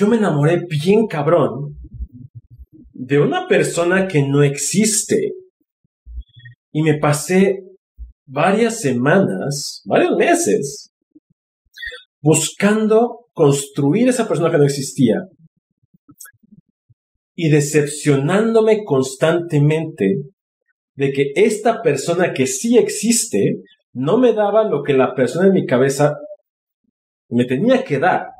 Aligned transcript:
yo 0.00 0.06
me 0.06 0.16
enamoré 0.16 0.62
bien 0.66 1.06
cabrón 1.06 1.76
de 2.94 3.20
una 3.20 3.46
persona 3.46 4.08
que 4.08 4.22
no 4.22 4.42
existe. 4.42 5.34
Y 6.72 6.82
me 6.82 6.98
pasé 6.98 7.64
varias 8.26 8.80
semanas, 8.80 9.82
varios 9.84 10.16
meses, 10.16 10.90
buscando 12.22 13.26
construir 13.34 14.08
esa 14.08 14.26
persona 14.26 14.50
que 14.50 14.56
no 14.56 14.64
existía 14.64 15.16
y 17.34 17.50
decepcionándome 17.50 18.84
constantemente 18.84 20.22
de 20.94 21.12
que 21.12 21.32
esta 21.34 21.82
persona 21.82 22.32
que 22.32 22.46
sí 22.46 22.78
existe 22.78 23.62
no 23.92 24.16
me 24.16 24.32
daba 24.32 24.64
lo 24.64 24.82
que 24.82 24.94
la 24.94 25.14
persona 25.14 25.48
en 25.48 25.52
mi 25.52 25.66
cabeza 25.66 26.16
me 27.28 27.44
tenía 27.44 27.84
que 27.84 27.98
dar. 27.98 28.39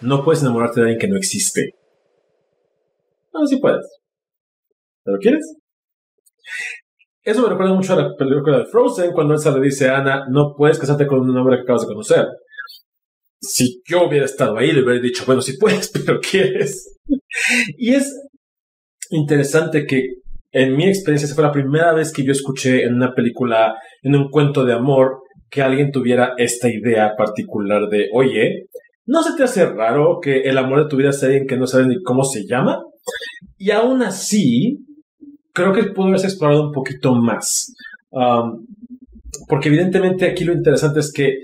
No 0.00 0.24
puedes 0.24 0.42
enamorarte 0.42 0.80
de 0.80 0.86
alguien 0.86 0.98
que 0.98 1.08
no 1.08 1.16
existe. 1.16 1.74
No, 3.32 3.46
sí 3.46 3.58
puedes. 3.58 3.86
¿Pero 5.04 5.18
quieres? 5.18 5.56
Eso 7.22 7.42
me 7.42 7.50
recuerda 7.50 7.74
mucho 7.74 7.92
a 7.92 7.96
la 7.96 8.16
película 8.16 8.58
de 8.58 8.66
Frozen, 8.66 9.12
cuando 9.12 9.34
Elsa 9.34 9.50
le 9.50 9.60
dice 9.60 9.88
a 9.88 9.98
Ana, 9.98 10.24
no 10.30 10.54
puedes 10.56 10.78
casarte 10.78 11.06
con 11.06 11.20
un 11.20 11.36
hombre 11.36 11.56
que 11.56 11.62
acabas 11.62 11.82
de 11.82 11.88
conocer. 11.88 12.26
Si 13.42 13.82
yo 13.86 14.06
hubiera 14.06 14.24
estado 14.24 14.56
ahí, 14.56 14.72
le 14.72 14.82
hubiera 14.82 15.00
dicho, 15.00 15.24
bueno, 15.26 15.42
sí 15.42 15.58
puedes, 15.58 15.90
pero 16.06 16.18
quieres. 16.20 16.98
y 17.76 17.94
es 17.94 18.14
interesante 19.10 19.86
que 19.86 20.20
en 20.52 20.76
mi 20.76 20.88
experiencia 20.88 21.26
esa 21.26 21.34
fue 21.34 21.44
la 21.44 21.52
primera 21.52 21.92
vez 21.92 22.12
que 22.12 22.24
yo 22.24 22.32
escuché 22.32 22.84
en 22.84 22.94
una 22.94 23.14
película, 23.14 23.76
en 24.02 24.16
un 24.16 24.30
cuento 24.30 24.64
de 24.64 24.72
amor, 24.72 25.20
que 25.48 25.62
alguien 25.62 25.90
tuviera 25.90 26.34
esta 26.38 26.68
idea 26.68 27.14
particular 27.16 27.88
de, 27.88 28.08
oye, 28.12 28.66
¿no 29.06 29.22
se 29.22 29.36
te 29.36 29.42
hace 29.42 29.66
raro 29.66 30.18
que 30.22 30.42
el 30.42 30.58
amor 30.58 30.84
de 30.84 30.88
tu 30.88 30.96
vida 30.96 31.12
sea 31.12 31.28
alguien 31.28 31.46
que 31.46 31.56
no 31.56 31.66
sabes 31.66 31.86
ni 31.86 32.02
cómo 32.02 32.24
se 32.24 32.46
llama? 32.46 32.82
Y 33.58 33.70
aún 33.70 34.02
así, 34.02 34.78
creo 35.52 35.72
que 35.72 35.84
pudo 35.84 36.08
haberse 36.08 36.26
explorado 36.26 36.68
un 36.68 36.72
poquito 36.72 37.14
más. 37.14 37.72
Um, 38.10 38.66
porque 39.48 39.68
evidentemente 39.68 40.26
aquí 40.26 40.44
lo 40.44 40.52
interesante 40.52 41.00
es 41.00 41.12
que 41.12 41.38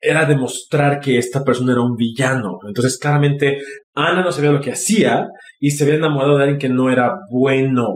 era 0.00 0.26
demostrar 0.26 1.00
que 1.00 1.16
esta 1.16 1.42
persona 1.42 1.72
era 1.72 1.80
un 1.80 1.96
villano. 1.96 2.58
Entonces, 2.66 2.98
claramente, 2.98 3.58
Ana 3.94 4.22
no 4.22 4.30
sabía 4.32 4.52
lo 4.52 4.60
que 4.60 4.72
hacía 4.72 5.28
y 5.64 5.70
se 5.70 5.84
había 5.84 5.94
enamorado 5.94 6.36
de 6.36 6.42
alguien 6.42 6.58
que 6.58 6.68
no 6.68 6.90
era 6.90 7.20
bueno. 7.30 7.86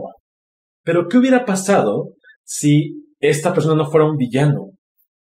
Pero, 0.83 1.07
¿qué 1.07 1.19
hubiera 1.19 1.45
pasado 1.45 2.15
si 2.43 3.03
esta 3.19 3.53
persona 3.53 3.75
no 3.75 3.91
fuera 3.91 4.09
un 4.09 4.17
villano? 4.17 4.71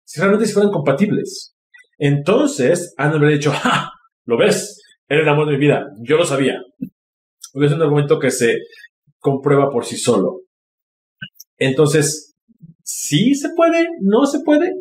Si 0.06 0.22
realmente 0.22 0.48
fueran 0.48 0.72
compatibles. 0.72 1.54
Entonces, 1.98 2.94
Ana 2.96 3.16
habría 3.16 3.36
dicho, 3.36 3.52
¡ja! 3.52 3.92
¿Lo 4.24 4.38
ves? 4.38 4.80
Era 5.10 5.24
el 5.24 5.28
amor 5.28 5.48
de 5.48 5.56
mi 5.56 5.60
vida. 5.60 5.88
Yo 6.00 6.16
lo 6.16 6.24
sabía. 6.24 6.62
Es 6.80 7.72
un 7.74 7.82
argumento 7.82 8.18
que 8.18 8.32
se 8.32 8.60
comprueba 9.20 9.70
por 9.70 9.84
sí 9.84 9.98
solo. 9.98 10.44
Entonces, 11.58 12.34
¿sí 12.82 13.36
se 13.36 13.50
puede? 13.58 13.88
¿No 14.00 14.26
se 14.26 14.40
puede? 14.46 14.72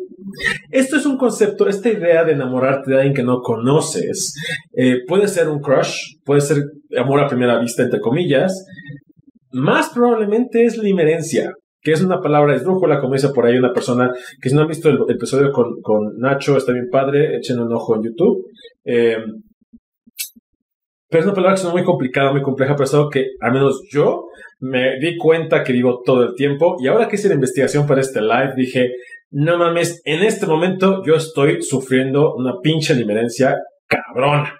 Esto 0.71 0.97
es 0.97 1.05
un 1.05 1.17
concepto, 1.17 1.67
esta 1.67 1.89
idea 1.89 2.23
de 2.23 2.33
enamorarte 2.33 2.91
de 2.91 2.97
alguien 2.97 3.13
que 3.13 3.23
no 3.23 3.41
conoces, 3.41 4.33
eh, 4.75 5.01
puede 5.07 5.27
ser 5.27 5.49
un 5.49 5.59
crush, 5.59 6.17
puede 6.23 6.41
ser 6.41 6.57
amor 6.97 7.19
a 7.21 7.27
primera 7.27 7.59
vista, 7.59 7.83
entre 7.83 7.99
comillas. 7.99 8.65
Más 9.51 9.89
probablemente 9.89 10.65
es 10.65 10.77
limerencia, 10.77 11.53
que 11.81 11.91
es 11.91 12.01
una 12.01 12.21
palabra 12.21 12.55
esdrújula, 12.55 12.99
como 12.99 13.13
dice 13.13 13.29
por 13.29 13.45
ahí 13.45 13.57
una 13.57 13.73
persona 13.73 14.11
que 14.41 14.49
si 14.49 14.55
no 14.55 14.61
han 14.61 14.67
visto 14.67 14.89
el, 14.89 14.99
episodio 15.07 15.51
con, 15.51 16.17
Nacho, 16.17 16.57
está 16.57 16.73
bien 16.73 16.89
padre, 16.91 17.37
echen 17.37 17.59
un 17.59 17.73
ojo 17.73 17.95
en 17.95 18.03
YouTube. 18.03 18.45
Eh, 18.85 19.17
pero 21.09 21.21
es 21.21 21.25
una 21.25 21.35
palabra 21.35 21.55
que 21.55 21.65
es 21.65 21.73
muy 21.73 21.83
complicada, 21.85 22.33
muy 22.33 22.41
compleja, 22.41 22.75
pero 22.75 22.83
es 22.83 22.93
algo 22.93 23.09
que 23.09 23.27
al 23.39 23.53
menos 23.53 23.81
yo 23.89 24.25
me 24.59 24.99
di 24.99 25.15
cuenta 25.17 25.63
que 25.63 25.71
vivo 25.71 26.01
todo 26.03 26.23
el 26.23 26.35
tiempo. 26.35 26.75
Y 26.79 26.87
ahora 26.87 27.07
que 27.07 27.15
hice 27.15 27.29
la 27.29 27.35
investigación 27.35 27.87
para 27.87 28.01
este 28.01 28.21
live, 28.21 28.53
dije, 28.57 28.91
no 29.31 29.57
mames, 29.57 30.01
en 30.05 30.23
este 30.23 30.45
momento 30.45 31.03
yo 31.05 31.15
estoy 31.15 31.61
sufriendo 31.61 32.35
una 32.35 32.59
pinche 32.61 32.95
limerencia 32.95 33.57
cabrona. 33.87 34.57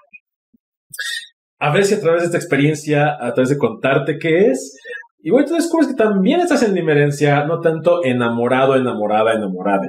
A 1.59 1.71
ver 1.71 1.85
si 1.85 1.95
a 1.95 1.99
través 1.99 2.21
de 2.21 2.25
esta 2.27 2.37
experiencia, 2.37 3.17
a 3.19 3.33
través 3.33 3.49
de 3.49 3.57
contarte 3.57 4.19
qué 4.19 4.47
es, 4.47 4.77
y 5.19 5.31
bueno, 5.31 5.47
tú 5.47 5.55
descubres 5.55 5.87
que 5.87 5.95
también 5.95 6.41
estás 6.41 6.63
en 6.63 6.75
limerencia, 6.75 7.43
no 7.45 7.59
tanto 7.59 8.03
enamorado, 8.03 8.75
enamorada, 8.75 9.33
enamorada. 9.33 9.87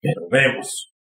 Pero 0.00 0.22
vemos. 0.30 0.93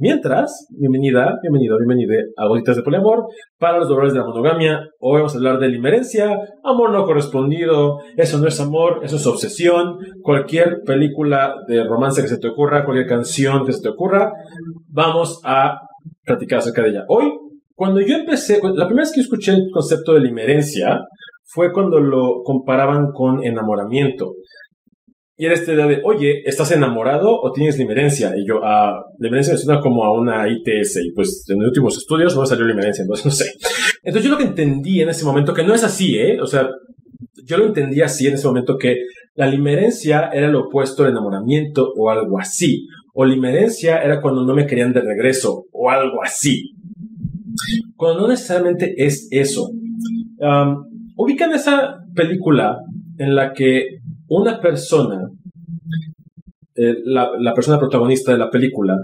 Mientras, 0.00 0.68
bienvenida, 0.78 1.40
bienvenido, 1.42 1.76
bienvenida 1.76 2.22
a 2.36 2.46
Bolitas 2.46 2.76
de 2.76 2.84
Poliamor 2.84 3.24
para 3.58 3.78
los 3.78 3.88
dolores 3.88 4.12
de 4.12 4.20
la 4.20 4.26
monogamia. 4.26 4.88
Hoy 5.00 5.16
vamos 5.16 5.34
a 5.34 5.38
hablar 5.38 5.58
de 5.58 5.66
limerencia, 5.66 6.38
amor 6.62 6.92
no 6.92 7.04
correspondido, 7.04 7.98
eso 8.16 8.38
no 8.38 8.46
es 8.46 8.60
amor, 8.60 9.00
eso 9.02 9.16
es 9.16 9.26
obsesión. 9.26 9.98
Cualquier 10.22 10.82
película 10.86 11.56
de 11.66 11.82
romance 11.82 12.22
que 12.22 12.28
se 12.28 12.38
te 12.38 12.46
ocurra, 12.46 12.84
cualquier 12.84 13.08
canción 13.08 13.66
que 13.66 13.72
se 13.72 13.82
te 13.82 13.88
ocurra, 13.88 14.32
vamos 14.86 15.40
a 15.42 15.80
platicar 16.24 16.60
acerca 16.60 16.82
de 16.82 16.90
ella. 16.90 17.04
Hoy, 17.08 17.32
cuando 17.74 18.00
yo 18.00 18.14
empecé, 18.18 18.60
la 18.62 18.86
primera 18.86 19.02
vez 19.02 19.12
que 19.12 19.20
escuché 19.20 19.50
el 19.50 19.68
concepto 19.72 20.14
de 20.14 20.20
limerencia 20.20 21.00
fue 21.44 21.72
cuando 21.72 21.98
lo 21.98 22.44
comparaban 22.44 23.10
con 23.10 23.42
enamoramiento. 23.42 24.34
Y 25.40 25.46
era 25.46 25.54
esta 25.54 25.72
idea 25.72 25.86
de, 25.86 26.00
oye, 26.04 26.42
¿estás 26.44 26.72
enamorado 26.72 27.40
o 27.40 27.52
tienes 27.52 27.78
limerencia? 27.78 28.34
Y 28.36 28.44
yo, 28.44 28.58
ah, 28.64 29.04
limerencia 29.20 29.54
me 29.54 29.58
suena 29.58 29.80
como 29.80 30.04
a 30.04 30.12
una 30.12 30.48
ITS. 30.48 30.96
Y 31.04 31.12
pues 31.12 31.44
en 31.48 31.60
los 31.60 31.68
últimos 31.68 31.96
estudios 31.96 32.34
no 32.34 32.44
salió 32.44 32.66
limerencia, 32.66 33.02
entonces 33.02 33.24
no 33.24 33.30
sé. 33.30 33.52
Entonces 34.02 34.24
yo 34.24 34.30
lo 34.32 34.36
que 34.36 34.48
entendí 34.48 35.00
en 35.00 35.10
ese 35.10 35.24
momento, 35.24 35.54
que 35.54 35.62
no 35.62 35.74
es 35.74 35.84
así, 35.84 36.18
¿eh? 36.18 36.40
O 36.40 36.46
sea, 36.48 36.68
yo 37.44 37.56
lo 37.56 37.66
entendí 37.66 38.02
así 38.02 38.26
en 38.26 38.34
ese 38.34 38.48
momento, 38.48 38.76
que 38.76 38.96
la 39.36 39.46
limerencia 39.46 40.28
era 40.32 40.48
lo 40.48 40.66
opuesto 40.66 41.04
al 41.04 41.10
enamoramiento 41.10 41.92
o 41.96 42.10
algo 42.10 42.40
así. 42.40 42.88
O 43.14 43.24
limerencia 43.24 44.02
era 44.02 44.20
cuando 44.20 44.44
no 44.44 44.54
me 44.56 44.66
querían 44.66 44.92
de 44.92 45.02
regreso 45.02 45.66
o 45.70 45.88
algo 45.88 46.20
así. 46.20 46.72
Cuando 47.94 48.22
no 48.22 48.28
necesariamente 48.28 48.92
es 48.96 49.28
eso. 49.30 49.70
ubican 51.16 51.52
esa 51.52 51.98
película 52.12 52.78
en 53.18 53.36
la 53.36 53.52
que 53.52 53.97
una 54.28 54.60
persona, 54.60 55.28
eh, 56.74 56.94
la, 57.04 57.54
persona 57.54 57.78
protagonista 57.78 58.32
de 58.32 58.38
la 58.38 58.50
película, 58.50 58.94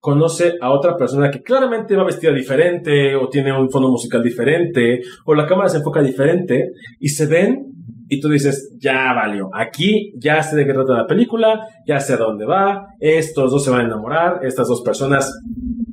conoce 0.00 0.54
a 0.60 0.72
otra 0.72 0.96
persona 0.96 1.30
que 1.30 1.42
claramente 1.42 1.94
va 1.94 2.04
vestida 2.04 2.32
diferente 2.32 3.14
o 3.14 3.28
tiene 3.28 3.56
un 3.56 3.70
fondo 3.70 3.88
musical 3.88 4.22
diferente 4.22 5.00
o 5.26 5.34
la 5.34 5.46
cámara 5.46 5.68
se 5.68 5.78
enfoca 5.78 6.02
diferente 6.02 6.72
y 6.98 7.08
se 7.08 7.26
ven 7.26 7.72
y 8.08 8.20
tú 8.20 8.28
dices, 8.28 8.76
ya 8.78 9.14
valió, 9.14 9.48
aquí 9.54 10.12
ya 10.18 10.42
sé 10.42 10.56
de 10.56 10.66
qué 10.66 10.74
trata 10.74 10.92
la 10.92 11.06
película, 11.06 11.66
ya 11.86 11.98
sé 11.98 12.14
a 12.14 12.18
dónde 12.18 12.44
va, 12.44 12.88
estos 13.00 13.50
dos 13.50 13.64
se 13.64 13.70
van 13.70 13.80
a 13.80 13.84
enamorar, 13.84 14.40
estas 14.44 14.68
dos 14.68 14.82
personas, 14.82 15.32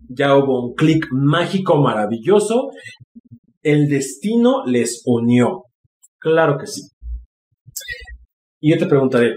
ya 0.10 0.36
hubo 0.36 0.68
un 0.68 0.74
clic 0.74 1.06
mágico 1.12 1.78
maravilloso, 1.78 2.72
el 3.64 3.88
destino 3.88 4.66
les 4.66 5.02
unió. 5.06 5.64
Claro 6.18 6.58
que 6.58 6.68
sí. 6.68 6.82
Y 8.62 8.72
yo 8.72 8.78
te 8.78 8.88
preguntaré, 8.88 9.36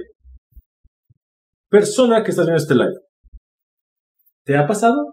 persona 1.68 2.22
que 2.24 2.30
estás 2.30 2.46
viendo 2.46 2.62
este 2.62 2.74
live, 2.74 2.98
¿te 4.44 4.56
ha 4.56 4.66
pasado? 4.66 5.12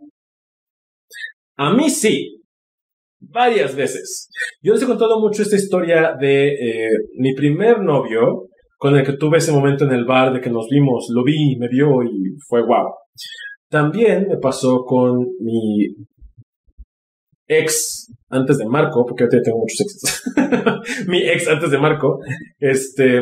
A 1.58 1.74
mí 1.74 1.90
sí, 1.90 2.42
varias 3.20 3.76
veces. 3.76 4.30
Yo 4.62 4.74
les 4.74 4.82
he 4.82 4.88
contado 4.88 5.20
mucho 5.20 5.44
esta 5.44 5.56
historia 5.56 6.16
de 6.20 6.48
eh, 6.54 6.90
mi 7.18 7.34
primer 7.36 7.82
novio, 7.82 8.48
con 8.78 8.96
el 8.96 9.06
que 9.06 9.18
tuve 9.18 9.38
ese 9.38 9.52
momento 9.52 9.86
en 9.86 9.92
el 9.92 10.06
bar 10.06 10.34
de 10.34 10.42
que 10.42 10.50
nos 10.50 10.68
vimos, 10.70 11.08
lo 11.14 11.24
vi, 11.24 11.58
me 11.58 11.68
vio 11.68 12.02
y 12.04 12.38
fue 12.48 12.66
guau. 12.66 12.88
También 13.70 14.28
me 14.28 14.38
pasó 14.38 14.84
con 14.86 15.20
mi 15.42 15.88
ex 17.46 18.12
antes 18.30 18.58
de 18.58 18.66
Marco, 18.66 19.06
porque 19.06 19.24
ahorita 19.26 19.44
tengo 19.44 19.60
muchos 19.60 19.82
exes. 19.82 20.24
mi 21.08 21.20
ex 21.28 21.48
antes 21.48 21.70
de 21.70 21.78
Marco, 21.78 22.20
este, 22.60 23.22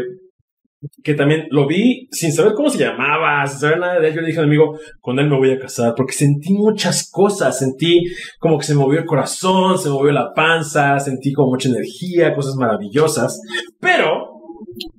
que 1.03 1.13
también 1.15 1.47
lo 1.49 1.67
vi 1.67 2.07
sin 2.11 2.31
saber 2.31 2.53
cómo 2.53 2.69
se 2.69 2.77
llamaba, 2.77 3.45
sin 3.47 3.59
saber 3.59 3.79
nada 3.79 3.99
de 3.99 4.07
él. 4.07 4.15
Yo 4.15 4.21
le 4.21 4.27
dije 4.27 4.39
a 4.39 4.43
mi 4.43 4.49
amigo, 4.49 4.77
con 5.01 5.19
él 5.19 5.29
me 5.29 5.37
voy 5.37 5.51
a 5.51 5.59
casar, 5.59 5.93
porque 5.95 6.13
sentí 6.13 6.53
muchas 6.53 7.09
cosas. 7.09 7.57
Sentí 7.59 8.03
como 8.39 8.57
que 8.57 8.65
se 8.65 8.75
movió 8.75 8.99
el 8.99 9.05
corazón, 9.05 9.77
se 9.77 9.89
movió 9.89 10.11
la 10.11 10.33
panza, 10.33 10.99
sentí 10.99 11.33
como 11.33 11.51
mucha 11.51 11.69
energía, 11.69 12.35
cosas 12.35 12.55
maravillosas. 12.55 13.41
Pero, 13.79 14.27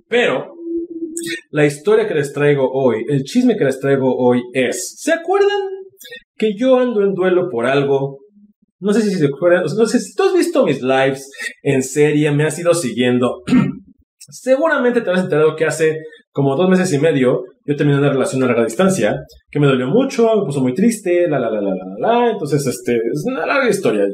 pero, 0.09 0.53
la 1.51 1.67
historia 1.67 2.09
que 2.09 2.15
les 2.15 2.33
traigo 2.33 2.71
hoy, 2.73 3.05
el 3.09 3.23
chisme 3.25 3.57
que 3.57 3.65
les 3.65 3.79
traigo 3.79 4.17
hoy 4.17 4.43
es, 4.53 4.97
¿se 4.99 5.13
acuerdan 5.13 5.61
que 6.37 6.55
yo 6.57 6.77
ando 6.79 7.03
en 7.03 7.15
duelo 7.15 7.49
por 7.51 7.67
algo? 7.67 8.19
No 8.81 8.93
sé 8.93 9.03
si 9.03 9.11
se 9.11 9.27
acuerdan, 9.27 9.65
no 9.65 9.87
sé 9.87 9.99
si 9.99 10.15
tú 10.15 10.23
has 10.25 10.35
visto 10.35 10.65
mis 10.65 10.83
lives 10.83 11.29
en 11.63 11.83
serie, 11.83 12.31
me 12.31 12.45
has 12.45 12.59
ido 12.59 12.75
siguiendo. 12.75 13.43
Seguramente 14.29 15.01
te 15.01 15.09
habrás 15.09 15.25
enterado 15.25 15.57
que 15.57 15.65
hace 15.65 15.99
como 16.33 16.55
dos 16.55 16.69
meses 16.69 16.93
y 16.93 16.99
medio 16.99 17.43
yo 17.69 17.77
terminé 17.77 17.99
una 17.99 18.11
relación 18.11 18.43
a 18.43 18.47
larga 18.47 18.65
distancia 18.65 19.15
que 19.51 19.61
me 19.61 19.67
dolió 19.67 19.89
mucho, 19.89 20.27
me 20.37 20.47
puso 20.47 20.63
muy 20.63 20.73
triste, 20.73 21.29
la 21.29 21.39
la 21.39 21.51
la 21.51 21.61
la 21.61 21.75
la 21.75 21.97
la. 21.99 22.31
Entonces, 22.31 22.67
este, 22.67 22.97
es 22.97 23.25
una 23.27 23.45
larga 23.45 23.69
historia. 23.69 24.05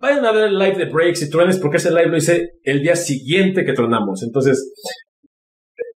Vayan 0.00 0.24
a 0.24 0.30
ver 0.30 0.44
el 0.44 0.58
live 0.58 0.76
de 0.76 0.90
Breaks 0.92 1.22
y 1.22 1.28
Truenes 1.28 1.58
porque 1.58 1.78
ese 1.78 1.90
live 1.90 2.06
lo 2.06 2.16
hice 2.16 2.50
el 2.62 2.82
día 2.82 2.94
siguiente 2.94 3.64
que 3.64 3.72
tronamos. 3.72 4.22
Entonces, 4.22 4.72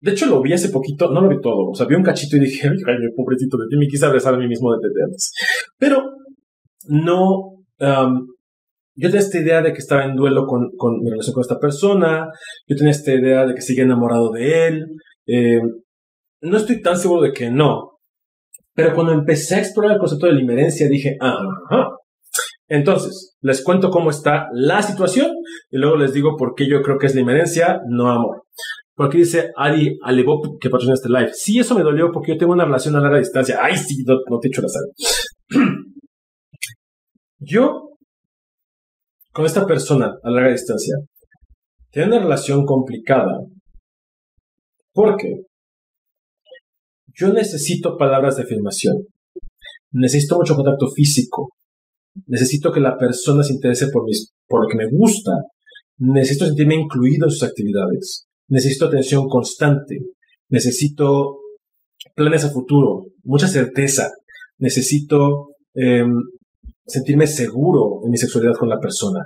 de 0.02 0.12
hecho 0.12 0.26
lo 0.26 0.42
vi 0.42 0.54
hace 0.54 0.70
poquito, 0.70 1.12
no 1.12 1.22
lo 1.22 1.30
vi 1.30 1.40
todo, 1.40 1.70
o 1.70 1.76
sea, 1.76 1.86
vi 1.86 1.94
un 1.94 2.04
cachito 2.04 2.38
y 2.38 2.40
dije, 2.40 2.68
ay, 2.88 2.96
mi 3.00 3.14
pobrecito 3.16 3.58
de 3.58 3.68
ti, 3.70 3.78
me 3.78 3.88
quise 3.88 4.06
abrazar 4.08 4.34
a 4.34 4.38
mí 4.38 4.48
mismo 4.48 4.72
de 4.72 5.04
antes. 5.04 5.32
Pero 5.78 6.04
no, 6.88 7.58
um, 7.80 8.28
yo 8.98 9.10
tenía 9.10 9.20
esta 9.20 9.40
idea 9.40 9.62
de 9.62 9.72
que 9.72 9.80
estaba 9.80 10.06
en 10.06 10.16
duelo 10.16 10.46
con, 10.46 10.70
mi 11.02 11.10
relación 11.10 11.34
con 11.34 11.42
esta 11.42 11.60
persona, 11.60 12.28
yo 12.68 12.76
tenía 12.76 12.92
esta 12.92 13.14
idea 13.14 13.46
de 13.46 13.54
que 13.54 13.62
seguía 13.62 13.84
enamorado 13.84 14.32
de 14.32 14.68
él, 14.68 14.86
eh, 15.28 15.62
no 16.42 16.58
estoy 16.58 16.82
tan 16.82 16.98
seguro 16.98 17.22
de 17.22 17.32
que 17.32 17.52
no, 17.52 18.00
pero 18.74 18.94
cuando 18.94 19.14
empecé 19.14 19.56
a 19.56 19.60
explorar 19.60 19.94
el 19.94 20.00
concepto 20.00 20.26
de 20.26 20.34
la 20.34 20.42
inmerencia 20.42 20.88
dije, 20.88 21.16
ajá. 21.20 21.90
Entonces, 22.70 23.38
les 23.42 23.64
cuento 23.64 23.90
cómo 23.90 24.10
está 24.10 24.48
la 24.52 24.82
situación 24.82 25.32
y 25.72 25.78
luego 25.78 25.96
les 25.96 26.12
digo 26.12 26.36
por 26.38 26.54
qué 26.54 26.68
yo 26.68 26.82
creo 26.82 26.98
que 26.98 27.06
es 27.06 27.16
la 27.16 27.22
inmerencia, 27.22 27.80
no 27.88 28.10
amor. 28.10 28.44
Por 28.94 29.08
aquí 29.08 29.20
dice 29.20 29.52
Ari 29.56 29.98
Alebop 30.04 30.60
que 30.60 30.70
patrocina 30.70 30.96
este 30.96 31.08
live. 31.08 31.32
Sí, 31.34 31.60
eso 31.60 31.76
me 31.76 31.84
dolió 31.84 32.12
porque 32.12 32.34
yo 32.34 32.38
tengo 32.38 32.54
una 32.54 32.66
relación 32.66 32.96
a 32.96 33.00
larga 33.00 33.20
distancia. 33.20 33.60
Ay, 33.62 33.78
sí, 33.78 34.04
no, 34.06 34.16
no 34.30 34.40
te 34.40 34.48
echo 34.50 34.62
la 34.62 34.68
sal. 34.68 34.84
yo 37.40 37.97
con 39.38 39.46
esta 39.46 39.68
persona 39.68 40.18
a 40.24 40.32
larga 40.32 40.50
distancia, 40.50 40.96
tiene 41.92 42.08
una 42.08 42.20
relación 42.22 42.66
complicada. 42.66 43.38
Porque 44.92 45.44
yo 47.14 47.32
necesito 47.32 47.98
palabras 47.98 48.36
de 48.36 48.42
afirmación, 48.42 48.96
necesito 49.92 50.38
mucho 50.38 50.56
contacto 50.56 50.90
físico, 50.90 51.52
necesito 52.26 52.72
que 52.72 52.80
la 52.80 52.98
persona 52.98 53.44
se 53.44 53.54
interese 53.54 53.90
por, 53.90 54.06
mis, 54.06 54.34
por 54.48 54.64
lo 54.64 54.70
que 54.70 54.76
me 54.76 54.90
gusta, 54.90 55.34
necesito 56.00 56.48
sentirme 56.48 56.74
incluido 56.74 57.28
en 57.28 57.32
sus 57.32 57.44
actividades, 57.44 58.28
necesito 58.48 58.88
atención 58.88 59.28
constante, 59.30 60.00
necesito 60.50 61.42
planes 62.16 62.44
a 62.44 62.50
futuro, 62.50 63.06
mucha 63.22 63.48
certeza, 63.48 64.10
necesito 64.58 65.50
em, 65.76 66.24
sentirme 66.88 67.28
seguro 67.28 68.00
en 68.04 68.12
mi 68.12 68.18
sexualidad 68.18 68.56
con 68.58 68.70
la 68.70 68.80
persona. 68.80 69.26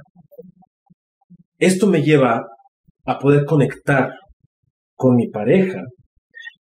Esto 1.58 1.88
me 1.88 2.02
lleva 2.02 2.44
a 3.06 3.20
poder 3.20 3.46
conectar 3.46 4.10
con 4.96 5.16
mi 5.16 5.30
pareja 5.30 5.82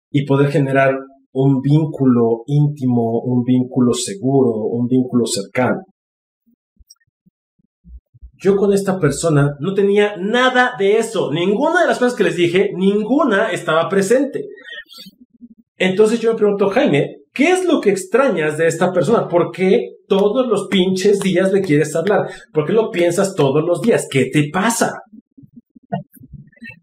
y 0.09 0.25
poder 0.25 0.51
generar 0.51 0.95
un 1.33 1.59
vínculo 1.61 2.43
íntimo, 2.47 3.19
un 3.21 3.43
vínculo 3.43 3.93
seguro, 3.93 4.67
un 4.67 4.87
vínculo 4.87 5.25
cercano. 5.25 5.81
Yo 8.41 8.55
con 8.55 8.73
esta 8.73 8.99
persona 8.99 9.55
no 9.59 9.73
tenía 9.73 10.15
nada 10.17 10.73
de 10.77 10.97
eso. 10.97 11.31
Ninguna 11.31 11.81
de 11.81 11.87
las 11.87 11.99
cosas 11.99 12.15
que 12.15 12.23
les 12.23 12.35
dije, 12.35 12.71
ninguna 12.75 13.51
estaba 13.51 13.89
presente. 13.89 14.45
Entonces 15.77 16.19
yo 16.19 16.31
me 16.31 16.37
pregunto, 16.37 16.69
Jaime, 16.69 17.17
¿qué 17.33 17.51
es 17.51 17.65
lo 17.65 17.81
que 17.81 17.89
extrañas 17.89 18.57
de 18.57 18.67
esta 18.67 18.91
persona? 18.93 19.27
¿Por 19.27 19.51
qué 19.51 19.95
todos 20.07 20.47
los 20.47 20.67
pinches 20.67 21.19
días 21.19 21.51
le 21.51 21.61
quieres 21.61 21.95
hablar? 21.95 22.29
¿Por 22.53 22.65
qué 22.65 22.73
lo 22.73 22.91
piensas 22.91 23.35
todos 23.35 23.63
los 23.63 23.81
días? 23.81 24.07
¿Qué 24.09 24.29
te 24.31 24.49
pasa? 24.51 25.01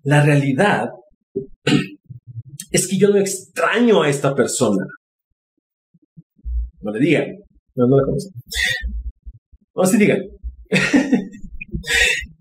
La 0.04 0.22
realidad 0.22 0.90
es 2.70 2.88
que 2.88 2.98
yo 2.98 3.08
no 3.08 3.16
extraño 3.16 4.02
a 4.02 4.08
esta 4.10 4.34
persona. 4.34 4.84
No 6.80 6.92
le 6.92 6.98
digan. 6.98 7.26
No, 7.74 7.86
no 7.86 7.96
la 7.96 8.04
conocen. 8.04 8.32
No, 9.74 9.86
sí 9.86 9.96
digan. 9.96 10.20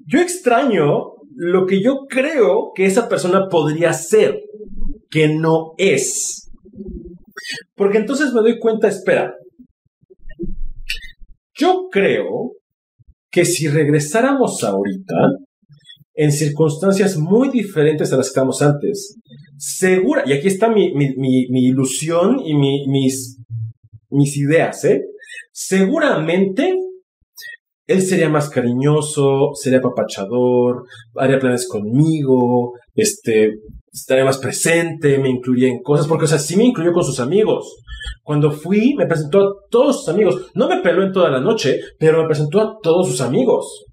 yo 0.05 0.19
extraño 0.19 1.13
lo 1.35 1.65
que 1.65 1.81
yo 1.81 2.07
creo 2.09 2.71
que 2.75 2.85
esa 2.85 3.07
persona 3.07 3.47
podría 3.47 3.93
ser, 3.93 4.41
que 5.11 5.27
no 5.27 5.73
es. 5.77 6.49
Porque 7.75 7.99
entonces 7.99 8.33
me 8.33 8.41
doy 8.41 8.57
cuenta, 8.57 8.87
espera, 8.87 9.35
yo 11.53 11.89
creo 11.91 12.53
que 13.29 13.45
si 13.45 13.67
regresáramos 13.67 14.63
ahorita, 14.63 15.15
en 16.13 16.31
circunstancias 16.31 17.17
muy 17.17 17.49
diferentes 17.49 18.11
a 18.11 18.17
las 18.17 18.27
que 18.27 18.31
estamos 18.31 18.61
antes, 18.61 19.17
segura, 19.57 20.23
y 20.25 20.33
aquí 20.33 20.47
está 20.47 20.69
mi, 20.69 20.91
ilusión 21.51 22.39
y 22.45 22.55
mis, 22.55 23.37
mis 24.09 24.37
ideas, 24.37 24.83
¿eh? 24.85 25.03
Seguramente 25.51 26.75
él 27.87 28.01
sería 28.01 28.29
más 28.29 28.49
cariñoso, 28.49 29.51
sería 29.53 29.81
papachador, 29.81 30.85
haría 31.15 31.39
planes 31.39 31.67
conmigo, 31.67 32.73
este, 32.95 33.55
estaría 33.91 34.25
más 34.25 34.37
presente, 34.37 35.17
me 35.19 35.29
incluiría 35.29 35.69
en 35.69 35.81
cosas, 35.81 36.07
porque, 36.07 36.25
o 36.25 36.27
sea, 36.27 36.39
sí 36.39 36.55
me 36.55 36.65
incluyó 36.65 36.93
con 36.93 37.03
sus 37.03 37.19
amigos. 37.19 37.81
Cuando 38.23 38.51
fui, 38.51 38.95
me 38.95 39.05
presentó 39.05 39.41
a 39.41 39.53
todos 39.69 39.99
sus 39.99 40.09
amigos. 40.09 40.51
No 40.55 40.69
me 40.69 40.81
peló 40.81 41.03
en 41.03 41.11
toda 41.11 41.29
la 41.29 41.41
noche, 41.41 41.79
pero 41.99 42.21
me 42.21 42.27
presentó 42.27 42.61
a 42.61 42.77
todos 42.81 43.07
sus 43.07 43.21
amigos. 43.21 43.85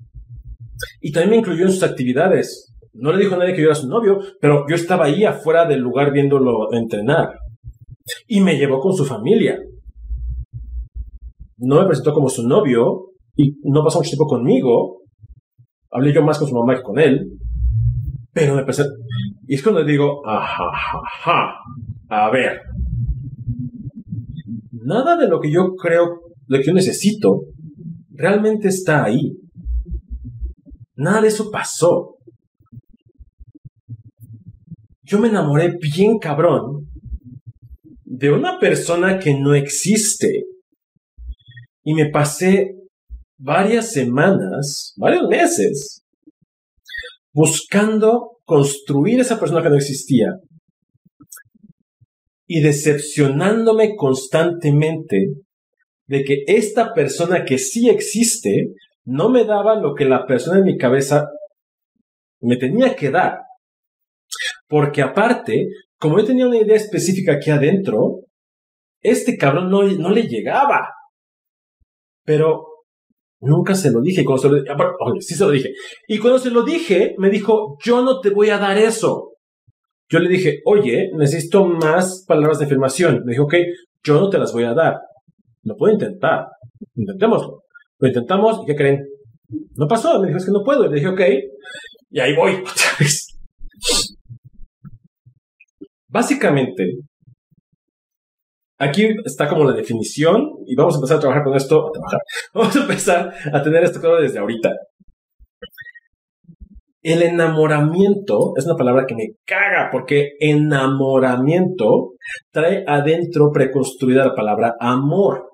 Y 1.00 1.12
también 1.12 1.30
me 1.30 1.36
incluyó 1.38 1.64
en 1.64 1.72
sus 1.72 1.82
actividades. 1.82 2.74
No 2.92 3.12
le 3.12 3.18
dijo 3.18 3.34
a 3.34 3.38
nadie 3.38 3.54
que 3.54 3.62
yo 3.62 3.66
era 3.66 3.74
su 3.74 3.88
novio, 3.88 4.18
pero 4.40 4.64
yo 4.68 4.74
estaba 4.74 5.06
ahí 5.06 5.24
afuera 5.24 5.66
del 5.66 5.80
lugar 5.80 6.12
viéndolo 6.12 6.72
entrenar. 6.72 7.30
Y 8.26 8.40
me 8.40 8.56
llevó 8.56 8.80
con 8.80 8.94
su 8.94 9.04
familia. 9.04 9.58
No 11.58 11.80
me 11.80 11.86
presentó 11.86 12.12
como 12.12 12.28
su 12.28 12.46
novio 12.46 13.10
y 13.36 13.54
no 13.64 13.82
pasó 13.82 13.98
mucho 13.98 14.10
tiempo 14.10 14.26
conmigo. 14.26 15.02
Hablé 15.90 16.12
yo 16.12 16.22
más 16.22 16.38
con 16.38 16.48
su 16.48 16.54
mamá 16.54 16.76
que 16.76 16.82
con 16.82 16.98
él. 16.98 17.38
Pero 18.38 18.54
me. 18.54 18.84
Y 19.48 19.54
es 19.56 19.62
cuando 19.62 19.84
digo, 19.84 20.22
ajá, 20.24 20.64
ajá, 21.04 21.54
a 22.08 22.30
ver. 22.30 22.60
Nada 24.70 25.16
de 25.16 25.26
lo 25.26 25.40
que 25.40 25.50
yo 25.50 25.74
creo, 25.74 26.20
lo 26.46 26.58
que 26.58 26.64
yo 26.64 26.72
necesito, 26.72 27.46
realmente 28.10 28.68
está 28.68 29.04
ahí. 29.04 29.32
Nada 30.94 31.22
de 31.22 31.28
eso 31.28 31.50
pasó. 31.50 32.16
Yo 35.02 35.18
me 35.18 35.28
enamoré 35.28 35.76
bien 35.80 36.18
cabrón 36.18 36.88
de 38.04 38.30
una 38.30 38.60
persona 38.60 39.18
que 39.18 39.34
no 39.34 39.54
existe. 39.54 40.44
Y 41.82 41.94
me 41.94 42.10
pasé 42.10 42.76
varias 43.36 43.92
semanas, 43.92 44.92
varios 44.96 45.26
meses, 45.28 46.04
buscando 47.32 48.38
construir 48.44 49.20
esa 49.20 49.38
persona 49.38 49.62
que 49.62 49.70
no 49.70 49.76
existía 49.76 50.28
y 52.46 52.60
decepcionándome 52.60 53.94
constantemente 53.96 55.34
de 56.06 56.24
que 56.24 56.44
esta 56.46 56.94
persona 56.94 57.44
que 57.44 57.58
sí 57.58 57.90
existe 57.90 58.72
no 59.04 59.28
me 59.28 59.44
daba 59.44 59.78
lo 59.78 59.94
que 59.94 60.06
la 60.06 60.26
persona 60.26 60.58
en 60.58 60.64
mi 60.64 60.78
cabeza 60.78 61.28
me 62.40 62.56
tenía 62.56 62.96
que 62.96 63.10
dar. 63.10 63.40
Porque 64.66 65.02
aparte, 65.02 65.68
como 65.98 66.18
yo 66.18 66.26
tenía 66.26 66.46
una 66.46 66.58
idea 66.58 66.76
específica 66.76 67.34
aquí 67.34 67.50
adentro, 67.50 68.20
este 69.00 69.36
cabrón 69.36 69.70
no, 69.70 69.82
no 69.82 70.10
le 70.10 70.22
llegaba. 70.22 70.88
Pero 72.24 72.67
nunca 73.40 73.74
se 73.74 73.90
lo 73.90 74.00
dije. 74.00 74.24
Cuando 74.24 74.42
se 74.42 74.48
lo, 74.48 74.58
sí 75.20 75.34
se 75.34 75.44
lo 75.44 75.50
dije. 75.50 75.72
Y 76.06 76.18
cuando 76.18 76.38
se 76.38 76.50
lo 76.50 76.62
dije, 76.62 77.14
me 77.18 77.30
dijo, 77.30 77.76
yo 77.82 78.02
no 78.02 78.20
te 78.20 78.30
voy 78.30 78.50
a 78.50 78.58
dar 78.58 78.78
eso. 78.78 79.34
Yo 80.10 80.18
le 80.20 80.28
dije, 80.28 80.60
oye, 80.64 81.10
necesito 81.14 81.66
más 81.66 82.24
palabras 82.26 82.58
de 82.58 82.64
afirmación. 82.64 83.22
Me 83.24 83.32
dijo, 83.32 83.44
ok, 83.44 83.54
yo 84.04 84.20
no 84.20 84.30
te 84.30 84.38
las 84.38 84.52
voy 84.52 84.64
a 84.64 84.74
dar. 84.74 84.96
Lo 85.64 85.76
puedo 85.76 85.92
intentar. 85.92 86.46
Intentémoslo. 86.94 87.62
Lo 87.98 88.08
intentamos 88.08 88.60
y 88.62 88.66
¿qué 88.66 88.74
creen? 88.74 89.04
No 89.76 89.86
pasó. 89.86 90.20
Me 90.20 90.28
dijo, 90.28 90.38
es 90.38 90.46
que 90.46 90.52
no 90.52 90.62
puedo. 90.64 90.86
Y 90.86 90.88
le 90.88 90.94
dije, 90.96 91.08
ok. 91.08 91.20
Y 92.10 92.20
ahí 92.20 92.34
voy. 92.34 92.62
Básicamente, 96.08 96.84
aquí 98.78 99.08
está 99.24 99.48
como 99.48 99.64
la 99.64 99.72
definición 99.72 100.50
y 100.66 100.74
vamos 100.74 100.94
a 100.94 100.98
empezar 100.98 101.16
a 101.18 101.20
trabajar 101.20 101.44
con 101.44 101.56
esto, 101.56 101.88
a 101.88 101.92
trabajar. 101.92 102.20
Vamos 102.54 102.76
a 102.76 102.80
empezar 102.80 103.34
a 103.52 103.62
tener 103.62 103.84
esto 103.84 104.00
claro 104.00 104.20
desde 104.20 104.38
ahorita. 104.38 104.70
El 107.02 107.22
enamoramiento 107.22 108.52
es 108.56 108.66
una 108.66 108.76
palabra 108.76 109.06
que 109.06 109.14
me 109.14 109.28
caga 109.46 109.88
porque 109.90 110.32
enamoramiento 110.40 112.14
trae 112.52 112.84
adentro 112.86 113.50
preconstruida 113.52 114.26
la 114.26 114.34
palabra 114.34 114.74
amor. 114.80 115.48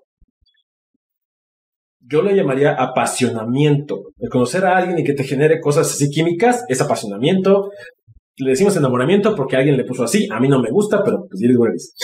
Yo 2.00 2.22
le 2.22 2.34
llamaría 2.34 2.72
apasionamiento. 2.72 4.12
El 4.18 4.30
conocer 4.30 4.64
a 4.64 4.76
alguien 4.76 4.98
y 4.98 5.04
que 5.04 5.14
te 5.14 5.24
genere 5.24 5.60
cosas 5.60 5.90
así 5.90 6.10
químicas 6.10 6.64
es 6.68 6.80
apasionamiento. 6.80 7.70
Le 8.36 8.50
decimos 8.50 8.76
enamoramiento 8.76 9.34
porque 9.36 9.56
alguien 9.56 9.76
le 9.76 9.84
puso 9.84 10.04
así. 10.04 10.26
A 10.30 10.40
mí 10.40 10.48
no 10.48 10.60
me 10.60 10.70
gusta, 10.70 11.02
pero 11.04 11.26
pues 11.28 11.40
es 11.42 11.94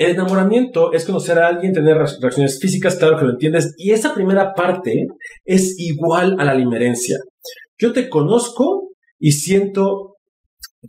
El 0.00 0.12
enamoramiento 0.12 0.94
es 0.94 1.04
conocer 1.04 1.38
a 1.38 1.48
alguien, 1.48 1.74
tener 1.74 1.94
reacciones 1.94 2.58
físicas, 2.58 2.96
claro 2.96 3.18
que 3.18 3.26
lo 3.26 3.32
entiendes. 3.32 3.74
Y 3.76 3.90
esa 3.90 4.14
primera 4.14 4.54
parte 4.54 5.08
es 5.44 5.74
igual 5.78 6.36
a 6.38 6.44
la 6.46 6.54
limerencia. 6.54 7.18
Yo 7.78 7.92
te 7.92 8.08
conozco 8.08 8.92
y 9.18 9.32
siento, 9.32 10.16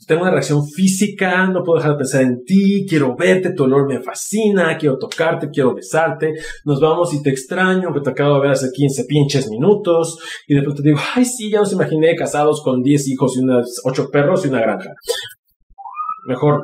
tengo 0.08 0.22
una 0.22 0.32
reacción 0.32 0.66
física, 0.66 1.46
no 1.48 1.62
puedo 1.62 1.80
dejar 1.80 1.92
de 1.92 1.98
pensar 1.98 2.22
en 2.22 2.46
ti, 2.46 2.86
quiero 2.88 3.18
verte, 3.18 3.52
tu 3.52 3.66
olor 3.66 3.86
me 3.86 4.02
fascina, 4.02 4.78
quiero 4.78 4.98
tocarte, 4.98 5.50
quiero 5.50 5.76
besarte, 5.76 6.32
nos 6.64 6.80
vamos 6.80 7.14
y 7.14 7.22
te 7.22 7.32
extraño, 7.32 7.94
que 7.94 8.00
te 8.00 8.12
acabo 8.12 8.36
de 8.36 8.42
ver 8.44 8.52
hace 8.52 8.72
15 8.72 9.04
pinches 9.10 9.50
minutos, 9.50 10.20
y 10.48 10.56
de 10.56 10.62
pronto 10.62 10.84
te 10.84 10.88
digo, 10.88 11.02
ay 11.16 11.26
sí, 11.26 11.52
ya 11.52 11.60
nos 11.60 11.74
imaginé 11.74 12.16
casados 12.16 12.64
con 12.64 12.82
10 12.82 13.10
hijos 13.10 13.36
y 13.36 13.42
unas 13.42 13.82
8 13.84 14.10
perros 14.10 14.46
y 14.46 14.48
una 14.48 14.62
granja. 14.62 14.94
Mejor, 16.28 16.64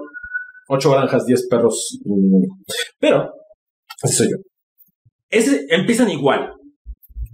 8 0.67 0.91
granjas, 0.91 1.25
10 1.25 1.47
perros. 1.47 1.99
Pero, 2.99 3.31
así 4.01 4.23
yo. 4.29 4.37
Ese, 5.29 5.65
empiezan 5.69 6.09
igual. 6.09 6.53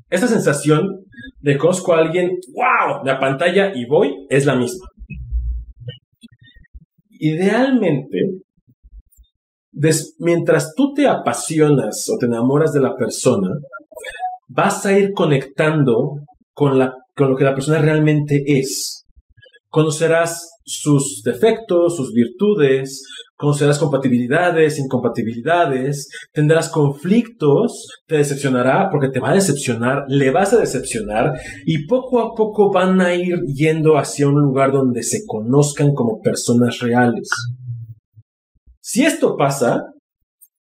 Esa 0.10 0.28
sensación 0.28 1.06
de 1.42 1.58
conozco 1.58 1.94
a 1.94 2.00
alguien, 2.00 2.38
wow, 2.54 3.04
la 3.04 3.20
pantalla 3.20 3.72
y 3.74 3.86
voy, 3.86 4.13
es 4.30 4.46
la 4.46 4.56
misma. 4.56 4.88
Idealmente, 7.10 8.20
mientras 10.20 10.74
tú 10.75 10.94
te 10.94 11.08
apasionas 11.08 12.08
o 12.10 12.18
te 12.18 12.25
enamoras 12.25 12.74
de 12.74 12.82
la 12.82 12.96
persona, 12.96 13.50
vas 14.48 14.86
a 14.86 14.98
ir 14.98 15.13
conectando 15.13 16.18
con, 16.54 16.78
la, 16.78 16.94
con 17.16 17.30
lo 17.30 17.36
que 17.36 17.44
la 17.44 17.56
persona 17.56 17.80
realmente 17.80 18.44
es. 18.46 19.06
Conocerás 19.70 20.60
sus 20.63 21.22
defectos, 21.24 21.96
sus 21.96 22.13
virtudes, 22.13 23.04
conocerás 23.36 23.80
compatibilidades, 23.80 24.80
incompatibilidades, 24.80 26.10
tendrás 26.32 26.70
conflictos, 26.70 27.90
te 28.08 28.18
decepcionará 28.18 28.90
porque 28.92 29.10
te 29.10 29.20
va 29.20 29.32
a 29.32 29.36
decepcionar, 29.36 30.06
le 30.08 30.32
vas 30.32 30.54
a 30.54 30.60
decepcionar 30.60 31.34
y 31.66 31.86
poco 31.88 32.20
a 32.20 32.36
poco 32.36 32.72
van 32.72 33.02
a 33.02 33.13
ir 33.16 33.40
yendo 33.54 33.98
hacia 33.98 34.28
un 34.28 34.42
lugar 34.42 34.72
donde 34.72 35.04
se 35.04 35.25
conozcan 35.25 35.94
como 35.94 36.22
personas 36.22 36.80
reales. 36.80 37.30
Si 38.80 39.06
esto 39.06 39.36
pasa, 39.38 39.84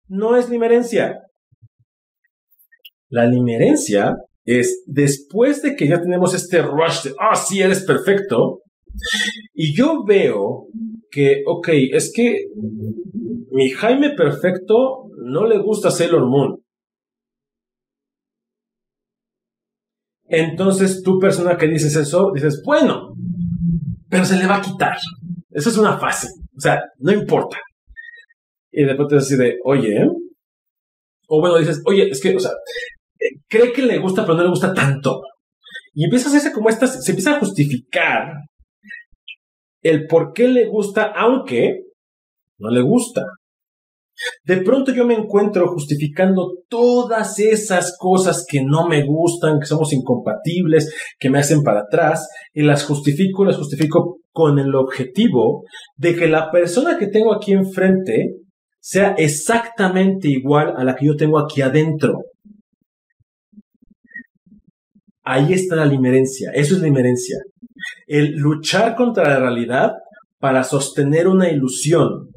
no 0.09 0.37
es 0.37 0.49
limerencia. 0.49 1.19
La 3.09 3.27
limerencia 3.27 4.17
es 4.45 4.83
después 4.87 5.63
de 5.63 5.77
que 5.77 5.89
ya 5.89 6.01
tenemos 6.01 6.35
este 6.35 6.63
rush 6.63 7.05
de, 7.05 7.15
ah, 7.19 7.37
sí, 7.37 7.61
eres 7.61 7.85
perfecto, 7.85 8.61
y 9.55 9.75
yo 9.75 10.05
veo 10.05 10.67
que, 11.11 11.43
ok, 11.47 11.69
es 11.93 12.13
que 12.15 12.47
mi 13.51 13.71
Jaime 13.71 14.11
perfecto 14.11 15.11
no 15.19 15.47
le 15.47 15.59
gusta 15.59 15.91
Sailor 15.91 16.27
Moon. 16.27 16.63
Entonces, 20.25 21.03
tu 21.03 21.19
persona 21.19 21.57
que 21.57 21.67
dices 21.67 21.97
eso, 21.97 22.31
dices, 22.33 22.63
bueno, 22.65 23.15
pero 24.09 24.25
se 24.25 24.37
le 24.37 24.47
va 24.47 24.57
a 24.57 24.63
quitar. 24.63 24.97
Esa 25.51 25.71
es 25.71 25.77
una 25.77 25.99
fase. 25.99 26.29
O 26.57 26.61
sea, 26.61 26.81
no 26.99 27.13
importa. 27.13 27.59
Y 28.71 28.85
después 28.85 29.09
te 29.09 29.17
así 29.17 29.37
de, 29.37 29.57
oye, 29.65 30.07
o 31.27 31.41
bueno, 31.41 31.59
dices, 31.59 31.83
oye, 31.85 32.09
es 32.09 32.21
que, 32.21 32.37
o 32.37 32.39
sea, 32.41 32.53
cree 33.49 33.73
que 33.73 33.83
le 33.83 33.99
gusta, 33.99 34.23
pero 34.23 34.37
no 34.37 34.45
le 34.45 34.51
gusta 34.51 34.73
tanto. 34.73 35.21
Y 35.95 36.05
empiezas 36.05 36.33
a 36.33 36.37
hacerse 36.37 36.55
como 36.55 36.69
estas, 36.69 37.05
se 37.05 37.11
empieza 37.11 37.37
a 37.37 37.41
justificar 37.41 38.33
el 39.83 40.07
por 40.07 40.33
qué 40.33 40.49
le 40.49 40.67
gusta, 40.67 41.13
aunque 41.17 41.85
no 42.59 42.71
le 42.71 42.83
gusta. 42.83 43.23
De 44.45 44.59
pronto 44.59 44.93
yo 44.93 45.07
me 45.07 45.15
encuentro 45.15 45.69
justificando 45.69 46.53
todas 46.69 47.39
esas 47.39 47.97
cosas 47.99 48.45
que 48.47 48.63
no 48.63 48.87
me 48.87 49.05
gustan, 49.07 49.59
que 49.59 49.67
somos 49.67 49.95
incompatibles, 49.95 50.95
que 51.19 51.31
me 51.31 51.39
hacen 51.39 51.63
para 51.63 51.81
atrás, 51.81 52.29
y 52.53 52.63
las 52.63 52.85
justifico, 52.85 53.45
las 53.45 53.57
justifico 53.57 54.19
con 54.31 54.59
el 54.59 54.75
objetivo 54.75 55.65
de 55.97 56.15
que 56.17 56.29
la 56.29 56.51
persona 56.51 56.99
que 56.99 57.07
tengo 57.07 57.35
aquí 57.35 57.53
enfrente 57.53 58.37
sea 58.79 59.15
exactamente 59.17 60.29
igual 60.29 60.75
a 60.77 60.85
la 60.85 60.97
que 60.97 61.07
yo 61.07 61.17
tengo 61.17 61.39
aquí 61.39 61.63
adentro. 61.63 62.19
Ahí 65.23 65.53
está 65.55 65.77
la 65.77 65.87
limerencia, 65.87 66.51
eso 66.53 66.75
es 66.75 66.83
limerencia 66.83 67.39
el 68.07 68.37
luchar 68.37 68.97
contra 68.97 69.29
la 69.29 69.39
realidad 69.39 69.93
para 70.39 70.65
sostener 70.65 71.29
una 71.29 71.51
ilusión 71.51 72.29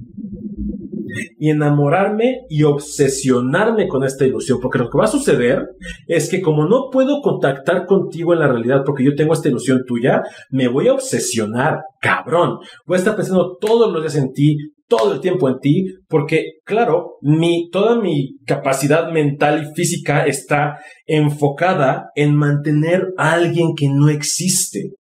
y 1.38 1.50
enamorarme 1.50 2.42
y 2.50 2.64
obsesionarme 2.64 3.88
con 3.88 4.04
esta 4.04 4.26
ilusión, 4.26 4.60
porque 4.62 4.80
lo 4.80 4.90
que 4.90 4.98
va 4.98 5.06
a 5.06 5.08
suceder 5.08 5.62
es 6.08 6.30
que 6.30 6.42
como 6.42 6.66
no 6.66 6.90
puedo 6.92 7.22
contactar 7.22 7.86
contigo 7.86 8.34
en 8.34 8.40
la 8.40 8.48
realidad 8.48 8.84
porque 8.86 9.04
yo 9.04 9.16
tengo 9.16 9.34
esta 9.34 9.50
ilusión 9.50 9.84
tuya, 9.86 10.24
me 10.50 10.68
voy 10.68 10.88
a 10.88 10.94
obsesionar, 10.94 11.82
cabrón. 12.00 12.60
Voy 12.86 12.96
a 12.96 13.00
estar 13.00 13.16
pensando 13.16 13.58
todos 13.60 13.92
los 13.92 14.02
días 14.02 14.16
en 14.16 14.34
ti, 14.34 14.58
todo 14.88 15.14
el 15.14 15.22
tiempo 15.22 15.50
en 15.50 15.60
ti, 15.60 15.86
porque 16.08 16.60
claro, 16.66 17.18
mi, 17.22 17.70
toda 17.72 18.00
mi 18.00 18.38
capacidad 18.46 19.12
mental 19.12 19.64
y 19.64 19.76
física 19.76 20.26
está 20.26 20.78
enfocada 21.06 22.10
en 22.16 22.36
mantener 22.36 23.08
a 23.18 23.34
alguien 23.34 23.76
que 23.76 23.88
no 23.90 24.10
existe. 24.10 24.92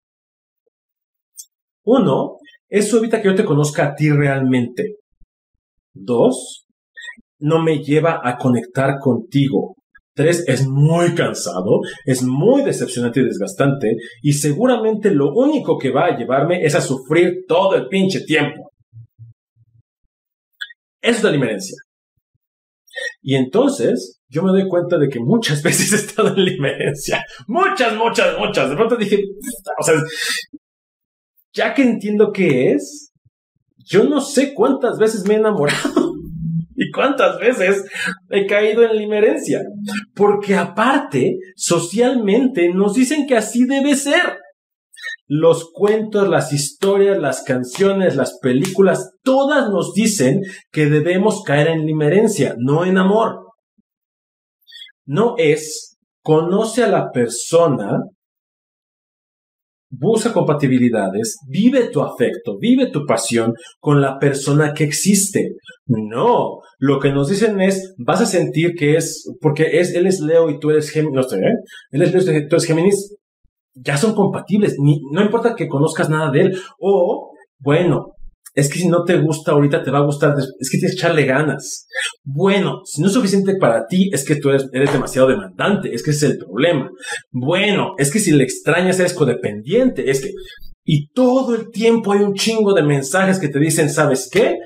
Uno, 1.85 2.37
eso 2.69 2.97
evita 2.97 3.21
que 3.21 3.27
yo 3.29 3.35
te 3.35 3.45
conozca 3.45 3.87
a 3.87 3.95
ti 3.95 4.09
realmente. 4.09 4.97
Dos, 5.93 6.65
no 7.39 7.61
me 7.61 7.79
lleva 7.79 8.21
a 8.23 8.37
conectar 8.37 8.99
contigo. 8.99 9.75
Tres, 10.15 10.43
es 10.47 10.67
muy 10.67 11.15
cansado, 11.15 11.81
es 12.05 12.21
muy 12.21 12.63
decepcionante 12.63 13.19
y 13.19 13.25
desgastante, 13.25 13.95
y 14.21 14.33
seguramente 14.33 15.09
lo 15.09 15.33
único 15.33 15.79
que 15.79 15.91
va 15.91 16.05
a 16.05 16.17
llevarme 16.17 16.63
es 16.63 16.75
a 16.75 16.81
sufrir 16.81 17.45
todo 17.47 17.75
el 17.75 17.87
pinche 17.87 18.21
tiempo. 18.21 18.71
Eso 21.01 21.17
es 21.17 21.23
la 21.23 21.31
limerencia. 21.31 21.75
Y 23.21 23.35
entonces 23.35 24.21
yo 24.29 24.43
me 24.43 24.51
doy 24.51 24.67
cuenta 24.67 24.97
de 24.97 25.09
que 25.09 25.19
muchas 25.19 25.61
veces 25.63 25.91
he 25.93 25.95
estado 25.95 26.29
en 26.29 26.45
limerencia. 26.45 27.23
Muchas, 27.47 27.95
muchas, 27.95 28.37
muchas. 28.37 28.69
De 28.69 28.75
pronto 28.75 28.95
dije, 28.95 29.17
o 29.79 29.83
sea, 29.83 29.95
ya 31.53 31.73
que 31.73 31.83
entiendo 31.83 32.31
qué 32.31 32.71
es, 32.71 33.11
yo 33.77 34.03
no 34.03 34.21
sé 34.21 34.53
cuántas 34.53 34.97
veces 34.97 35.27
me 35.27 35.35
he 35.35 35.37
enamorado 35.37 36.13
y 36.75 36.91
cuántas 36.91 37.39
veces 37.39 37.85
he 38.29 38.45
caído 38.45 38.83
en 38.83 38.97
limerencia. 38.97 39.61
Porque 40.15 40.55
aparte, 40.55 41.37
socialmente 41.55 42.73
nos 42.73 42.93
dicen 42.93 43.27
que 43.27 43.37
así 43.37 43.65
debe 43.65 43.95
ser. 43.95 44.37
Los 45.27 45.71
cuentos, 45.71 46.27
las 46.27 46.51
historias, 46.53 47.17
las 47.17 47.43
canciones, 47.43 48.15
las 48.15 48.37
películas, 48.39 49.11
todas 49.23 49.69
nos 49.69 49.93
dicen 49.93 50.41
que 50.71 50.87
debemos 50.87 51.43
caer 51.43 51.67
en 51.67 51.85
limerencia, 51.85 52.55
no 52.57 52.85
en 52.85 52.97
amor. 52.97 53.47
No 55.05 55.35
es 55.37 55.93
conoce 56.23 56.83
a 56.83 56.87
la 56.87 57.11
persona 57.11 57.99
busca 59.97 60.33
compatibilidades, 60.33 61.37
vive 61.47 61.89
tu 61.89 62.01
afecto, 62.01 62.57
vive 62.59 62.87
tu 62.87 63.05
pasión 63.05 63.53
con 63.79 64.01
la 64.01 64.17
persona 64.17 64.73
que 64.73 64.83
existe. 64.83 65.55
No, 65.85 66.59
lo 66.79 66.99
que 66.99 67.11
nos 67.11 67.29
dicen 67.29 67.61
es, 67.61 67.93
vas 67.97 68.21
a 68.21 68.25
sentir 68.25 68.73
que 68.75 68.95
es, 68.95 69.29
porque 69.39 69.79
es, 69.79 69.93
él 69.93 70.07
es 70.07 70.19
Leo 70.19 70.49
y 70.49 70.59
tú 70.59 70.71
eres 70.71 70.89
Géminis, 70.89 71.15
no 71.15 71.23
sé, 71.23 71.37
¿eh? 71.37 71.53
él 71.91 72.01
es 72.01 72.11
Leo 72.11 72.37
y 72.37 72.47
tú 72.47 72.55
eres 72.55 72.65
Géminis, 72.65 73.15
ya 73.75 73.97
son 73.97 74.13
compatibles, 74.13 74.75
no 74.79 75.21
importa 75.21 75.55
que 75.55 75.67
conozcas 75.67 76.09
nada 76.09 76.31
de 76.31 76.41
él, 76.41 76.57
o, 76.79 77.31
bueno, 77.59 78.12
es 78.55 78.71
que 78.71 78.79
si 78.79 78.87
no 78.87 79.03
te 79.03 79.17
gusta 79.17 79.51
ahorita 79.51 79.83
te 79.83 79.89
va 79.89 79.99
a 79.99 80.05
gustar, 80.05 80.35
es 80.37 80.69
que 80.69 80.77
tienes 80.77 80.95
que 80.95 81.01
echarle 81.01 81.25
ganas. 81.25 81.87
Bueno, 82.23 82.81
si 82.85 83.01
no 83.01 83.07
es 83.07 83.13
suficiente 83.13 83.55
para 83.59 83.87
ti, 83.87 84.09
es 84.13 84.23
que 84.23 84.35
tú 84.35 84.49
eres, 84.49 84.69
demasiado 84.71 85.27
demandante, 85.27 85.93
es 85.93 86.03
que 86.03 86.11
ese 86.11 86.27
es 86.27 86.31
el 86.33 86.37
problema. 86.37 86.89
Bueno, 87.31 87.93
es 87.97 88.11
que 88.11 88.19
si 88.19 88.31
le 88.31 88.43
extrañas 88.43 88.99
eres 88.99 89.13
codependiente, 89.13 90.09
es 90.09 90.21
que 90.21 90.31
Y 90.85 91.07
todo 91.13 91.55
el 91.55 91.71
tiempo 91.71 92.11
hay 92.11 92.19
un 92.19 92.33
chingo 92.33 92.73
de 92.73 92.83
mensajes 92.83 93.39
que 93.39 93.47
te 93.47 93.59
dicen, 93.59 93.89
¿sabes 93.89 94.29
qué? 94.31 94.57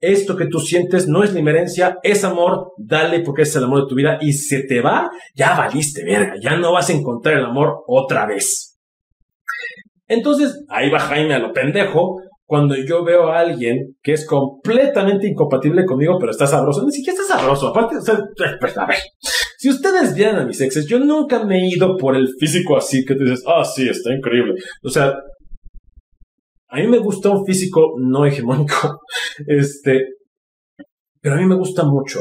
Esto 0.00 0.36
que 0.36 0.46
tú 0.46 0.60
sientes 0.60 1.08
no 1.08 1.24
es 1.24 1.32
limerencia, 1.34 1.98
es 2.02 2.24
amor, 2.24 2.72
dale 2.78 3.20
porque 3.20 3.42
es 3.42 3.56
el 3.56 3.64
amor 3.64 3.82
de 3.82 3.88
tu 3.88 3.94
vida 3.94 4.18
y 4.20 4.34
se 4.34 4.62
te 4.62 4.80
va, 4.80 5.10
ya 5.34 5.56
valiste 5.56 6.04
verga, 6.04 6.34
ya 6.40 6.56
no 6.56 6.72
vas 6.72 6.90
a 6.90 6.92
encontrar 6.92 7.38
el 7.38 7.46
amor 7.46 7.82
otra 7.86 8.26
vez. 8.26 8.78
Entonces, 10.06 10.64
ahí 10.68 10.90
va 10.90 11.00
Jaime 11.00 11.34
a 11.34 11.38
lo 11.38 11.52
pendejo, 11.52 12.20
cuando 12.54 12.76
yo 12.76 13.02
veo 13.02 13.32
a 13.32 13.40
alguien 13.40 13.96
que 14.00 14.12
es 14.12 14.24
completamente 14.24 15.26
incompatible 15.26 15.84
conmigo, 15.84 16.18
pero 16.20 16.30
está 16.30 16.46
sabroso, 16.46 16.84
ni 16.84 16.92
siquiera 16.92 17.20
está 17.20 17.36
sabroso. 17.36 17.66
Aparte, 17.66 17.96
o 17.96 18.00
sea, 18.00 18.16
pues, 18.60 18.78
a 18.78 18.86
ver, 18.86 18.98
si 19.58 19.70
ustedes 19.70 20.14
vieran 20.14 20.36
a 20.36 20.46
mis 20.46 20.60
exes, 20.60 20.86
yo 20.86 21.00
nunca 21.00 21.44
me 21.44 21.58
he 21.58 21.74
ido 21.74 21.96
por 21.96 22.14
el 22.14 22.28
físico 22.38 22.76
así 22.76 23.04
que 23.04 23.16
te 23.16 23.24
dices, 23.24 23.42
ah, 23.48 23.64
sí, 23.64 23.88
está 23.88 24.14
increíble. 24.14 24.54
O 24.84 24.88
sea, 24.88 25.16
a 26.68 26.76
mí 26.76 26.86
me 26.86 26.98
gusta 26.98 27.30
un 27.30 27.44
físico 27.44 27.96
no 27.98 28.24
hegemónico, 28.24 29.00
este, 29.48 30.10
pero 31.20 31.34
a 31.34 31.38
mí 31.38 31.46
me 31.46 31.56
gusta 31.56 31.82
mucho. 31.82 32.20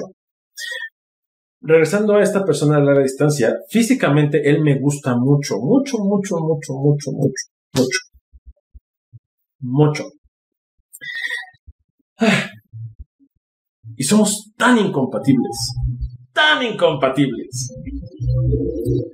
Regresando 1.62 2.16
a 2.16 2.24
esta 2.24 2.44
persona 2.44 2.78
a 2.78 2.80
larga 2.80 3.04
distancia, 3.04 3.56
físicamente 3.70 4.50
él 4.50 4.64
me 4.64 4.80
gusta 4.80 5.16
mucho, 5.16 5.58
mucho, 5.60 6.00
mucho, 6.00 6.38
mucho, 6.40 6.74
mucho, 6.74 7.12
mucho, 7.12 7.52
mucho. 7.76 8.00
Mucho. 9.60 10.23
Y 13.96 14.04
somos 14.04 14.52
tan 14.58 14.78
incompatibles, 14.78 15.56
tan 16.34 16.64
incompatibles. 16.64 17.74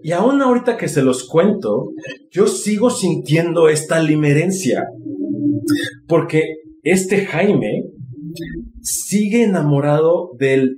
Y 0.01 0.11
aún 0.11 0.41
ahorita 0.41 0.77
que 0.77 0.87
se 0.87 1.01
los 1.01 1.27
cuento, 1.27 1.89
yo 2.31 2.47
sigo 2.47 2.89
sintiendo 2.89 3.69
esta 3.69 3.99
limerencia 3.99 4.87
porque 6.07 6.55
este 6.83 7.25
Jaime 7.25 7.83
sigue 8.81 9.43
enamorado 9.43 10.31
del 10.37 10.77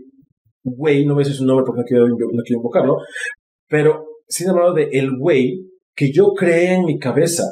güey, 0.63 1.05
no 1.05 1.13
voy 1.13 1.23
a 1.23 1.25
decir 1.25 1.37
su 1.37 1.45
nombre 1.45 1.65
porque 1.65 1.81
no 1.81 1.85
quiero, 1.85 2.07
no 2.07 2.43
quiero 2.43 2.59
invocarlo, 2.59 2.97
pero 3.67 4.05
sigue 4.27 4.49
enamorado 4.49 4.75
de 4.75 4.89
el 4.91 5.17
güey 5.17 5.67
que 5.95 6.11
yo 6.11 6.33
creé 6.33 6.75
en 6.75 6.85
mi 6.85 6.99
cabeza. 6.99 7.43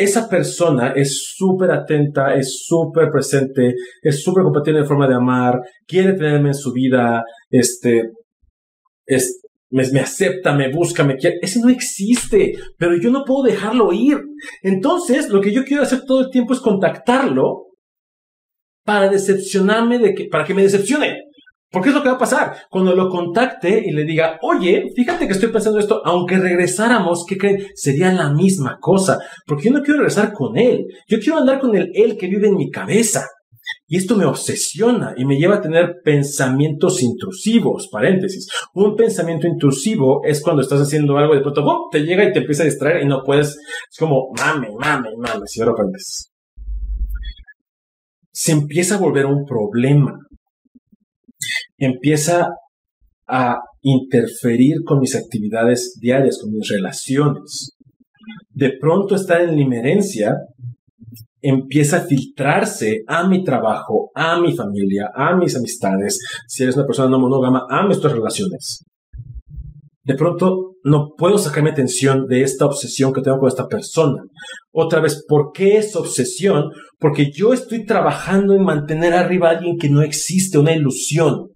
Esa 0.00 0.28
persona 0.28 0.92
es 0.94 1.34
súper 1.34 1.72
atenta, 1.72 2.34
es 2.34 2.64
súper 2.64 3.10
presente, 3.10 3.74
es 4.00 4.22
súper 4.22 4.44
compatible 4.44 4.80
en 4.80 4.86
forma 4.86 5.08
de 5.08 5.14
amar, 5.14 5.58
quiere 5.86 6.12
tenerme 6.12 6.50
en 6.50 6.54
su 6.54 6.72
vida, 6.72 7.24
este, 7.50 8.12
es, 9.04 9.40
me, 9.70 9.82
acepta, 10.00 10.54
me 10.54 10.70
busca, 10.72 11.02
me 11.02 11.16
quiere. 11.16 11.38
Ese 11.42 11.60
no 11.60 11.68
existe, 11.68 12.54
pero 12.78 12.96
yo 12.96 13.10
no 13.10 13.24
puedo 13.24 13.42
dejarlo 13.42 13.92
ir. 13.92 14.18
Entonces, 14.62 15.30
lo 15.30 15.40
que 15.40 15.52
yo 15.52 15.64
quiero 15.64 15.82
hacer 15.82 16.04
todo 16.06 16.20
el 16.20 16.30
tiempo 16.30 16.54
es 16.54 16.60
contactarlo 16.60 17.66
para 18.84 19.10
decepcionarme 19.10 19.98
de 19.98 20.14
que, 20.14 20.26
para 20.26 20.44
que 20.44 20.54
me 20.54 20.62
decepcione. 20.62 21.17
Porque 21.70 21.90
es 21.90 21.94
lo 21.94 22.02
que 22.02 22.08
va 22.08 22.14
a 22.14 22.18
pasar. 22.18 22.56
Cuando 22.70 22.94
lo 22.94 23.10
contacte 23.10 23.82
y 23.84 23.92
le 23.92 24.04
diga, 24.04 24.38
oye, 24.42 24.86
fíjate 24.96 25.26
que 25.26 25.32
estoy 25.32 25.50
pensando 25.50 25.78
esto, 25.78 26.00
aunque 26.04 26.38
regresáramos, 26.38 27.24
¿qué 27.28 27.36
creen? 27.36 27.66
Sería 27.74 28.12
la 28.12 28.32
misma 28.32 28.78
cosa. 28.80 29.18
Porque 29.46 29.64
yo 29.64 29.72
no 29.72 29.82
quiero 29.82 30.00
regresar 30.00 30.32
con 30.32 30.56
él. 30.56 30.86
Yo 31.06 31.18
quiero 31.18 31.38
andar 31.38 31.60
con 31.60 31.76
el 31.76 31.90
él 31.94 32.16
que 32.16 32.28
vive 32.28 32.48
en 32.48 32.56
mi 32.56 32.70
cabeza. 32.70 33.26
Y 33.86 33.96
esto 33.96 34.16
me 34.16 34.24
obsesiona 34.24 35.14
y 35.16 35.24
me 35.24 35.36
lleva 35.36 35.56
a 35.56 35.60
tener 35.60 35.96
pensamientos 36.02 37.02
intrusivos, 37.02 37.88
paréntesis. 37.90 38.48
Un 38.74 38.96
pensamiento 38.96 39.46
intrusivo 39.46 40.22
es 40.24 40.42
cuando 40.42 40.62
estás 40.62 40.80
haciendo 40.80 41.18
algo 41.18 41.34
y 41.34 41.38
de 41.38 41.42
pronto 41.42 41.88
te 41.90 42.00
llega 42.00 42.24
y 42.24 42.32
te 42.32 42.40
empieza 42.40 42.62
a 42.62 42.66
distraer 42.66 43.02
y 43.02 43.06
no 43.06 43.22
puedes. 43.24 43.48
Es 43.48 43.98
como 43.98 44.28
mame, 44.38 44.68
mame, 44.78 45.10
mame, 45.18 45.46
cierro 45.46 45.74
paréntesis. 45.74 46.30
Se 48.32 48.52
empieza 48.52 48.94
a 48.94 48.98
volver 48.98 49.26
un 49.26 49.44
problema. 49.44 50.18
Empieza 51.78 52.48
a 53.26 53.60
interferir 53.82 54.82
con 54.84 55.00
mis 55.00 55.14
actividades 55.14 55.96
diarias, 56.00 56.38
con 56.40 56.52
mis 56.52 56.68
relaciones. 56.68 57.76
De 58.50 58.72
pronto 58.80 59.14
estar 59.14 59.40
en 59.40 59.56
limerencia 59.56 60.36
empieza 61.40 61.98
a 61.98 62.00
filtrarse 62.00 63.02
a 63.06 63.26
mi 63.26 63.44
trabajo, 63.44 64.10
a 64.14 64.40
mi 64.40 64.54
familia, 64.54 65.10
a 65.14 65.36
mis 65.36 65.56
amistades, 65.56 66.18
si 66.46 66.62
eres 66.62 66.76
una 66.76 66.86
persona 66.86 67.08
no 67.08 67.20
monógama, 67.20 67.66
a 67.68 67.84
nuestras 67.84 68.12
relaciones. 68.12 68.84
De 70.02 70.14
pronto 70.14 70.72
no 70.84 71.10
puedo 71.16 71.38
sacarme 71.38 71.70
atención 71.70 72.26
de 72.26 72.42
esta 72.42 72.64
obsesión 72.64 73.12
que 73.12 73.20
tengo 73.20 73.38
con 73.38 73.48
esta 73.48 73.68
persona. 73.68 74.22
Otra 74.72 75.00
vez, 75.00 75.24
¿por 75.28 75.52
qué 75.52 75.76
es 75.76 75.94
obsesión? 75.96 76.70
Porque 76.98 77.30
yo 77.30 77.52
estoy 77.52 77.84
trabajando 77.84 78.54
en 78.54 78.62
mantener 78.62 79.12
arriba 79.12 79.48
a 79.48 79.58
alguien 79.58 79.76
que 79.76 79.90
no 79.90 80.02
existe, 80.02 80.58
una 80.58 80.74
ilusión. 80.74 81.48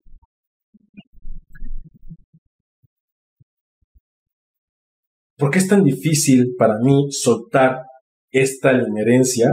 ¿Por 5.43 5.51
qué 5.51 5.59
es 5.59 5.67
tan 5.67 5.83
difícil 5.83 6.55
para 6.57 6.79
mí 6.79 7.11
soltar 7.11 7.83
esta 8.31 8.75
inherencia 8.75 9.51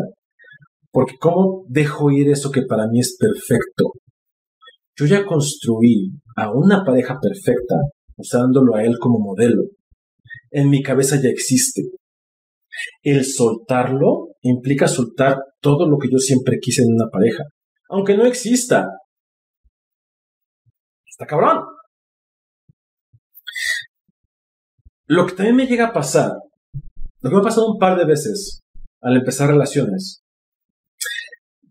porque 0.91 1.15
¿cómo 1.19 1.65
dejo 1.67 2.12
ir 2.12 2.30
eso 2.30 2.52
que 2.52 2.62
para 2.62 2.86
mí 2.88 2.99
es 2.99 3.17
perfecto? 3.17 3.93
Yo 4.95 5.08
ya 5.08 5.25
construí 5.25 6.12
a 6.36 6.52
una 6.52 6.84
pareja 6.86 7.17
perfecta 7.19 7.75
usándolo 8.17 8.75
a 8.75 8.84
él 8.84 8.99
como 8.99 9.17
modelo. 9.17 9.63
En 10.52 10.69
mi 10.69 10.84
cabeza 10.84 11.19
ya 11.19 11.30
existe. 11.30 11.82
El 13.02 13.25
soltarlo 13.25 14.28
implica 14.43 14.88
soltar 14.88 15.39
todo 15.60 15.89
lo 15.89 15.97
que 15.97 16.10
yo 16.12 16.19
siempre 16.19 16.60
quise 16.62 16.84
en 16.84 16.93
una 16.93 17.10
pareja, 17.10 17.45
aunque 17.89 18.15
no 18.15 18.28
exista. 18.28 18.86
Está 21.08 21.25
cabrón. 21.25 21.63
Lo 25.10 25.26
que 25.26 25.34
también 25.34 25.56
me 25.56 25.65
llega 25.65 25.88
a 25.88 25.93
pasar, 25.93 26.34
lo 27.22 27.30
que 27.30 27.36
me 27.36 27.41
ha 27.41 27.43
pasado 27.43 27.72
un 27.72 27.80
par 27.80 27.98
de 27.98 28.06
veces 28.06 28.60
al 29.02 29.17
empezar 29.17 29.50
relaciones, 29.50 30.22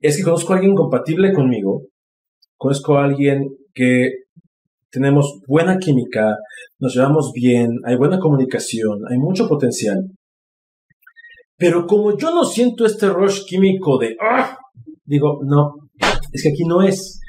es 0.01 0.17
que 0.17 0.25
conozco 0.25 0.53
a 0.53 0.57
alguien 0.57 0.75
compatible 0.75 1.33
conmigo, 1.33 1.83
conozco 2.57 2.99
a 2.99 3.05
alguien 3.05 3.47
que 3.73 4.11
tenemos 4.91 5.39
buena 5.47 5.79
química, 5.79 6.37
nos 6.81 6.97
llevamos 6.97 7.31
bien, 7.33 7.79
hay 7.85 7.95
buena 7.95 8.19
comunicación, 8.19 9.03
hay 9.09 9.19
mucho 9.19 9.47
potencial. 9.47 10.11
Pero 11.57 11.87
como 11.87 12.19
yo 12.19 12.35
no 12.35 12.45
siento 12.45 12.87
este 12.87 13.09
rush 13.09 13.45
químico 13.47 13.99
de, 13.99 14.17
¡ah! 14.21 14.59
digo, 15.05 15.39
no, 15.45 15.77
es 16.33 16.43
que 16.43 16.49
aquí 16.49 16.65
no 16.65 16.83
es, 16.83 17.21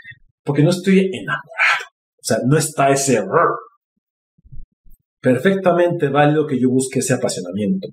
porque 0.43 0.63
no 0.63 0.71
estoy 0.71 1.01
enamorado. 1.13 1.85
O 2.15 2.23
sea, 2.23 2.37
no 2.47 2.57
está 2.57 2.89
ese 2.89 3.21
Perfectamente 5.21 6.09
válido 6.09 6.47
que 6.47 6.59
yo 6.59 6.69
busque 6.69 6.99
ese 6.99 7.13
apasionamiento. 7.13 7.89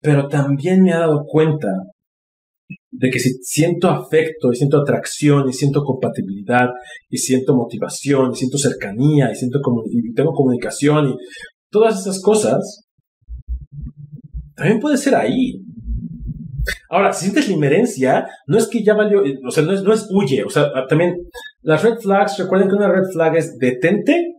pero 0.00 0.28
también 0.28 0.82
me 0.82 0.90
he 0.90 0.94
dado 0.94 1.24
cuenta 1.26 1.68
de 2.90 3.10
que 3.10 3.18
si 3.18 3.34
siento 3.42 3.88
afecto 3.88 4.50
y 4.52 4.56
siento 4.56 4.80
atracción 4.80 5.48
y 5.48 5.52
siento 5.52 5.84
compatibilidad 5.84 6.68
y 7.10 7.18
siento 7.18 7.54
motivación 7.54 8.32
y 8.32 8.36
siento 8.36 8.58
cercanía 8.58 9.30
y 9.30 9.34
siento 9.34 9.60
y 9.90 10.14
tengo 10.14 10.32
comunicación 10.32 11.10
y 11.10 11.16
todas 11.70 12.00
esas 12.00 12.20
cosas, 12.22 12.88
también 14.54 14.80
puede 14.80 14.96
ser 14.96 15.14
ahí. 15.14 15.62
Ahora, 16.90 17.12
si 17.12 17.24
sientes 17.24 17.48
limerencia, 17.48 18.26
no 18.46 18.58
es 18.58 18.66
que 18.66 18.82
ya 18.82 18.94
valió, 18.94 19.22
o 19.46 19.50
sea, 19.50 19.62
no 19.62 19.72
es, 19.72 19.82
no 19.82 19.92
es 19.92 20.08
huye, 20.10 20.44
o 20.44 20.50
sea, 20.50 20.70
también 20.88 21.16
las 21.62 21.82
red 21.82 21.98
flags, 21.98 22.38
recuerden 22.38 22.68
que 22.68 22.74
una 22.74 22.90
red 22.90 23.04
flag 23.12 23.36
es 23.36 23.58
detente 23.58 24.34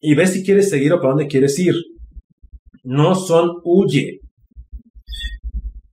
y 0.00 0.14
ve 0.14 0.26
si 0.26 0.44
quieres 0.44 0.70
seguir 0.70 0.92
o 0.92 1.00
para 1.00 1.10
dónde 1.10 1.26
quieres 1.26 1.58
ir. 1.58 1.74
No 2.84 3.14
son 3.14 3.50
huye. 3.64 4.20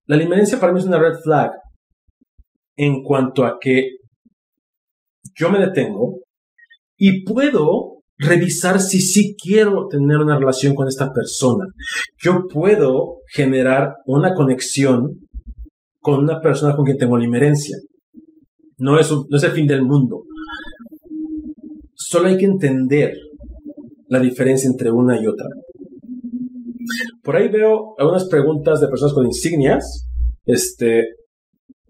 La 0.07 0.15
limerencia 0.15 0.59
para 0.59 0.71
mí 0.71 0.79
es 0.79 0.85
una 0.85 0.99
red 0.99 1.15
flag 1.23 1.51
en 2.77 3.03
cuanto 3.03 3.45
a 3.45 3.57
que 3.59 3.97
yo 5.35 5.49
me 5.49 5.59
detengo 5.59 6.19
y 6.97 7.23
puedo 7.23 8.03
revisar 8.17 8.79
si 8.79 9.01
sí 9.01 9.35
quiero 9.41 9.87
tener 9.87 10.17
una 10.17 10.37
relación 10.37 10.75
con 10.75 10.87
esta 10.87 11.11
persona. 11.11 11.65
Yo 12.21 12.47
puedo 12.47 13.17
generar 13.27 13.95
una 14.05 14.33
conexión 14.33 15.27
con 15.99 16.23
una 16.23 16.39
persona 16.39 16.75
con 16.75 16.85
quien 16.85 16.97
tengo 16.97 17.17
limerencia. 17.17 17.77
No 18.77 18.99
es, 18.99 19.11
no 19.11 19.37
es 19.37 19.43
el 19.43 19.51
fin 19.51 19.67
del 19.67 19.83
mundo. 19.83 20.23
Solo 21.93 22.27
hay 22.27 22.37
que 22.37 22.45
entender 22.45 23.13
la 24.07 24.19
diferencia 24.19 24.69
entre 24.69 24.91
una 24.91 25.19
y 25.21 25.27
otra. 25.27 25.47
Por 27.23 27.35
ahí 27.35 27.49
veo 27.49 27.95
algunas 27.97 28.27
preguntas 28.29 28.79
de 28.79 28.87
personas 28.87 29.13
con 29.13 29.25
insignias. 29.25 30.07
Este, 30.45 31.03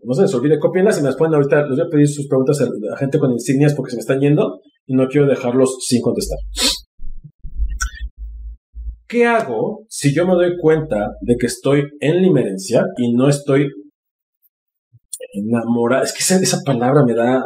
no 0.03 0.13
se 0.13 0.21
les 0.21 0.33
olvide, 0.33 0.59
copienlas 0.59 0.97
y 0.97 1.01
me 1.01 1.07
las 1.07 1.17
ponen 1.17 1.33
ahorita. 1.35 1.67
Les 1.67 1.77
voy 1.77 1.87
a 1.87 1.89
pedir 1.89 2.07
sus 2.07 2.27
preguntas 2.27 2.61
a, 2.61 2.97
gente 2.97 3.19
con 3.19 3.31
insignias 3.31 3.73
porque 3.73 3.91
se 3.91 3.97
me 3.97 4.01
están 4.01 4.19
yendo 4.19 4.61
y 4.87 4.95
no 4.95 5.07
quiero 5.07 5.27
dejarlos 5.27 5.77
sin 5.85 6.01
contestar. 6.01 6.37
¿Qué 9.07 9.25
hago 9.25 9.85
si 9.87 10.13
yo 10.13 10.25
me 10.25 10.33
doy 10.33 10.57
cuenta 10.59 11.11
de 11.21 11.35
que 11.37 11.45
estoy 11.45 11.83
en 11.99 12.21
limerencia 12.21 12.85
y 12.97 13.13
no 13.13 13.29
estoy 13.29 13.69
enamorado? 15.33 16.03
Es 16.03 16.11
que 16.11 16.19
esa, 16.19 16.37
esa 16.37 16.61
palabra 16.65 17.05
me 17.05 17.13
da... 17.13 17.43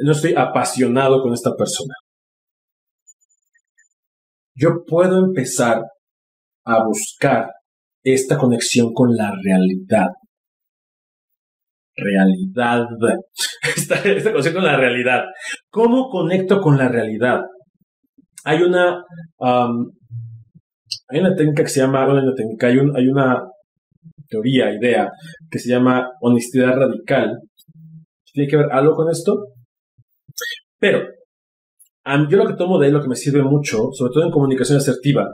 No 0.00 0.12
estoy 0.12 0.34
apasionado 0.36 1.22
con 1.22 1.32
esta 1.32 1.56
persona. 1.56 1.94
Yo 4.54 4.84
puedo 4.86 5.24
empezar 5.24 5.82
a 6.64 6.84
buscar 6.84 7.50
esta 8.04 8.36
conexión 8.36 8.92
con 8.92 9.16
la 9.16 9.32
realidad. 9.42 10.08
Realidad. 11.98 12.86
Esta, 13.76 13.96
esta 13.96 14.32
con 14.52 14.64
la 14.64 14.76
realidad. 14.76 15.24
¿Cómo 15.70 16.08
conecto 16.08 16.60
con 16.60 16.78
la 16.78 16.88
realidad? 16.88 17.42
hay 18.48 18.62
una, 18.62 19.04
hay 21.08 21.20
una 21.20 21.34
técnica 21.34 21.62
que 21.62 21.68
se 21.68 21.80
llama, 21.80 22.04
hay 22.04 22.10
una 22.10 22.34
técnica, 22.34 22.68
hay, 22.68 22.78
hay 22.94 23.08
una 23.08 23.42
teoría, 24.26 24.72
idea, 24.72 25.10
que 25.50 25.58
se 25.58 25.68
llama 25.70 26.08
honestidad 26.22 26.74
radical. 26.74 27.38
¿Tiene 28.32 28.48
que 28.48 28.56
ver 28.56 28.72
algo 28.72 28.94
con 28.94 29.10
esto? 29.10 29.48
Pero, 30.78 31.00
yo 32.30 32.36
lo 32.38 32.46
que 32.46 32.54
tomo 32.54 32.78
de 32.78 32.86
ahí, 32.86 32.92
lo 32.92 33.02
que 33.02 33.08
me 33.08 33.16
sirve 33.16 33.42
mucho, 33.42 33.90
sobre 33.92 34.12
todo 34.14 34.24
en 34.24 34.30
comunicación 34.30 34.78
asertiva, 34.78 35.26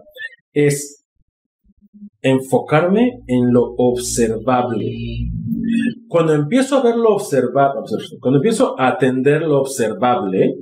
es 0.53 1.05
enfocarme 2.21 3.21
en 3.29 3.53
lo 3.53 3.75
observable. 3.77 4.87
Cuando 6.15 6.33
empiezo 6.33 6.77
a 6.77 6.83
ver 6.85 6.95
lo 6.95 7.09
observable, 7.09 7.81
cuando 8.21 8.39
empiezo 8.39 8.79
a 8.79 8.87
atender 8.87 9.43
lo 9.43 9.63
observable, 9.63 10.55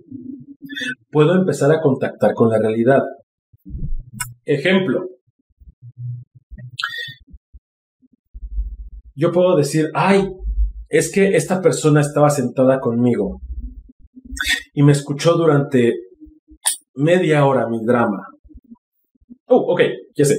puedo 1.10 1.34
empezar 1.34 1.70
a 1.70 1.82
contactar 1.82 2.32
con 2.32 2.48
la 2.48 2.58
realidad. 2.58 3.02
Ejemplo. 4.46 5.08
Yo 9.14 9.30
puedo 9.30 9.54
decir, 9.54 9.90
ay, 9.92 10.26
es 10.88 11.12
que 11.12 11.36
esta 11.36 11.60
persona 11.60 12.00
estaba 12.00 12.30
sentada 12.30 12.80
conmigo 12.80 13.42
y 14.72 14.82
me 14.82 14.92
escuchó 14.92 15.34
durante 15.34 15.92
media 16.94 17.44
hora 17.44 17.68
mi 17.68 17.84
drama. 17.84 18.26
Oh, 19.48 19.74
ok, 19.74 19.82
ya 20.16 20.24
sé. 20.24 20.36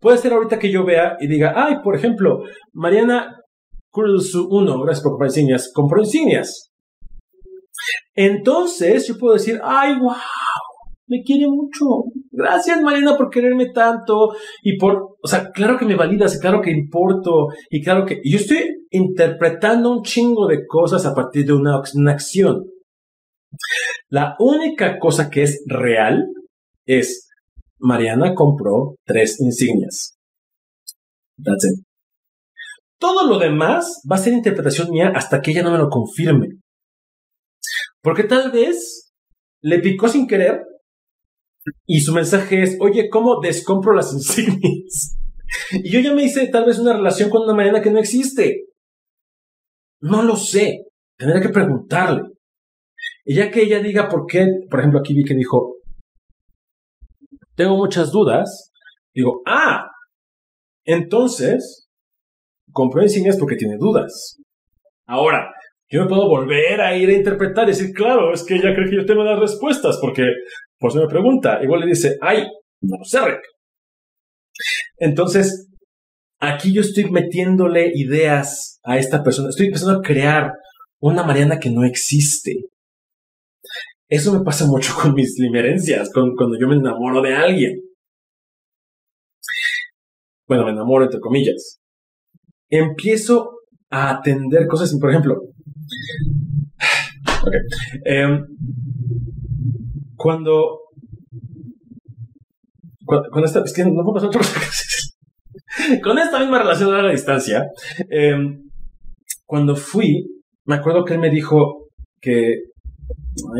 Puede 0.00 0.18
ser 0.18 0.32
ahorita 0.32 0.58
que 0.58 0.72
yo 0.72 0.84
vea 0.84 1.16
y 1.20 1.28
diga, 1.28 1.52
ay, 1.54 1.76
por 1.84 1.94
ejemplo, 1.94 2.42
Mariana 2.72 3.36
Cruz 3.96 4.34
1, 4.34 4.82
gracias 4.82 5.02
por 5.02 5.12
comprar 5.12 5.30
insignias, 5.30 5.70
compró 5.72 6.02
insignias. 6.02 6.70
Entonces 8.14 9.08
yo 9.08 9.16
puedo 9.16 9.32
decir, 9.32 9.58
ay, 9.64 9.98
wow, 9.98 10.12
me 11.06 11.22
quiere 11.22 11.46
mucho. 11.48 12.04
Gracias, 12.30 12.82
Marina, 12.82 13.16
por 13.16 13.30
quererme 13.30 13.70
tanto. 13.72 14.34
Y 14.62 14.76
por, 14.76 15.16
o 15.22 15.26
sea, 15.26 15.50
claro 15.50 15.78
que 15.78 15.86
me 15.86 15.96
validas, 15.96 16.38
claro 16.38 16.60
que 16.60 16.70
importo, 16.70 17.46
y 17.70 17.82
claro 17.82 18.04
que 18.04 18.20
yo 18.22 18.36
estoy 18.36 18.84
interpretando 18.90 19.90
un 19.90 20.02
chingo 20.02 20.46
de 20.46 20.66
cosas 20.66 21.06
a 21.06 21.14
partir 21.14 21.46
de 21.46 21.54
una, 21.54 21.80
una 21.94 22.12
acción. 22.12 22.66
La 24.10 24.36
única 24.38 24.98
cosa 24.98 25.30
que 25.30 25.44
es 25.44 25.64
real 25.66 26.26
es 26.84 27.30
Mariana 27.78 28.34
compró 28.34 28.96
tres 29.06 29.40
insignias. 29.40 30.18
That's 31.42 31.64
it. 31.64 31.86
Todo 32.98 33.28
lo 33.28 33.38
demás 33.38 34.02
va 34.10 34.16
a 34.16 34.20
ser 34.20 34.32
interpretación 34.32 34.90
mía 34.90 35.12
hasta 35.14 35.40
que 35.40 35.50
ella 35.50 35.62
no 35.62 35.72
me 35.72 35.78
lo 35.78 35.88
confirme. 35.88 36.60
Porque 38.02 38.24
tal 38.24 38.50
vez 38.50 39.12
le 39.62 39.80
picó 39.80 40.08
sin 40.08 40.26
querer 40.26 40.62
y 41.84 42.00
su 42.00 42.12
mensaje 42.12 42.62
es, 42.62 42.76
oye, 42.80 43.08
¿cómo 43.10 43.40
descompro 43.40 43.92
las 43.92 44.12
insignias? 44.12 45.18
Y 45.72 45.90
yo 45.90 46.00
ya 46.00 46.12
me 46.12 46.24
hice 46.24 46.48
tal 46.48 46.64
vez 46.64 46.78
una 46.78 46.92
relación 46.92 47.30
con 47.30 47.42
una 47.42 47.54
Mariana 47.54 47.82
que 47.82 47.90
no 47.90 47.98
existe. 47.98 48.66
No 50.00 50.22
lo 50.22 50.36
sé. 50.36 50.86
Tendré 51.16 51.40
que 51.40 51.48
preguntarle. 51.48 52.22
Y 53.24 53.34
ya 53.34 53.50
que 53.50 53.62
ella 53.62 53.80
diga 53.80 54.08
por 54.08 54.26
qué, 54.26 54.46
por 54.70 54.80
ejemplo, 54.80 55.00
aquí 55.00 55.14
vi 55.14 55.24
que 55.24 55.34
dijo, 55.34 55.78
tengo 57.56 57.76
muchas 57.76 58.12
dudas, 58.12 58.70
digo, 59.14 59.42
ah, 59.46 59.90
entonces, 60.84 61.85
compró 62.76 63.02
insignias 63.02 63.38
porque 63.38 63.56
tiene 63.56 63.78
dudas. 63.78 64.36
Ahora, 65.06 65.50
yo 65.88 66.02
me 66.02 66.08
puedo 66.08 66.28
volver 66.28 66.78
a 66.82 66.94
ir 66.94 67.08
a 67.08 67.14
interpretar 67.14 67.64
y 67.64 67.72
decir, 67.72 67.94
claro, 67.94 68.34
es 68.34 68.44
que 68.44 68.56
ella 68.56 68.74
cree 68.74 68.90
que 68.90 68.96
yo 68.96 69.06
tengo 69.06 69.24
las 69.24 69.40
respuestas, 69.40 69.96
porque 69.98 70.24
pues 70.78 70.94
me 70.94 71.06
pregunta, 71.06 71.58
igual 71.62 71.80
le 71.80 71.86
dice, 71.86 72.18
ay, 72.20 72.42
no 72.82 72.98
lo 72.98 73.04
sé, 73.04 73.18
Rick. 73.24 73.40
Entonces, 74.98 75.68
aquí 76.38 76.74
yo 76.74 76.82
estoy 76.82 77.10
metiéndole 77.10 77.92
ideas 77.94 78.78
a 78.84 78.98
esta 78.98 79.22
persona, 79.22 79.48
estoy 79.48 79.66
empezando 79.68 79.98
a 79.98 80.02
crear 80.02 80.52
una 81.00 81.22
Mariana 81.22 81.58
que 81.58 81.70
no 81.70 81.82
existe. 81.82 82.56
Eso 84.08 84.38
me 84.38 84.44
pasa 84.44 84.66
mucho 84.66 84.92
con 85.00 85.14
mis 85.14 85.38
limerencias, 85.38 86.12
con, 86.12 86.36
cuando 86.36 86.58
yo 86.60 86.68
me 86.68 86.76
enamoro 86.76 87.22
de 87.22 87.34
alguien. 87.34 87.80
Bueno, 90.46 90.64
me 90.64 90.72
enamoro 90.72 91.04
entre 91.04 91.20
comillas. 91.20 91.80
Empiezo 92.70 93.50
a 93.90 94.10
atender 94.10 94.66
cosas, 94.66 94.96
por 95.00 95.10
ejemplo. 95.10 95.42
Em, 98.04 98.44
cuando, 100.16 100.80
esta, 103.44 103.62
Con 106.02 106.18
esta 106.18 106.40
misma 106.40 106.58
relación 106.58 106.92
a 106.92 107.02
la 107.02 107.12
distancia, 107.12 107.68
em, 108.10 108.68
cuando 109.44 109.76
fui, 109.76 110.26
me 110.64 110.74
acuerdo 110.74 111.04
que 111.04 111.14
él 111.14 111.20
me 111.20 111.30
dijo 111.30 111.86
que 112.20 112.62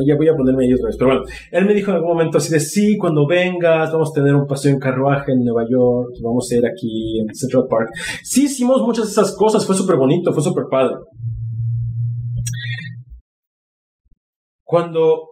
ya 0.06 0.16
voy 0.16 0.28
a 0.28 0.34
ponerme 0.34 0.64
ahí 0.64 0.72
otra 0.72 0.86
vez. 0.86 0.96
Pero 0.96 1.10
bueno, 1.10 1.24
él 1.50 1.66
me 1.66 1.74
dijo 1.74 1.90
en 1.90 1.96
algún 1.96 2.12
momento 2.12 2.38
así 2.38 2.50
de 2.50 2.60
sí, 2.60 2.96
cuando 2.96 3.26
vengas, 3.26 3.92
vamos 3.92 4.10
a 4.10 4.14
tener 4.14 4.34
un 4.34 4.46
paseo 4.46 4.72
en 4.72 4.80
carruaje 4.80 5.32
en 5.32 5.44
Nueva 5.44 5.64
York, 5.68 6.14
vamos 6.22 6.50
a 6.50 6.56
ir 6.56 6.66
aquí 6.66 7.20
en 7.20 7.34
Central 7.34 7.64
Park. 7.68 7.90
Sí, 8.22 8.44
hicimos 8.44 8.82
muchas 8.82 9.06
de 9.06 9.10
esas 9.10 9.36
cosas, 9.36 9.66
fue 9.66 9.74
súper 9.74 9.96
bonito, 9.96 10.32
fue 10.32 10.42
súper 10.42 10.64
padre. 10.70 10.96
Cuando 14.64 15.28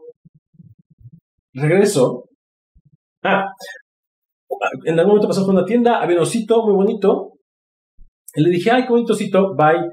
regreso, 1.52 2.24
ah, 3.22 3.46
en 4.84 4.98
algún 4.98 5.12
momento 5.12 5.28
pasó 5.28 5.44
por 5.44 5.54
una 5.54 5.64
tienda, 5.64 6.00
había 6.00 6.16
un 6.16 6.22
osito 6.22 6.64
muy 6.64 6.74
bonito. 6.74 7.32
Y 8.36 8.42
le 8.42 8.50
dije, 8.50 8.70
ay, 8.70 8.84
qué 8.84 8.90
bonito 8.90 9.12
osito, 9.12 9.54
bye. 9.54 9.88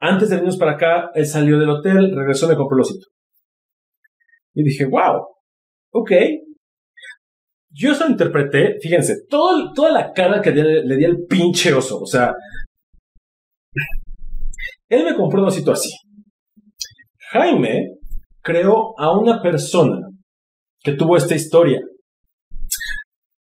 Antes 0.00 0.28
de 0.28 0.36
venirnos 0.36 0.58
para 0.58 0.72
acá, 0.72 1.10
él 1.14 1.26
salió 1.26 1.58
del 1.58 1.70
hotel, 1.70 2.14
regresó 2.14 2.48
me 2.48 2.56
compró 2.56 2.76
el 2.76 2.82
osito. 2.82 3.06
Y 4.54 4.64
dije, 4.64 4.86
wow, 4.86 5.26
ok. 5.92 6.12
Yo 7.70 7.92
eso 7.92 8.08
interpreté, 8.08 8.78
fíjense, 8.80 9.26
todo, 9.28 9.72
toda 9.72 9.92
la 9.92 10.12
cara 10.12 10.40
que 10.40 10.50
le, 10.50 10.84
le 10.84 10.96
di 10.96 11.04
al 11.04 11.26
pinche 11.28 11.72
oso. 11.72 12.00
O 12.00 12.06
sea, 12.06 12.34
él 14.88 15.04
me 15.04 15.14
compró 15.14 15.42
un 15.42 15.48
osito 15.48 15.72
así. 15.72 15.90
Jaime 17.30 17.98
creó 18.42 18.98
a 18.98 19.16
una 19.16 19.42
persona 19.42 20.08
que 20.80 20.92
tuvo 20.92 21.16
esta 21.16 21.34
historia. 21.34 21.80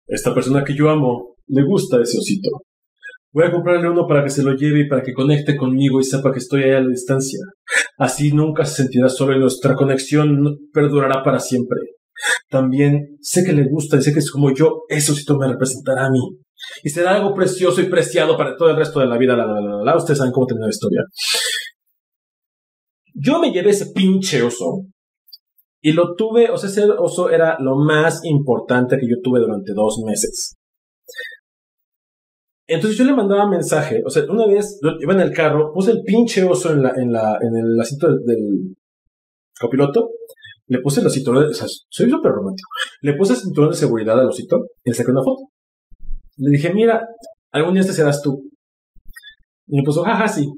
Esta 0.07 0.33
persona 0.33 0.63
que 0.63 0.75
yo 0.75 0.89
amo 0.89 1.35
le 1.47 1.63
gusta 1.63 2.01
ese 2.01 2.17
osito. 2.17 2.49
Voy 3.37 3.45
a 3.45 3.51
comprarle 3.51 3.87
uno 3.87 4.07
para 4.07 4.23
que 4.23 4.31
se 4.31 4.41
lo 4.41 4.55
lleve 4.55 4.79
y 4.79 4.87
para 4.87 5.03
que 5.03 5.13
conecte 5.13 5.55
conmigo 5.55 5.99
y 5.99 6.03
sepa 6.03 6.31
que 6.31 6.39
estoy 6.39 6.63
ahí 6.63 6.71
a 6.71 6.81
la 6.81 6.89
distancia. 6.89 7.37
Así 7.99 8.31
nunca 8.31 8.65
se 8.65 8.81
sentirá 8.81 9.09
solo 9.09 9.35
y 9.35 9.39
nuestra 9.39 9.75
conexión 9.75 10.57
perdurará 10.73 11.21
para 11.23 11.39
siempre. 11.39 11.77
También 12.49 13.19
sé 13.21 13.45
que 13.45 13.53
le 13.53 13.69
gusta 13.69 13.97
y 13.97 14.01
sé 14.01 14.11
que 14.11 14.17
es 14.17 14.31
como 14.31 14.51
yo, 14.55 14.85
ese 14.89 15.11
osito 15.11 15.37
me 15.37 15.47
representará 15.47 16.07
a 16.07 16.09
mí. 16.09 16.17
Y 16.83 16.89
será 16.89 17.13
algo 17.13 17.35
precioso 17.35 17.79
y 17.79 17.89
preciado 17.89 18.35
para 18.37 18.55
todo 18.55 18.71
el 18.71 18.75
resto 18.75 19.01
de 19.01 19.05
la 19.05 19.19
vida. 19.19 19.37
La, 19.37 19.45
la, 19.45 19.61
la, 19.61 19.83
la. 19.83 19.95
Ustedes 19.95 20.17
saben 20.17 20.33
cómo 20.33 20.47
termina 20.47 20.65
la 20.65 20.71
historia. 20.71 21.03
Yo 23.13 23.39
me 23.39 23.51
llevé 23.51 23.69
ese 23.69 23.91
pinche 23.93 24.41
oso 24.41 24.81
y 25.79 25.91
lo 25.91 26.15
tuve, 26.15 26.49
o 26.49 26.57
sea, 26.57 26.71
ese 26.71 26.89
oso 26.89 27.29
era 27.29 27.59
lo 27.59 27.75
más 27.75 28.25
importante 28.25 28.97
que 28.97 29.07
yo 29.07 29.17
tuve 29.21 29.39
durante 29.39 29.73
dos 29.75 30.01
meses. 30.03 30.57
Entonces 32.67 32.97
yo 32.97 33.05
le 33.05 33.13
mandaba 33.13 33.49
mensaje, 33.49 34.01
o 34.05 34.09
sea, 34.09 34.23
una 34.29 34.45
vez 34.45 34.79
iba 34.99 35.13
en 35.13 35.21
el 35.21 35.31
carro, 35.31 35.71
puse 35.73 35.91
el 35.91 36.01
pinche 36.03 36.43
oso 36.43 36.73
en, 36.73 36.83
la, 36.83 36.91
en, 36.97 37.13
la, 37.13 37.37
en 37.41 37.55
el 37.55 37.79
asiento 37.79 38.07
del, 38.07 38.75
copiloto, 39.59 40.11
le 40.67 40.79
puse 40.81 41.01
el 41.01 41.07
osito, 41.07 41.31
o 41.31 41.53
sea, 41.53 41.67
soy 41.89 42.09
súper 42.09 42.31
romántico, 42.31 42.69
le 43.01 43.13
puse 43.13 43.33
el 43.33 43.39
cinturón 43.39 43.71
de 43.71 43.77
seguridad 43.77 44.19
al 44.19 44.27
osito 44.27 44.67
y 44.83 44.89
le 44.89 44.95
saqué 44.95 45.11
una 45.11 45.23
foto. 45.23 45.49
Le 46.37 46.51
dije, 46.51 46.73
mira, 46.73 47.07
algún 47.51 47.73
día 47.73 47.81
este 47.81 47.93
serás 47.93 48.21
tú. 48.21 48.49
Y 49.67 49.77
me 49.77 49.83
puso, 49.83 50.03
jaja, 50.03 50.27
sí. 50.27 50.47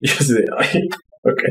Y 0.00 0.08
yo 0.08 0.16
así 0.20 0.34
de, 0.34 0.44
ay, 0.58 0.80
ok. 1.22 1.42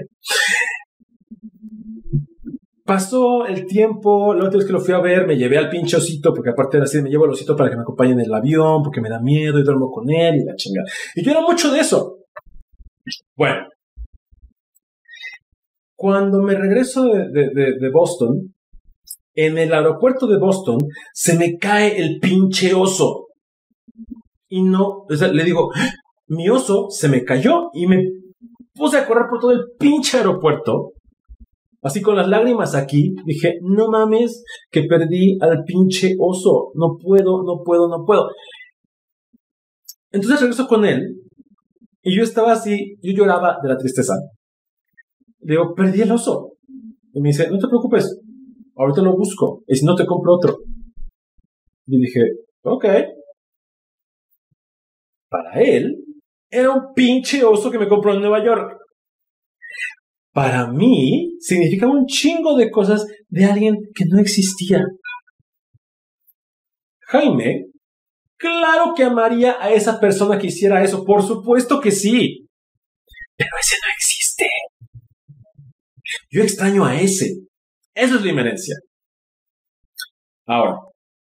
Pasó 2.86 3.46
el 3.46 3.66
tiempo, 3.66 4.34
la 4.34 4.44
última 4.44 4.60
vez 4.60 4.68
que 4.68 4.74
lo 4.74 4.82
fui 4.82 4.94
a 4.94 5.00
ver, 5.00 5.26
me 5.26 5.38
llevé 5.38 5.58
al 5.58 5.70
pinche 5.70 5.98
osito, 5.98 6.34
porque 6.34 6.50
aparte 6.50 6.78
era 6.78 6.86
así, 6.86 7.02
me 7.02 7.10
llevo 7.10 7.26
al 7.26 7.32
osito 7.32 7.56
para 7.56 7.70
que 7.70 7.76
me 7.76 7.84
acompañe 7.84 8.12
en 8.12 8.22
el 8.22 8.34
avión, 8.34 8.84
porque 8.84 9.02
me 9.02 9.10
da 9.10 9.20
miedo 9.20 9.60
y 9.60 9.64
duermo 9.64 9.90
con 9.90 10.10
él 10.10 10.36
y 10.36 10.46
la 10.46 10.56
chingada. 10.56 10.88
Y 11.16 11.24
yo 11.24 11.32
era 11.32 11.42
mucho 11.42 11.72
de 11.72 11.80
eso. 11.80 12.20
Bueno. 13.36 13.68
Cuando 15.96 16.42
me 16.42 16.56
regreso 16.56 17.06
de, 17.06 17.90
Boston, 17.90 18.54
en 19.36 19.58
el 19.58 19.74
aeropuerto 19.74 20.28
de 20.28 20.38
Boston, 20.38 20.78
se 21.14 21.38
me 21.38 21.58
cae 21.58 21.98
el 22.02 22.20
pinche 22.20 22.74
oso. 22.74 23.28
Y 24.50 24.64
no, 24.64 25.06
le 25.08 25.44
digo, 25.46 25.72
mi 26.28 26.50
oso 26.50 26.90
se 26.90 27.08
me 27.08 27.24
cayó 27.24 27.70
y 27.74 27.88
me 27.88 28.04
puse 28.74 28.98
a 28.98 29.08
correr 29.08 29.28
por 29.30 29.40
todo 29.40 29.52
el 29.52 29.64
pinche 29.80 30.18
aeropuerto 30.18 30.92
Así 31.84 32.02
con 32.02 32.16
las 32.16 32.30
lágrimas 32.30 32.76
aquí, 32.76 33.14
dije, 33.26 33.56
no 33.62 33.90
mames, 33.90 34.44
que 34.72 34.84
perdí 34.84 35.38
al 35.42 35.64
pinche 35.66 36.16
oso. 36.18 36.72
No 36.76 36.98
puedo, 36.98 37.44
no 37.44 37.62
puedo, 37.64 37.90
no 37.90 38.06
puedo. 38.06 38.30
Entonces 40.12 40.40
regreso 40.40 40.68
con 40.68 40.86
él 40.86 41.22
y 42.02 42.16
yo 42.16 42.24
estaba 42.24 42.54
así, 42.54 42.96
yo 43.02 43.14
lloraba 43.14 43.58
de 43.62 43.70
la 43.70 43.78
tristeza. 43.78 44.14
Le 45.40 45.56
digo, 45.56 45.74
perdí 45.76 46.02
el 46.02 46.12
oso. 46.12 46.54
Y 47.14 47.20
me 47.20 47.30
dice, 47.30 47.50
no 47.50 47.58
te 47.58 47.68
preocupes, 47.68 48.22
ahorita 48.76 49.02
lo 49.02 49.18
busco. 49.18 49.64
Y 49.68 49.76
si 49.76 49.86
no, 49.86 49.96
te 49.96 50.06
compro 50.06 50.36
otro. 50.36 50.58
Y 51.88 52.00
dije, 52.00 52.22
ok. 52.64 52.86
Para 55.30 55.62
él, 55.62 55.98
era 56.50 56.72
un 56.72 56.94
pinche 56.94 57.44
oso 57.44 57.70
que 57.72 57.80
me 57.80 57.90
compró 57.90 58.14
en 58.14 58.22
Nueva 58.22 58.44
York 58.44 58.83
para 60.34 60.68
mí 60.68 61.38
significa 61.40 61.88
un 61.88 62.06
chingo 62.08 62.58
de 62.58 62.72
cosas 62.72 63.06
de 63.30 63.46
alguien 63.46 63.78
que 63.94 64.06
no 64.06 64.20
existía. 64.20 64.82
Jaime, 67.02 67.68
claro 68.38 68.94
que 68.96 69.04
amaría 69.04 69.58
a 69.62 69.70
esa 69.70 70.00
persona 70.00 70.40
que 70.40 70.48
hiciera 70.48 70.84
eso, 70.84 71.06
por 71.06 71.22
supuesto 71.22 71.80
que 71.80 71.92
sí. 71.92 72.48
Pero 73.38 73.52
ese 73.60 73.76
no 73.76 73.92
existe. 73.96 74.48
Yo 76.32 76.42
extraño 76.42 76.86
a 76.86 77.00
ese. 77.00 77.38
Eso 77.94 78.16
es 78.16 78.24
la 78.24 78.32
inmerencia. 78.32 78.76
Ahora, 80.48 80.78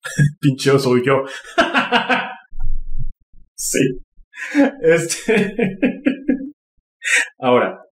pincheo 0.39 0.77
soy 0.77 1.03
yo. 1.03 1.23
sí. 3.55 3.79
Este. 4.81 5.55
Ahora, 7.39 7.88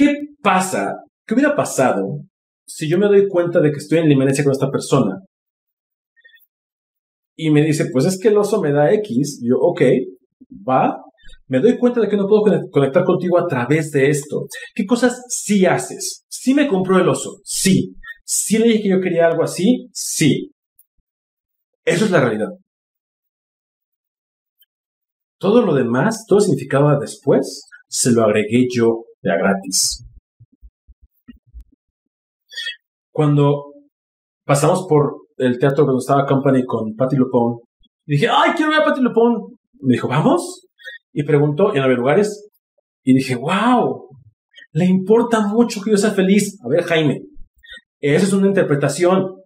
¿Qué 0.00 0.14
pasa? 0.42 0.94
¿Qué 1.26 1.34
hubiera 1.34 1.54
pasado 1.54 2.22
si 2.66 2.88
yo 2.88 2.96
me 2.96 3.06
doy 3.06 3.28
cuenta 3.28 3.60
de 3.60 3.70
que 3.70 3.76
estoy 3.76 3.98
en 3.98 4.08
limerencia 4.08 4.42
con 4.42 4.52
esta 4.54 4.70
persona? 4.70 5.18
Y 7.36 7.50
me 7.50 7.62
dice, 7.62 7.90
pues 7.92 8.06
es 8.06 8.18
que 8.18 8.28
el 8.28 8.38
oso 8.38 8.62
me 8.62 8.72
da 8.72 8.90
X. 8.94 9.42
yo, 9.42 9.58
ok, 9.58 9.82
va. 10.66 11.02
Me 11.48 11.60
doy 11.60 11.76
cuenta 11.76 12.00
de 12.00 12.08
que 12.08 12.16
no 12.16 12.26
puedo 12.26 12.44
conectar 12.70 13.04
contigo 13.04 13.38
a 13.38 13.46
través 13.46 13.90
de 13.90 14.08
esto. 14.08 14.46
¿Qué 14.74 14.86
cosas 14.86 15.22
sí 15.28 15.66
haces? 15.66 16.24
Sí 16.30 16.54
me 16.54 16.66
compró 16.66 16.98
el 16.98 17.06
oso. 17.06 17.38
Sí. 17.44 17.94
Sí 18.24 18.56
le 18.56 18.68
dije 18.68 18.84
que 18.84 18.88
yo 18.88 19.00
quería 19.02 19.26
algo 19.26 19.42
así. 19.42 19.90
Sí. 19.92 20.50
Eso 21.84 22.06
es 22.06 22.10
la 22.10 22.20
realidad. 22.22 22.48
Todo 25.38 25.60
lo 25.60 25.74
demás, 25.74 26.24
todo 26.26 26.40
significaba 26.40 26.98
después, 26.98 27.68
se 27.86 28.12
lo 28.12 28.22
agregué 28.22 28.66
yo 28.74 29.04
ya 29.22 29.36
gratis. 29.36 30.06
Cuando 33.12 33.72
pasamos 34.44 34.86
por 34.88 35.26
el 35.36 35.58
teatro 35.58 35.84
cuando 35.84 35.98
estaba 35.98 36.26
Company 36.26 36.64
con 36.64 36.94
Patty 36.94 37.16
Lupone, 37.16 37.58
dije, 38.06 38.28
¡ay, 38.28 38.52
quiero 38.56 38.70
ver 38.70 38.80
a 38.80 38.84
Patty 38.84 39.00
Lupone! 39.00 39.38
Me 39.80 39.94
dijo, 39.94 40.08
¿vamos? 40.08 40.66
Y 41.12 41.24
preguntó, 41.24 41.74
¿en 41.74 41.82
había 41.82 41.96
lugares? 41.96 42.48
Y 43.02 43.14
dije, 43.14 43.34
¡wow! 43.34 44.08
Le 44.72 44.84
importa 44.84 45.46
mucho 45.46 45.80
que 45.82 45.90
yo 45.90 45.96
sea 45.96 46.12
feliz. 46.12 46.58
A 46.64 46.68
ver, 46.68 46.84
Jaime, 46.84 47.22
esa 48.00 48.26
es 48.26 48.32
una 48.32 48.46
interpretación. 48.46 49.36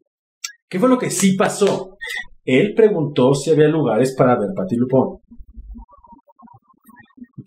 ¿Qué 0.68 0.78
fue 0.78 0.88
lo 0.88 0.98
que 0.98 1.10
sí 1.10 1.36
pasó? 1.36 1.96
Él 2.44 2.74
preguntó 2.74 3.34
si 3.34 3.50
había 3.50 3.68
lugares 3.68 4.14
para 4.16 4.38
ver 4.38 4.50
Patty 4.54 4.76
Lupone. 4.76 5.20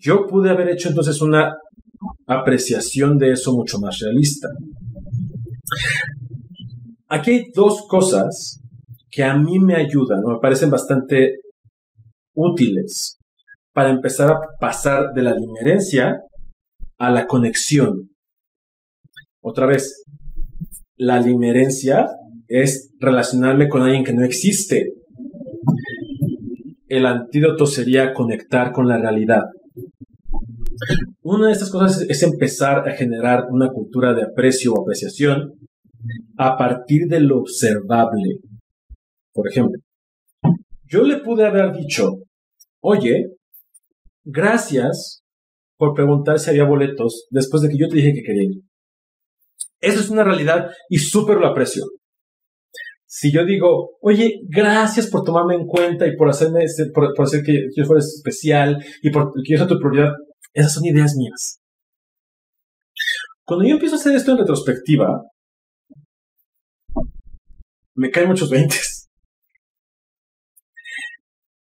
Yo 0.00 0.26
pude 0.26 0.50
haber 0.50 0.70
hecho 0.70 0.88
entonces 0.88 1.20
una 1.20 1.56
apreciación 2.26 3.18
de 3.18 3.32
eso 3.32 3.54
mucho 3.54 3.78
más 3.78 3.98
realista. 3.98 4.48
Aquí 7.08 7.30
hay 7.30 7.44
dos 7.54 7.86
cosas 7.88 8.60
que 9.10 9.24
a 9.24 9.36
mí 9.36 9.58
me 9.58 9.74
ayudan, 9.74 10.22
me 10.22 10.38
parecen 10.40 10.70
bastante 10.70 11.38
útiles 12.34 13.18
para 13.72 13.90
empezar 13.90 14.30
a 14.30 14.40
pasar 14.60 15.12
de 15.14 15.22
la 15.22 15.34
limerencia 15.34 16.20
a 16.98 17.10
la 17.10 17.26
conexión. 17.26 18.10
Otra 19.40 19.66
vez, 19.66 20.04
la 20.96 21.20
limerencia 21.20 22.08
es 22.48 22.92
relacionarme 22.98 23.68
con 23.68 23.82
alguien 23.82 24.04
que 24.04 24.12
no 24.12 24.24
existe. 24.24 24.92
El 26.88 27.06
antídoto 27.06 27.66
sería 27.66 28.12
conectar 28.12 28.72
con 28.72 28.88
la 28.88 28.98
realidad. 28.98 29.44
Una 31.22 31.48
de 31.48 31.52
estas 31.52 31.70
cosas 31.70 32.02
es 32.08 32.22
empezar 32.22 32.88
a 32.88 32.92
generar 32.94 33.46
una 33.50 33.68
cultura 33.70 34.14
de 34.14 34.22
aprecio 34.22 34.72
o 34.72 34.82
apreciación 34.82 35.54
a 36.36 36.56
partir 36.56 37.06
de 37.08 37.20
lo 37.20 37.38
observable. 37.38 38.38
Por 39.32 39.48
ejemplo, 39.48 39.80
yo 40.84 41.02
le 41.02 41.18
pude 41.18 41.46
haber 41.46 41.72
dicho, 41.72 42.18
oye, 42.80 43.26
gracias 44.24 45.22
por 45.76 45.94
preguntar 45.94 46.38
si 46.38 46.50
había 46.50 46.64
boletos 46.64 47.26
después 47.30 47.62
de 47.62 47.68
que 47.68 47.78
yo 47.78 47.88
te 47.88 47.96
dije 47.96 48.14
que 48.14 48.22
quería 48.22 48.44
ir. 48.44 48.62
Eso 49.80 50.00
es 50.00 50.10
una 50.10 50.24
realidad 50.24 50.70
y 50.88 50.98
súper 50.98 51.36
lo 51.36 51.46
aprecio. 51.46 51.84
Si 53.06 53.32
yo 53.32 53.44
digo, 53.44 53.96
oye, 54.02 54.40
gracias 54.48 55.06
por 55.06 55.24
tomarme 55.24 55.54
en 55.54 55.66
cuenta 55.66 56.06
y 56.06 56.16
por 56.16 56.28
hacerme, 56.28 56.64
por, 56.92 57.14
hacer 57.22 57.42
que 57.42 57.68
yo 57.74 57.84
fuera 57.84 58.00
especial 58.00 58.84
y 59.02 59.10
por 59.10 59.32
que 59.32 59.52
yo 59.52 59.58
sea 59.58 59.66
tu 59.66 59.78
prioridad, 59.78 60.12
esas 60.54 60.74
son 60.74 60.84
ideas 60.84 61.14
mías. 61.16 61.60
Cuando 63.44 63.66
yo 63.66 63.74
empiezo 63.74 63.96
a 63.96 63.98
hacer 63.98 64.14
esto 64.14 64.32
en 64.32 64.38
retrospectiva, 64.38 65.22
me 67.94 68.10
caen 68.10 68.28
muchos 68.28 68.50
veintes. 68.50 69.08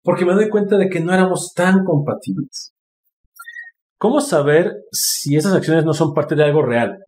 Porque 0.03 0.25
me 0.25 0.35
doy 0.35 0.49
cuenta 0.49 0.79
de 0.79 0.89
que 0.89 1.01
no 1.01 1.13
éramos 1.13 1.53
tan 1.55 1.85
compatibles. 1.85 2.73
¿Cómo 3.99 4.21
saber 4.21 4.73
si 4.93 5.37
esas 5.37 5.53
acciones 5.53 5.85
no 5.85 5.93
son 5.93 6.15
parte 6.15 6.35
de 6.35 6.45
algo 6.45 6.63
real? 6.63 6.99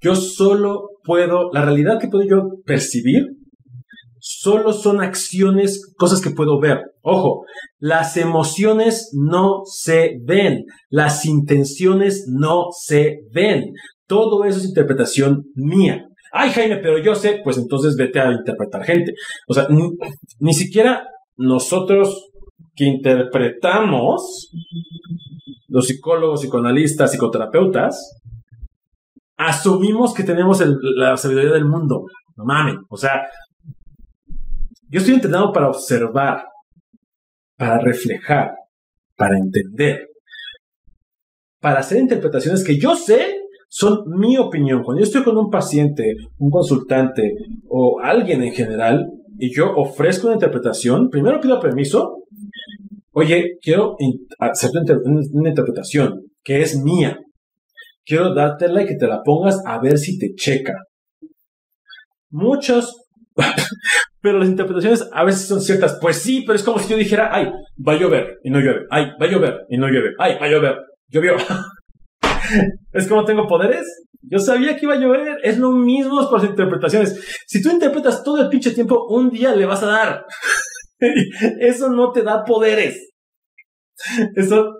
Yo 0.00 0.14
solo 0.14 0.90
puedo, 1.02 1.50
la 1.52 1.64
realidad 1.64 1.98
que 2.00 2.08
puedo 2.08 2.24
yo 2.24 2.62
percibir 2.64 3.39
solo 4.40 4.72
son 4.72 5.02
acciones, 5.02 5.92
cosas 5.98 6.22
que 6.22 6.30
puedo 6.30 6.58
ver. 6.58 6.80
Ojo, 7.02 7.44
las 7.78 8.16
emociones 8.16 9.10
no 9.12 9.64
se 9.66 10.16
ven, 10.22 10.64
las 10.88 11.26
intenciones 11.26 12.24
no 12.26 12.68
se 12.72 13.18
ven. 13.34 13.74
Todo 14.06 14.44
eso 14.46 14.58
es 14.58 14.64
interpretación 14.64 15.44
mía. 15.54 16.06
Ay, 16.32 16.52
Jaime, 16.52 16.78
pero 16.78 16.96
yo 16.96 17.14
sé, 17.14 17.40
pues 17.44 17.58
entonces 17.58 17.96
vete 17.96 18.18
a 18.18 18.32
interpretar 18.32 18.82
gente. 18.84 19.12
O 19.46 19.52
sea, 19.52 19.66
ni, 20.38 20.54
siquiera 20.54 21.06
nosotros 21.36 22.30
que 22.74 22.86
interpretamos, 22.86 24.50
los 25.68 25.86
psicólogos, 25.86 26.40
psicoanalistas, 26.40 27.10
psicoterapeutas, 27.10 28.22
asumimos 29.36 30.14
que 30.14 30.22
tenemos 30.22 30.64
la 30.96 31.18
sabiduría 31.18 31.52
del 31.52 31.66
mundo. 31.66 32.04
No 32.36 32.44
mames. 32.46 32.76
O 32.88 32.96
sea, 32.96 33.20
yo 34.90 34.98
estoy 34.98 35.14
entrenado 35.14 35.52
para 35.52 35.68
observar, 35.68 36.44
para 37.56 37.78
reflejar, 37.78 38.54
para 39.16 39.38
entender, 39.38 40.08
para 41.60 41.80
hacer 41.80 41.98
interpretaciones 41.98 42.64
que 42.64 42.78
yo 42.78 42.96
sé 42.96 43.36
son 43.68 44.02
mi 44.18 44.36
opinión. 44.36 44.82
Cuando 44.82 45.00
yo 45.00 45.06
estoy 45.06 45.22
con 45.22 45.38
un 45.38 45.48
paciente, 45.48 46.16
un 46.38 46.50
consultante 46.50 47.34
o 47.68 48.00
alguien 48.02 48.42
en 48.42 48.52
general 48.52 49.08
y 49.38 49.54
yo 49.54 49.72
ofrezco 49.76 50.26
una 50.26 50.34
interpretación, 50.34 51.08
primero 51.08 51.40
pido 51.40 51.60
permiso. 51.60 52.24
Oye, 53.12 53.58
quiero 53.62 53.96
hacer 54.40 54.70
una 55.32 55.50
interpretación 55.50 56.24
que 56.42 56.62
es 56.62 56.82
mía. 56.82 57.20
Quiero 58.04 58.34
dártela 58.34 58.82
y 58.82 58.86
que 58.86 58.96
te 58.96 59.06
la 59.06 59.22
pongas 59.22 59.62
a 59.64 59.80
ver 59.80 59.98
si 59.98 60.18
te 60.18 60.34
checa. 60.34 60.74
Muchos 62.30 63.09
pero 64.20 64.38
las 64.38 64.48
interpretaciones 64.48 65.08
a 65.12 65.24
veces 65.24 65.46
son 65.46 65.60
ciertas. 65.60 65.98
Pues 66.00 66.16
sí, 66.16 66.42
pero 66.46 66.56
es 66.56 66.62
como 66.62 66.78
si 66.78 66.90
yo 66.90 66.96
dijera, 66.96 67.30
ay, 67.32 67.50
va 67.86 67.92
a 67.92 67.98
llover 67.98 68.38
y 68.42 68.50
no 68.50 68.60
llueve. 68.60 68.86
Ay, 68.90 69.12
va 69.20 69.26
a 69.26 69.30
llover 69.30 69.66
y 69.68 69.78
no 69.78 69.88
llueve. 69.88 70.10
Ay, 70.18 70.36
va 70.40 70.46
a 70.46 70.50
llover. 70.50 70.76
Llovió. 71.08 71.36
¿Es 72.92 73.06
como 73.08 73.24
tengo 73.24 73.46
poderes? 73.46 73.86
Yo 74.22 74.38
sabía 74.38 74.76
que 74.76 74.86
iba 74.86 74.94
a 74.94 74.98
llover. 74.98 75.38
Es 75.42 75.58
lo 75.58 75.72
mismo 75.72 76.28
por 76.28 76.40
las 76.40 76.50
interpretaciones. 76.50 77.42
Si 77.46 77.62
tú 77.62 77.70
interpretas 77.70 78.22
todo 78.22 78.42
el 78.42 78.48
pinche 78.48 78.72
tiempo, 78.72 79.06
un 79.08 79.30
día 79.30 79.54
le 79.54 79.66
vas 79.66 79.82
a 79.82 79.86
dar. 79.86 80.24
Eso 81.60 81.88
no 81.88 82.12
te 82.12 82.22
da 82.22 82.44
poderes. 82.44 83.10
Eso 84.34 84.74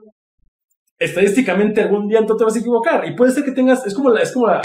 estadísticamente 0.99 1.81
algún 1.81 2.07
día 2.09 2.25
tú 2.27 2.37
te 2.37 2.45
vas 2.45 2.55
a 2.55 2.59
equivocar. 2.59 3.07
Y 3.07 3.17
puede 3.17 3.33
ser 3.33 3.45
que 3.45 3.53
tengas, 3.53 3.85
es 3.87 3.95
como 3.95 4.11
la, 4.11 4.21
es 4.21 4.33
como 4.33 4.47
la, 4.47 4.61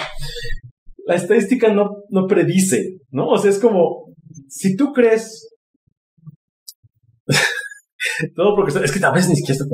la 1.05 1.15
estadística 1.15 1.73
no, 1.73 2.03
no 2.09 2.27
predice, 2.27 2.97
¿no? 3.11 3.27
O 3.27 3.37
sea, 3.37 3.51
es 3.51 3.59
como, 3.59 4.13
si 4.47 4.75
tú 4.75 4.91
crees, 4.91 5.47
todo 8.35 8.55
porque 8.55 8.77
es 8.83 8.91
que 8.91 9.05
a 9.05 9.11
veces 9.11 9.29
ni 9.29 9.35
siquiera 9.35 9.53
está 9.53 9.65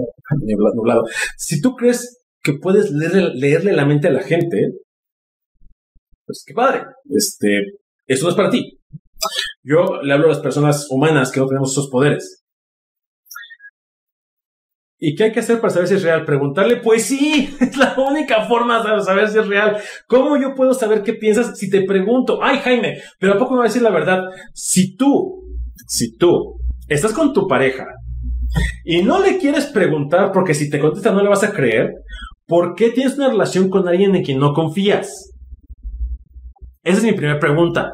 nublado. 0.75 1.03
Si 1.37 1.61
tú 1.61 1.75
crees 1.75 2.21
que 2.43 2.53
puedes 2.53 2.91
leerle, 2.91 3.31
leerle 3.35 3.73
la 3.73 3.85
mente 3.85 4.07
a 4.07 4.11
la 4.11 4.23
gente, 4.23 4.57
pues 6.25 6.43
qué 6.45 6.53
padre. 6.53 6.83
Este, 7.09 7.47
eso 8.07 8.25
no 8.25 8.29
es 8.31 8.35
para 8.35 8.49
ti. 8.49 8.77
Yo 9.63 10.01
le 10.01 10.13
hablo 10.13 10.25
a 10.25 10.29
las 10.29 10.39
personas 10.39 10.87
humanas 10.89 11.31
que 11.31 11.39
no 11.39 11.47
tenemos 11.47 11.71
esos 11.71 11.89
poderes. 11.89 12.40
¿Y 15.03 15.15
qué 15.15 15.23
hay 15.23 15.31
que 15.31 15.39
hacer 15.39 15.59
para 15.59 15.73
saber 15.73 15.87
si 15.87 15.95
es 15.95 16.03
real? 16.03 16.25
Preguntarle, 16.25 16.75
pues 16.75 17.05
sí, 17.05 17.49
es 17.59 17.75
la 17.75 17.95
única 17.97 18.45
forma 18.45 18.83
de 18.83 19.01
saber 19.01 19.27
si 19.29 19.39
es 19.39 19.47
real. 19.47 19.77
¿Cómo 20.05 20.37
yo 20.37 20.53
puedo 20.53 20.75
saber 20.75 21.01
qué 21.01 21.13
piensas 21.13 21.57
si 21.57 21.71
te 21.71 21.81
pregunto? 21.81 22.37
Ay, 22.43 22.59
Jaime, 22.59 22.99
pero 23.19 23.33
¿a 23.33 23.37
poco 23.39 23.53
me 23.53 23.57
va 23.57 23.63
a 23.65 23.67
decir 23.67 23.81
la 23.81 23.89
verdad? 23.89 24.21
Si 24.53 24.95
tú, 24.95 25.57
si 25.87 26.15
tú 26.17 26.55
estás 26.87 27.13
con 27.13 27.33
tu 27.33 27.47
pareja 27.47 27.87
y 28.85 29.01
no 29.01 29.19
le 29.19 29.39
quieres 29.39 29.65
preguntar 29.65 30.31
porque 30.31 30.53
si 30.53 30.69
te 30.69 30.79
contesta 30.79 31.11
no 31.11 31.23
le 31.23 31.29
vas 31.29 31.43
a 31.43 31.51
creer, 31.51 31.95
¿por 32.45 32.75
qué 32.75 32.91
tienes 32.91 33.17
una 33.17 33.29
relación 33.29 33.71
con 33.71 33.87
alguien 33.87 34.15
en 34.15 34.23
quien 34.23 34.37
no 34.37 34.53
confías? 34.53 35.31
Esa 36.83 36.99
es 36.99 37.03
mi 37.03 37.13
primera 37.13 37.39
pregunta. 37.39 37.91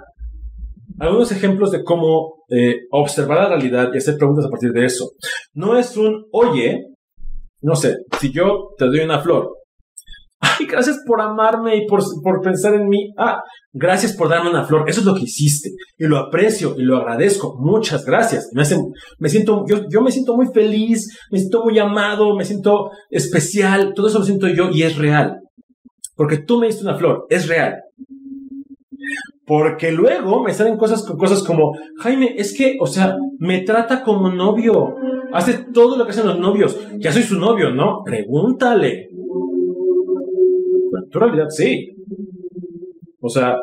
Algunos 1.00 1.32
ejemplos 1.32 1.72
de 1.72 1.86
cómo 1.86 2.44
eh, 2.50 2.80
observar 2.92 3.44
la 3.44 3.50
realidad 3.50 3.92
y 3.94 3.98
hacer 3.98 4.18
preguntas 4.18 4.46
a 4.46 4.50
partir 4.50 4.74
de 4.74 4.84
eso. 4.84 5.12
No 5.54 5.78
es 5.78 5.96
un, 5.96 6.26
oye, 6.32 6.88
no 7.68 7.76
sé, 7.76 7.98
si 8.22 8.32
yo 8.32 8.70
te 8.78 8.86
doy 8.86 9.00
una 9.00 9.20
flor, 9.20 9.50
ay, 10.40 10.66
gracias 10.68 11.04
por 11.06 11.20
amarme 11.20 11.76
y 11.76 11.86
por, 11.86 12.02
por 12.24 12.40
pensar 12.40 12.74
en 12.76 12.88
mí, 12.88 13.12
ah, 13.18 13.42
gracias 13.74 14.14
por 14.14 14.30
darme 14.30 14.50
una 14.50 14.64
flor, 14.64 14.90
eso 14.90 15.02
es 15.02 15.06
lo 15.06 15.14
que 15.14 15.24
hiciste, 15.24 15.72
y 15.98 16.06
lo 16.06 16.18
aprecio 16.18 16.76
y 16.78 16.84
lo 16.84 16.96
agradezco, 16.96 17.58
muchas 17.60 18.06
gracias, 18.06 18.52
me, 18.54 18.64
me 19.20 19.28
siento, 19.28 19.66
yo, 19.68 19.82
yo 19.90 20.02
me 20.02 20.14
siento 20.14 20.34
muy 20.34 20.48
feliz, 20.48 21.14
me 21.30 21.40
siento 21.40 21.66
muy 21.66 21.78
amado, 21.78 22.38
me 22.38 22.46
siento 22.46 22.90
especial, 23.10 23.92
todo 23.94 24.08
eso 24.08 24.20
lo 24.20 24.26
siento 24.26 24.48
yo 24.48 24.70
y 24.72 24.84
es 24.84 24.96
real, 24.96 25.42
porque 26.16 26.38
tú 26.38 26.62
me 26.62 26.68
diste 26.68 26.84
una 26.84 26.96
flor, 26.96 27.26
es 27.30 27.50
real. 27.50 27.76
Porque 29.48 29.94
luego 29.94 30.44
me 30.44 30.54
salen 30.54 30.76
cosas 30.76 31.06
cosas 31.06 31.42
como, 31.42 31.72
Jaime, 32.00 32.36
es 32.38 32.54
que, 32.54 32.76
o 32.82 32.86
sea, 32.86 33.16
me 33.40 33.62
trata 33.62 34.04
como 34.04 34.30
novio. 34.30 34.94
Hace 35.32 35.68
todo 35.74 35.98
lo 35.98 36.04
que 36.04 36.12
hacen 36.12 36.28
los 36.28 36.38
novios. 36.38 36.78
Ya 37.00 37.14
soy 37.14 37.24
su 37.24 37.40
novio, 37.40 37.74
¿no? 37.74 38.02
Pregúntale. 38.04 39.08
en 39.08 41.10
tu 41.10 41.18
realidad 41.18 41.48
sí. 41.50 41.96
O 43.22 43.30
sea, 43.30 43.56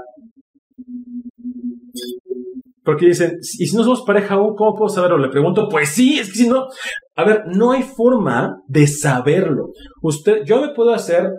porque 2.82 3.06
dicen, 3.06 3.32
y 3.58 3.66
si 3.66 3.76
no 3.76 3.84
somos 3.84 4.04
pareja 4.06 4.36
aún, 4.36 4.56
¿cómo 4.56 4.74
puedo 4.74 4.88
saberlo? 4.88 5.18
Le 5.18 5.28
pregunto, 5.28 5.68
pues 5.70 5.90
sí, 5.90 6.18
es 6.18 6.30
que 6.30 6.38
si 6.38 6.48
no, 6.48 6.66
a 7.14 7.24
ver, 7.24 7.42
no 7.46 7.72
hay 7.72 7.82
forma 7.82 8.56
de 8.68 8.86
saberlo. 8.86 9.68
Usted, 10.00 10.44
yo 10.46 10.62
me 10.62 10.72
puedo 10.74 10.94
hacer 10.94 11.30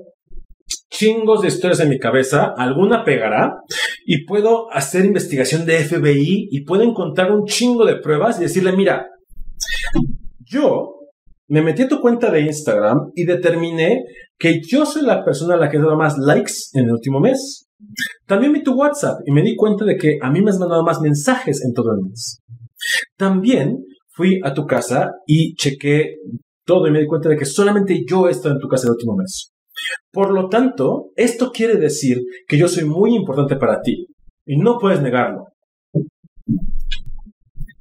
chingos 0.90 1.42
de 1.42 1.50
historias 1.50 1.80
en 1.80 1.90
mi 1.90 2.00
cabeza, 2.00 2.54
alguna 2.58 3.04
pegará, 3.04 3.54
y 4.06 4.26
puedo 4.26 4.72
hacer 4.72 5.04
investigación 5.04 5.66
de 5.66 5.80
FBI 5.84 6.50
y 6.52 6.64
puedo 6.64 6.84
encontrar 6.84 7.32
un 7.32 7.46
chingo 7.46 7.86
de 7.86 7.98
pruebas 7.98 8.38
y 8.38 8.44
decirle, 8.44 8.72
mira, 8.72 9.08
yo 10.46 10.94
me 11.48 11.64
metí 11.64 11.82
a 11.82 11.88
tu 11.88 12.00
cuenta 12.00 12.30
de 12.30 12.42
Instagram 12.42 13.12
y 13.16 13.26
determiné 13.26 14.04
que 14.38 14.62
yo 14.62 14.86
soy 14.86 15.02
la 15.02 15.26
persona 15.26 15.56
a 15.56 15.58
la 15.58 15.70
que 15.70 15.80
dado 15.80 15.98
más 15.98 16.18
likes 16.20 16.54
en 16.74 16.86
el 16.86 16.92
último 16.92 17.20
mes. 17.20 17.68
También 18.28 18.54
vi 18.54 18.64
tu 18.64 18.74
WhatsApp 18.74 19.20
y 19.26 19.32
me 19.32 19.42
di 19.42 19.56
cuenta 19.56 19.86
de 19.86 19.98
que 19.98 20.20
a 20.22 20.30
mí 20.30 20.42
me 20.42 20.52
has 20.52 20.60
mandado 20.60 20.84
más 20.84 21.02
mensajes 21.02 21.64
en 21.66 21.74
todo 21.74 21.92
el 21.94 22.08
mes. 22.08 22.40
También 23.18 23.86
fui 24.12 24.40
a 24.44 24.54
tu 24.54 24.68
casa 24.68 25.14
y 25.26 25.56
chequé 25.56 26.18
todo 26.64 26.88
y 26.88 26.92
me 26.92 27.00
di 27.00 27.08
cuenta 27.08 27.30
de 27.30 27.38
que 27.38 27.46
solamente 27.46 28.04
yo 28.08 28.28
he 28.28 28.32
estado 28.32 28.54
en 28.54 28.62
tu 28.62 28.68
casa 28.68 28.86
el 28.86 28.92
último 28.92 29.16
mes. 29.16 29.55
Por 30.12 30.32
lo 30.32 30.50
tanto, 30.50 31.12
esto 31.16 31.52
quiere 31.52 31.76
decir 31.76 32.22
que 32.48 32.58
yo 32.58 32.68
soy 32.68 32.86
muy 32.86 33.16
importante 33.16 33.56
para 33.56 33.82
ti 33.82 34.08
y 34.46 34.58
no 34.58 34.78
puedes 34.80 35.02
negarlo. 35.02 35.48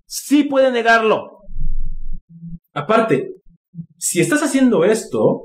Sí 0.06 0.44
puede 0.44 0.70
negarlo. 0.72 1.38
Aparte, 2.72 3.30
si 3.98 4.20
estás 4.20 4.42
haciendo 4.42 4.84
esto, 4.84 5.44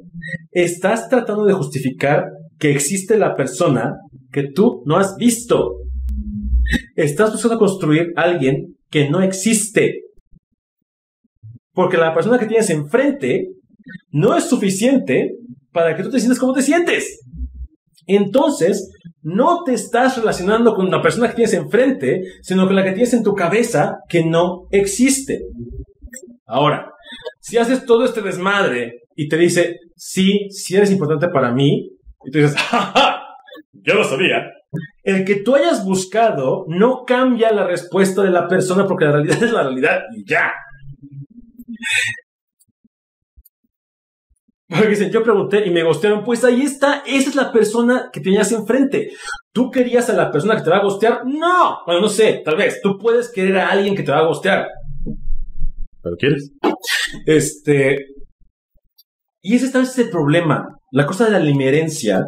estás 0.51 1.09
tratando 1.09 1.45
de 1.45 1.53
justificar 1.53 2.25
que 2.57 2.71
existe 2.71 3.17
la 3.17 3.35
persona 3.35 3.95
que 4.31 4.51
tú 4.51 4.83
no 4.85 4.97
has 4.97 5.15
visto. 5.15 5.77
Estás 6.95 7.31
buscando 7.31 7.57
construir 7.57 8.11
a 8.15 8.23
alguien 8.23 8.75
que 8.89 9.09
no 9.09 9.21
existe. 9.21 10.01
Porque 11.73 11.97
la 11.97 12.13
persona 12.13 12.37
que 12.37 12.47
tienes 12.47 12.69
enfrente 12.69 13.47
no 14.11 14.35
es 14.35 14.43
suficiente 14.43 15.38
para 15.79 15.95
que 15.95 16.03
tú 16.03 16.11
te 16.11 16.19
sientas 16.19 16.39
como 16.39 16.53
te 16.53 16.61
sientes. 16.61 17.21
Entonces, 18.05 18.91
no 19.21 19.63
te 19.63 19.73
estás 19.73 20.17
relacionando 20.17 20.75
con 20.75 20.89
la 20.89 21.01
persona 21.01 21.29
que 21.29 21.35
tienes 21.35 21.53
enfrente, 21.53 22.21
sino 22.41 22.65
con 22.65 22.75
la 22.75 22.83
que 22.83 22.91
tienes 22.91 23.13
en 23.13 23.23
tu 23.23 23.33
cabeza 23.33 23.99
que 24.09 24.25
no 24.25 24.67
existe. 24.71 25.41
Ahora, 26.45 26.91
si 27.39 27.57
haces 27.57 27.85
todo 27.85 28.03
este 28.03 28.21
desmadre 28.21 29.03
y 29.15 29.27
te 29.27 29.37
dice, 29.37 29.77
sí, 29.95 30.47
sí 30.49 30.75
eres 30.75 30.91
importante 30.91 31.29
para 31.29 31.51
mí, 31.51 31.91
y 32.25 32.31
tú 32.31 32.39
dices, 32.39 32.55
¡ja, 32.57 33.21
Yo 33.73 33.93
lo 33.93 34.03
sabía. 34.03 34.43
El 35.03 35.23
que 35.25 35.37
tú 35.37 35.55
hayas 35.55 35.85
buscado 35.85 36.65
no 36.67 37.03
cambia 37.05 37.51
la 37.51 37.65
respuesta 37.65 38.21
de 38.21 38.31
la 38.31 38.47
persona 38.47 38.85
porque 38.85 39.05
la 39.05 39.13
realidad 39.13 39.37
es 39.43 39.51
la 39.51 39.63
realidad 39.63 40.01
y 40.15 40.29
ya. 40.29 40.51
Porque 44.77 44.89
dicen, 44.89 45.09
yo 45.09 45.23
pregunté 45.23 45.65
y 45.65 45.71
me 45.71 45.83
gostearon. 45.83 46.23
Pues 46.23 46.43
ahí 46.43 46.61
está, 46.61 47.03
esa 47.07 47.29
es 47.29 47.35
la 47.35 47.51
persona 47.51 48.09
que 48.13 48.19
tenías 48.19 48.51
enfrente. 48.51 49.11
¿Tú 49.51 49.71
querías 49.71 50.09
a 50.09 50.13
la 50.13 50.31
persona 50.31 50.55
que 50.55 50.61
te 50.61 50.69
va 50.69 50.77
a 50.77 50.83
gostear? 50.83 51.25
No. 51.25 51.79
Bueno, 51.87 52.01
no 52.01 52.09
sé, 52.09 52.43
tal 52.45 52.55
vez. 52.55 52.79
Tú 52.81 52.97
puedes 52.99 53.31
querer 53.31 53.57
a 53.57 53.69
alguien 53.69 53.95
que 53.95 54.03
te 54.03 54.11
va 54.11 54.19
a 54.19 54.27
gostear. 54.27 54.67
¿Pero 56.03 56.15
quieres? 56.17 56.51
Este. 57.25 57.97
Y 59.41 59.55
ese 59.55 59.71
tal 59.71 59.81
vez 59.81 59.91
es 59.91 60.05
el 60.05 60.11
problema. 60.11 60.67
La 60.91 61.07
cosa 61.07 61.25
de 61.25 61.31
la 61.31 61.39
limerencia 61.39 62.27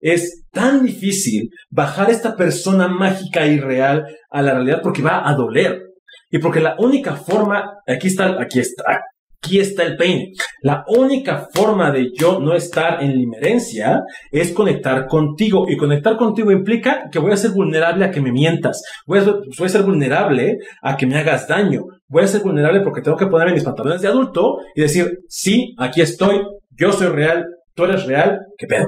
es 0.00 0.44
tan 0.52 0.84
difícil 0.84 1.48
bajar 1.70 2.10
esta 2.10 2.36
persona 2.36 2.88
mágica 2.88 3.46
y 3.46 3.60
real 3.60 4.06
a 4.30 4.42
la 4.42 4.54
realidad 4.54 4.80
porque 4.82 5.02
va 5.02 5.26
a 5.26 5.34
doler. 5.34 5.84
Y 6.30 6.38
porque 6.38 6.60
la 6.60 6.76
única 6.78 7.16
forma, 7.16 7.78
aquí 7.86 8.08
está, 8.08 8.40
aquí 8.42 8.58
está, 8.58 9.00
Aquí 9.40 9.60
está 9.60 9.84
el 9.84 9.96
peine. 9.96 10.32
La 10.62 10.84
única 10.88 11.48
forma 11.54 11.92
de 11.92 12.10
yo 12.12 12.40
no 12.40 12.54
estar 12.54 13.02
en 13.02 13.12
limerencia 13.12 14.02
es 14.32 14.52
conectar 14.52 15.06
contigo. 15.06 15.66
Y 15.68 15.76
conectar 15.76 16.16
contigo 16.16 16.50
implica 16.50 17.08
que 17.10 17.20
voy 17.20 17.32
a 17.32 17.36
ser 17.36 17.52
vulnerable 17.52 18.04
a 18.04 18.10
que 18.10 18.20
me 18.20 18.32
mientas. 18.32 18.82
Voy 19.06 19.20
a, 19.20 19.22
voy 19.22 19.66
a 19.66 19.68
ser 19.68 19.82
vulnerable 19.84 20.58
a 20.82 20.96
que 20.96 21.06
me 21.06 21.16
hagas 21.16 21.46
daño. 21.46 21.84
Voy 22.08 22.24
a 22.24 22.26
ser 22.26 22.42
vulnerable 22.42 22.80
porque 22.80 23.00
tengo 23.00 23.16
que 23.16 23.26
ponerme 23.26 23.54
mis 23.54 23.64
pantalones 23.64 24.02
de 24.02 24.08
adulto 24.08 24.58
y 24.74 24.80
decir, 24.80 25.20
sí, 25.28 25.74
aquí 25.78 26.00
estoy, 26.00 26.40
yo 26.70 26.92
soy 26.92 27.08
real, 27.08 27.46
tú 27.74 27.84
eres 27.84 28.06
real, 28.06 28.40
¿qué 28.56 28.66
pedo? 28.66 28.86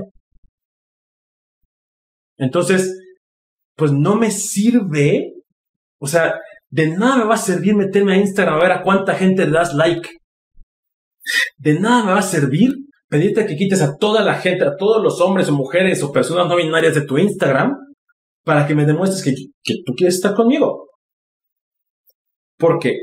Entonces, 2.39 2.99
pues 3.77 3.93
no 3.93 4.17
me 4.17 4.31
sirve, 4.31 5.33
o 6.01 6.07
sea, 6.07 6.41
de 6.71 6.89
nada 6.89 7.17
me 7.17 7.25
va 7.25 7.35
a 7.35 7.39
servir 7.39 7.77
meterme 7.77 8.15
a 8.15 8.17
Instagram 8.17 8.57
a 8.57 8.63
ver 8.63 8.73
a 8.73 8.83
cuánta 8.83 9.15
gente 9.15 9.45
le 9.45 9.53
das 9.53 9.75
like. 9.75 10.09
De 11.59 11.79
nada 11.79 12.05
me 12.05 12.13
va 12.13 12.19
a 12.19 12.23
servir 12.23 12.71
pedirte 13.11 13.45
que 13.45 13.57
quites 13.57 13.83
a 13.83 13.97
toda 13.97 14.23
la 14.23 14.35
gente, 14.35 14.65
a 14.65 14.77
todos 14.77 15.03
los 15.03 15.21
hombres 15.21 15.49
o 15.49 15.53
mujeres 15.53 16.03
o 16.03 16.13
personas 16.13 16.47
no 16.47 16.57
binarias 16.57 16.95
de 16.95 17.05
tu 17.05 17.19
Instagram 17.19 17.77
para 18.45 18.67
que 18.67 18.75
me 18.75 18.87
demuestres 18.87 19.23
que, 19.25 19.75
tú 19.85 19.93
quieres 19.95 20.15
estar 20.15 20.35
conmigo. 20.35 20.89
¿Por 22.57 22.79
qué? 22.79 22.95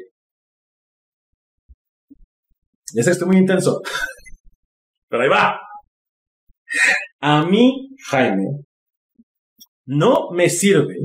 Ya 2.94 3.04
sé 3.04 3.10
que 3.10 3.12
estoy 3.12 3.28
muy 3.28 3.38
intenso. 3.38 3.82
Pero 5.10 5.24
ahí 5.24 5.30
va. 5.30 5.60
A 7.20 7.46
mí, 7.46 7.90
Jaime, 8.10 8.64
no 9.86 10.32
me 10.32 10.50
sirve 10.50 10.96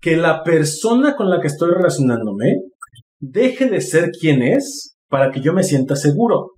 que 0.00 0.16
la 0.16 0.42
persona 0.42 1.16
con 1.16 1.30
la 1.30 1.40
que 1.40 1.46
estoy 1.46 1.70
relacionándome 1.70 2.56
deje 3.20 3.70
de 3.70 3.80
ser 3.80 4.10
quien 4.10 4.42
es 4.42 4.93
para 5.14 5.30
que 5.30 5.40
yo 5.40 5.52
me 5.52 5.62
sienta 5.62 5.94
seguro. 5.94 6.54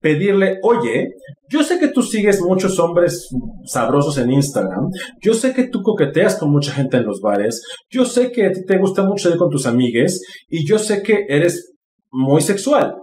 pedirle, 0.00 0.58
oye, 0.62 1.08
yo 1.50 1.64
sé 1.64 1.80
que 1.80 1.88
tú 1.88 2.00
sigues 2.00 2.40
muchos 2.40 2.78
hombres 2.78 3.28
sabrosos 3.64 4.18
en 4.18 4.30
Instagram, 4.30 4.88
yo 5.20 5.34
sé 5.34 5.52
que 5.52 5.64
tú 5.64 5.82
coqueteas 5.82 6.36
con 6.36 6.52
mucha 6.52 6.70
gente 6.70 6.98
en 6.98 7.04
los 7.04 7.20
bares, 7.20 7.60
yo 7.90 8.04
sé 8.04 8.30
que 8.30 8.50
te 8.50 8.78
gusta 8.78 9.02
mucho 9.02 9.30
ir 9.30 9.36
con 9.36 9.50
tus 9.50 9.66
amigues 9.66 10.22
y 10.48 10.64
yo 10.64 10.78
sé 10.78 11.02
que 11.02 11.26
eres 11.28 11.72
muy 12.12 12.40
sexual. 12.40 12.94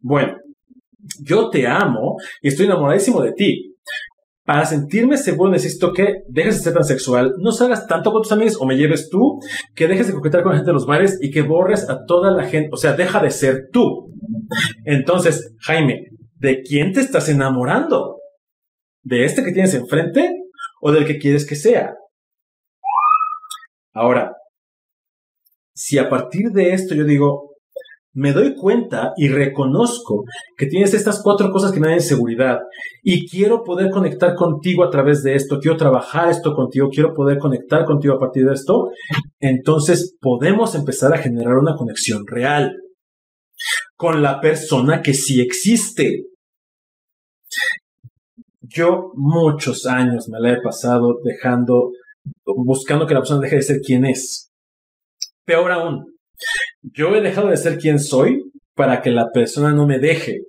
Bueno, 0.00 0.38
yo 1.22 1.50
te 1.50 1.66
amo 1.66 2.16
y 2.40 2.48
estoy 2.48 2.64
enamoradísimo 2.64 3.20
de 3.20 3.32
ti. 3.32 3.67
Para 4.48 4.64
sentirme 4.64 5.18
seguro 5.18 5.50
necesito 5.50 5.92
que 5.92 6.22
dejes 6.26 6.56
de 6.56 6.62
ser 6.62 6.72
tan 6.72 6.84
sexual, 6.84 7.34
no 7.36 7.52
salgas 7.52 7.86
tanto 7.86 8.10
con 8.10 8.22
tus 8.22 8.32
amigos 8.32 8.56
o 8.58 8.64
me 8.64 8.78
lleves 8.78 9.10
tú, 9.10 9.38
que 9.74 9.86
dejes 9.86 10.06
de 10.06 10.14
coquetear 10.14 10.42
con 10.42 10.52
la 10.52 10.56
gente 10.56 10.70
de 10.70 10.74
los 10.74 10.86
bares 10.86 11.18
y 11.20 11.30
que 11.30 11.42
borres 11.42 11.90
a 11.90 12.06
toda 12.06 12.30
la 12.30 12.44
gente, 12.44 12.70
o 12.72 12.78
sea, 12.78 12.94
deja 12.94 13.20
de 13.20 13.30
ser 13.30 13.68
tú. 13.70 14.10
Entonces, 14.86 15.54
Jaime, 15.60 16.06
¿de 16.36 16.62
quién 16.62 16.94
te 16.94 17.00
estás 17.00 17.28
enamorando? 17.28 18.20
¿De 19.02 19.26
este 19.26 19.44
que 19.44 19.52
tienes 19.52 19.74
enfrente 19.74 20.30
o 20.80 20.92
del 20.92 21.04
que 21.04 21.18
quieres 21.18 21.46
que 21.46 21.54
sea? 21.54 21.92
Ahora, 23.92 24.32
si 25.74 25.98
a 25.98 26.08
partir 26.08 26.52
de 26.52 26.72
esto 26.72 26.94
yo 26.94 27.04
digo, 27.04 27.47
me 28.18 28.32
doy 28.32 28.56
cuenta 28.56 29.12
y 29.16 29.28
reconozco 29.28 30.24
que 30.56 30.66
tienes 30.66 30.92
estas 30.92 31.22
cuatro 31.22 31.52
cosas 31.52 31.70
que 31.70 31.78
me 31.78 31.90
dan 31.90 32.00
seguridad 32.00 32.58
y 33.04 33.28
quiero 33.28 33.62
poder 33.62 33.90
conectar 33.90 34.34
contigo 34.34 34.82
a 34.82 34.90
través 34.90 35.22
de 35.22 35.36
esto, 35.36 35.60
quiero 35.60 35.76
trabajar 35.76 36.28
esto 36.28 36.52
contigo, 36.52 36.88
quiero 36.90 37.14
poder 37.14 37.38
conectar 37.38 37.84
contigo 37.84 38.14
a 38.14 38.18
partir 38.18 38.44
de 38.44 38.54
esto, 38.54 38.90
entonces 39.38 40.16
podemos 40.20 40.74
empezar 40.74 41.14
a 41.14 41.18
generar 41.18 41.54
una 41.58 41.76
conexión 41.76 42.26
real 42.26 42.76
con 43.94 44.20
la 44.20 44.40
persona 44.40 45.00
que 45.00 45.14
sí 45.14 45.40
existe. 45.40 46.24
Yo 48.62 49.12
muchos 49.14 49.86
años 49.86 50.28
me 50.28 50.40
la 50.40 50.54
he 50.54 50.60
pasado 50.60 51.20
dejando, 51.22 51.92
buscando 52.44 53.06
que 53.06 53.14
la 53.14 53.20
persona 53.20 53.42
deje 53.42 53.56
de 53.56 53.62
ser 53.62 53.80
quien 53.80 54.04
es. 54.04 54.50
Peor 55.44 55.70
aún, 55.70 56.17
yo 56.82 57.14
he 57.14 57.20
dejado 57.20 57.48
de 57.48 57.56
ser 57.56 57.78
quien 57.78 57.98
soy 57.98 58.42
para 58.74 59.02
que 59.02 59.10
la 59.10 59.26
persona 59.32 59.72
no 59.72 59.86
me 59.86 59.98
deje. 59.98 60.42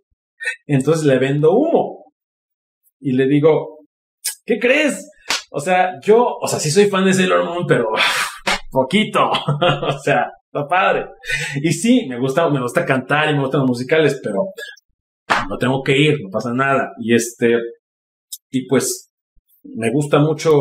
Entonces 0.67 1.05
le 1.05 1.17
vendo 1.17 1.53
humo. 1.53 2.05
Y 2.99 3.13
le 3.13 3.27
digo, 3.27 3.79
¿qué 4.45 4.59
crees? 4.59 5.09
O 5.51 5.59
sea, 5.59 5.99
yo, 6.01 6.37
o 6.39 6.47
sea, 6.47 6.59
sí 6.59 6.69
soy 6.69 6.85
fan 6.85 7.05
de 7.05 7.13
Sailor 7.13 7.45
Moon, 7.45 7.65
pero 7.67 7.89
poquito. 8.71 9.29
o 9.87 9.99
sea, 9.99 10.27
está 10.45 10.67
padre. 10.67 11.05
Y 11.61 11.71
sí, 11.73 12.05
me 12.07 12.19
gusta, 12.19 12.49
me 12.49 12.61
gusta 12.61 12.85
cantar 12.85 13.29
y 13.29 13.33
me 13.33 13.41
gustan 13.41 13.61
los 13.61 13.69
musicales, 13.69 14.19
pero 14.23 14.45
no 15.49 15.57
tengo 15.57 15.81
que 15.83 15.97
ir, 15.97 16.17
no 16.21 16.29
pasa 16.29 16.53
nada. 16.53 16.91
Y 16.99 17.15
este, 17.15 17.57
y 18.51 18.67
pues, 18.67 19.11
me 19.63 19.91
gusta 19.91 20.19
mucho, 20.19 20.51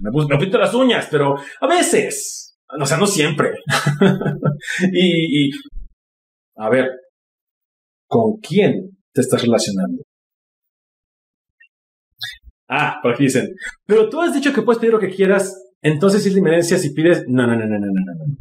me, 0.00 0.10
me 0.10 0.38
pinto 0.38 0.58
las 0.58 0.74
uñas, 0.74 1.08
pero 1.10 1.36
a 1.60 1.66
veces, 1.66 2.47
o 2.68 2.86
sea, 2.86 2.98
no 2.98 3.06
siempre. 3.06 3.50
y, 4.92 5.50
a 6.56 6.68
ver, 6.68 6.90
¿con 8.06 8.38
quién 8.40 8.98
te 9.12 9.20
estás 9.20 9.42
relacionando? 9.42 10.02
Ah, 12.68 12.98
por 13.02 13.14
aquí 13.14 13.24
dicen, 13.24 13.48
pero 13.86 14.10
tú 14.10 14.20
has 14.20 14.34
dicho 14.34 14.52
que 14.52 14.62
puedes 14.62 14.78
pedir 14.78 14.92
lo 14.92 15.00
que 15.00 15.08
quieras, 15.08 15.56
entonces 15.80 16.26
es 16.26 16.34
diferencia 16.34 16.76
si 16.76 16.92
pides, 16.92 17.24
no, 17.26 17.46
no, 17.46 17.56
no, 17.56 17.66
no, 17.66 17.78
no, 17.78 17.86
no, 17.86 18.26
no. 18.26 18.36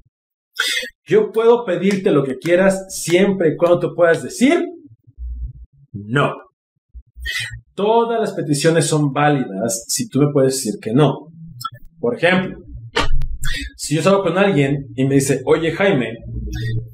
Yo 1.06 1.32
puedo 1.32 1.64
pedirte 1.64 2.12
lo 2.12 2.24
que 2.24 2.38
quieras 2.38 2.88
siempre 2.90 3.50
y 3.50 3.56
cuando 3.56 3.80
tú 3.80 3.96
puedas 3.96 4.22
decir 4.24 4.66
no. 5.94 6.34
Todas 7.74 8.20
las 8.20 8.34
peticiones 8.34 8.88
son 8.88 9.14
válidas 9.14 9.86
si 9.88 10.08
tú 10.10 10.20
me 10.20 10.32
puedes 10.32 10.56
decir 10.56 10.74
que 10.82 10.94
no. 10.94 11.28
Por 12.00 12.16
ejemplo, 12.16 12.60
si 13.88 13.96
yo 13.96 14.02
salgo 14.02 14.22
con 14.22 14.38
alguien 14.38 14.90
y 14.98 15.06
me 15.06 15.16
dice, 15.16 15.42
oye 15.46 15.72
Jaime, 15.72 16.18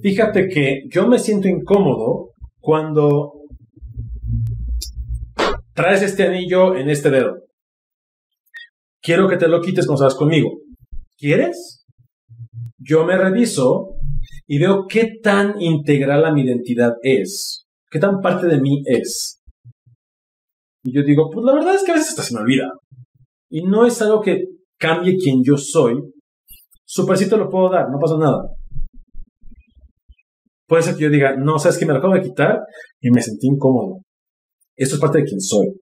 fíjate 0.03 0.47
que 0.47 0.83
yo 0.91 1.07
me 1.07 1.17
siento 1.17 1.47
incómodo 1.47 2.33
cuando 2.59 3.33
traes 5.73 6.03
este 6.03 6.27
anillo 6.27 6.75
en 6.75 6.91
este 6.91 7.09
dedo. 7.09 7.33
Quiero 9.01 9.27
que 9.27 9.37
te 9.37 9.47
lo 9.47 9.59
quites 9.59 9.87
cuando 9.87 10.01
salgas 10.01 10.19
conmigo. 10.19 10.51
¿Quieres? 11.17 11.83
Yo 12.77 13.05
me 13.05 13.17
reviso 13.17 13.95
y 14.45 14.59
veo 14.59 14.85
qué 14.87 15.13
tan 15.23 15.59
integral 15.59 16.23
a 16.25 16.31
mi 16.31 16.43
identidad 16.43 16.93
es, 17.01 17.65
qué 17.89 17.97
tan 17.97 18.21
parte 18.21 18.45
de 18.45 18.61
mí 18.61 18.83
es. 18.85 19.41
Y 20.83 20.93
yo 20.93 21.01
digo, 21.01 21.31
pues 21.31 21.43
la 21.43 21.55
verdad 21.55 21.73
es 21.73 21.81
que 21.81 21.89
a 21.89 21.95
veces 21.95 22.09
hasta 22.09 22.21
se 22.21 22.35
me 22.35 22.41
olvida. 22.41 22.71
Y 23.49 23.63
no 23.63 23.83
es 23.87 23.99
algo 24.03 24.21
que 24.21 24.45
cambie 24.77 25.17
quien 25.17 25.43
yo 25.43 25.57
soy, 25.57 25.95
Supercito 26.95 27.37
lo 27.37 27.49
puedo 27.49 27.71
dar, 27.71 27.89
no 27.89 27.97
pasa 27.97 28.19
nada. 28.19 28.53
Puede 30.67 30.83
ser 30.83 30.95
que 30.95 31.01
yo 31.01 31.09
diga, 31.09 31.35
no, 31.35 31.57
sabes 31.57 31.79
que 31.79 31.87
me 31.87 31.93
lo 31.93 31.97
acabo 31.97 32.13
de 32.13 32.21
quitar 32.21 32.59
y 33.01 33.09
me 33.09 33.19
sentí 33.19 33.47
incómodo. 33.47 34.03
Esto 34.75 34.93
es 34.93 35.01
parte 35.01 35.17
de 35.17 35.23
quien 35.23 35.41
soy. 35.41 35.73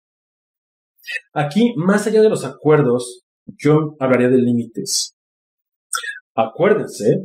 Aquí, 1.32 1.74
más 1.74 2.06
allá 2.06 2.22
de 2.22 2.28
los 2.28 2.44
acuerdos, 2.44 3.22
yo 3.44 3.96
hablaría 3.98 4.28
de 4.28 4.38
límites. 4.38 5.16
Acuérdense 6.36 7.24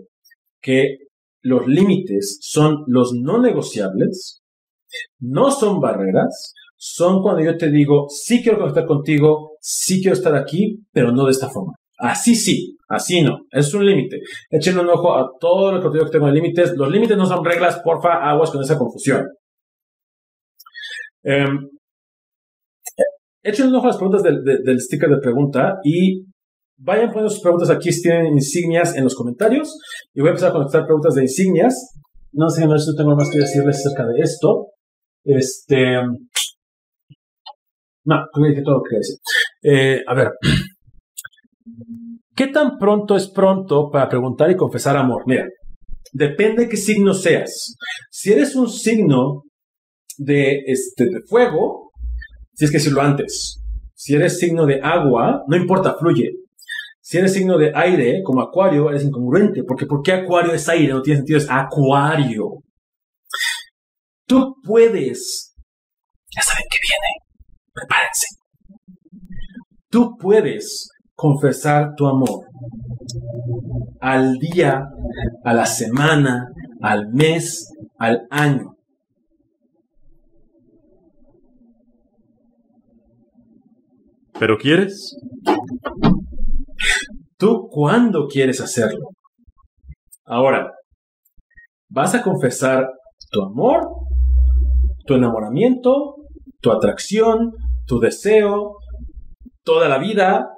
que 0.64 0.98
los 1.44 1.68
límites 1.68 2.40
son 2.42 2.86
los 2.88 3.14
no 3.14 3.40
negociables, 3.40 4.42
no 5.20 5.52
son 5.52 5.80
barreras, 5.80 6.56
son 6.76 7.22
cuando 7.22 7.44
yo 7.44 7.56
te 7.56 7.70
digo, 7.70 8.08
sí 8.10 8.42
quiero 8.42 8.58
conectar 8.58 8.88
contigo, 8.88 9.58
sí 9.62 10.02
quiero 10.02 10.18
estar 10.18 10.36
aquí, 10.36 10.84
pero 10.92 11.12
no 11.12 11.26
de 11.26 11.32
esta 11.34 11.52
forma. 11.52 11.74
Así 11.98 12.36
sí, 12.36 12.78
así 12.90 13.22
no. 13.22 13.46
Es 13.52 13.74
un 13.74 13.86
límite. 13.86 14.22
Echen 14.50 14.78
un 14.78 14.90
ojo 14.90 15.16
a 15.18 15.32
todo 15.40 15.72
lo 15.72 15.92
que 15.92 16.12
tengo 16.12 16.28
de 16.28 16.34
límites. 16.34 16.76
Los 16.76 16.92
límites 16.92 17.18
no 17.18 17.26
son 17.26 17.44
reglas, 17.44 17.80
porfa, 17.84 18.30
aguas 18.30 18.52
con 18.52 18.62
esa 18.62 18.78
confusión. 18.78 19.28
Eh, 21.24 21.46
echen 23.44 23.68
un 23.68 23.76
ojo 23.76 23.86
a 23.86 23.90
las 23.90 23.98
preguntas 23.98 24.24
del, 24.24 24.82
sticker 24.82 25.10
de 25.10 25.20
pregunta 25.20 25.80
y 25.84 26.26
vayan 26.78 27.08
poniendo 27.08 27.30
sus 27.30 27.42
preguntas 27.42 27.70
aquí 27.70 27.92
si 27.92 28.04
tienen 28.04 28.34
insignias 28.34 28.96
en 28.96 29.04
los 29.06 29.16
comentarios. 29.16 29.80
Y 30.14 30.20
voy 30.20 30.30
a 30.30 30.32
empezar 30.32 30.50
a 30.50 30.54
conectar 30.54 30.86
preguntas 30.86 31.16
de 31.16 31.24
insignias. 31.24 31.94
No 32.34 32.50
sé, 32.50 32.68
no 32.68 32.78
sé 32.78 32.92
si 32.92 32.98
tengo 32.98 33.16
más 33.16 33.30
que 33.32 33.40
decirles 33.40 33.78
acerca 33.78 34.06
de 34.06 34.20
esto. 34.22 34.72
Este. 35.24 35.96
No, 38.08 38.18
que 38.54 38.62
todo 38.62 38.76
lo 38.76 38.84
que 38.84 38.98
decir. 38.98 39.18
Eh, 39.64 40.04
a 40.06 40.14
ver. 40.14 40.32
¿Qué 42.36 42.48
tan 42.48 42.78
pronto 42.78 43.16
es 43.16 43.28
pronto 43.30 43.90
para 43.90 44.10
preguntar 44.10 44.52
y 44.52 44.56
confesar 44.56 44.98
amor? 44.98 45.24
Mira, 45.26 45.46
depende 46.12 46.70
qué 46.70 46.78
signo 46.78 47.14
seas. 47.14 47.76
Si 48.12 48.32
eres 48.32 48.56
un 48.56 48.70
signo 48.70 49.44
de, 50.18 50.64
este, 50.68 51.06
de 51.06 51.22
fuego, 51.28 51.92
que 52.58 52.68
decirlo 52.68 53.02
antes. 53.02 53.62
Si 53.94 54.14
eres 54.14 54.40
signo 54.40 54.66
de 54.66 54.80
agua, 54.82 55.44
no 55.48 55.56
importa, 55.56 55.96
fluye. 55.98 56.32
Si 57.02 57.18
eres 57.18 57.34
signo 57.34 57.58
de 57.58 57.72
aire, 57.76 58.22
como 58.24 58.42
acuario, 58.42 58.90
eres 58.90 59.04
incongruente. 59.04 59.64
Porque 59.64 59.86
¿por 59.86 60.02
qué 60.02 60.14
acuario 60.14 60.54
es 60.54 60.68
aire? 60.70 60.94
No 60.94 61.02
tiene 61.02 61.20
sentido, 61.20 61.40
es 61.40 61.50
acuario. 61.50 62.64
Tú 64.28 64.56
puedes. 64.64 65.54
Ya 66.36 66.42
saben 66.42 66.64
que 66.70 66.78
viene. 66.82 67.08
Prepárense. 67.74 68.26
Tú 69.90 70.18
puedes 70.18 70.90
confesar 71.16 71.96
tu 71.96 72.08
amor 72.08 72.46
al 74.00 74.38
día, 74.38 74.90
a 75.44 75.54
la 75.54 75.66
semana, 75.66 76.52
al 76.82 77.08
mes, 77.12 77.74
al 77.98 78.28
año. 78.30 78.76
¿Pero 84.38 84.58
quieres? 84.58 85.18
¿Tú 87.38 87.68
cuándo 87.72 88.28
quieres 88.28 88.60
hacerlo? 88.62 89.10
Ahora, 90.26 90.72
vas 91.90 92.14
a 92.16 92.22
confesar 92.22 92.86
tu 93.32 93.42
amor, 93.42 93.88
tu 95.06 95.16
enamoramiento, 95.16 96.16
tu 96.62 96.72
atracción, 96.72 97.54
tu 97.88 98.00
deseo, 98.00 98.78
toda 99.64 99.88
la 99.88 99.98
vida, 99.98 100.50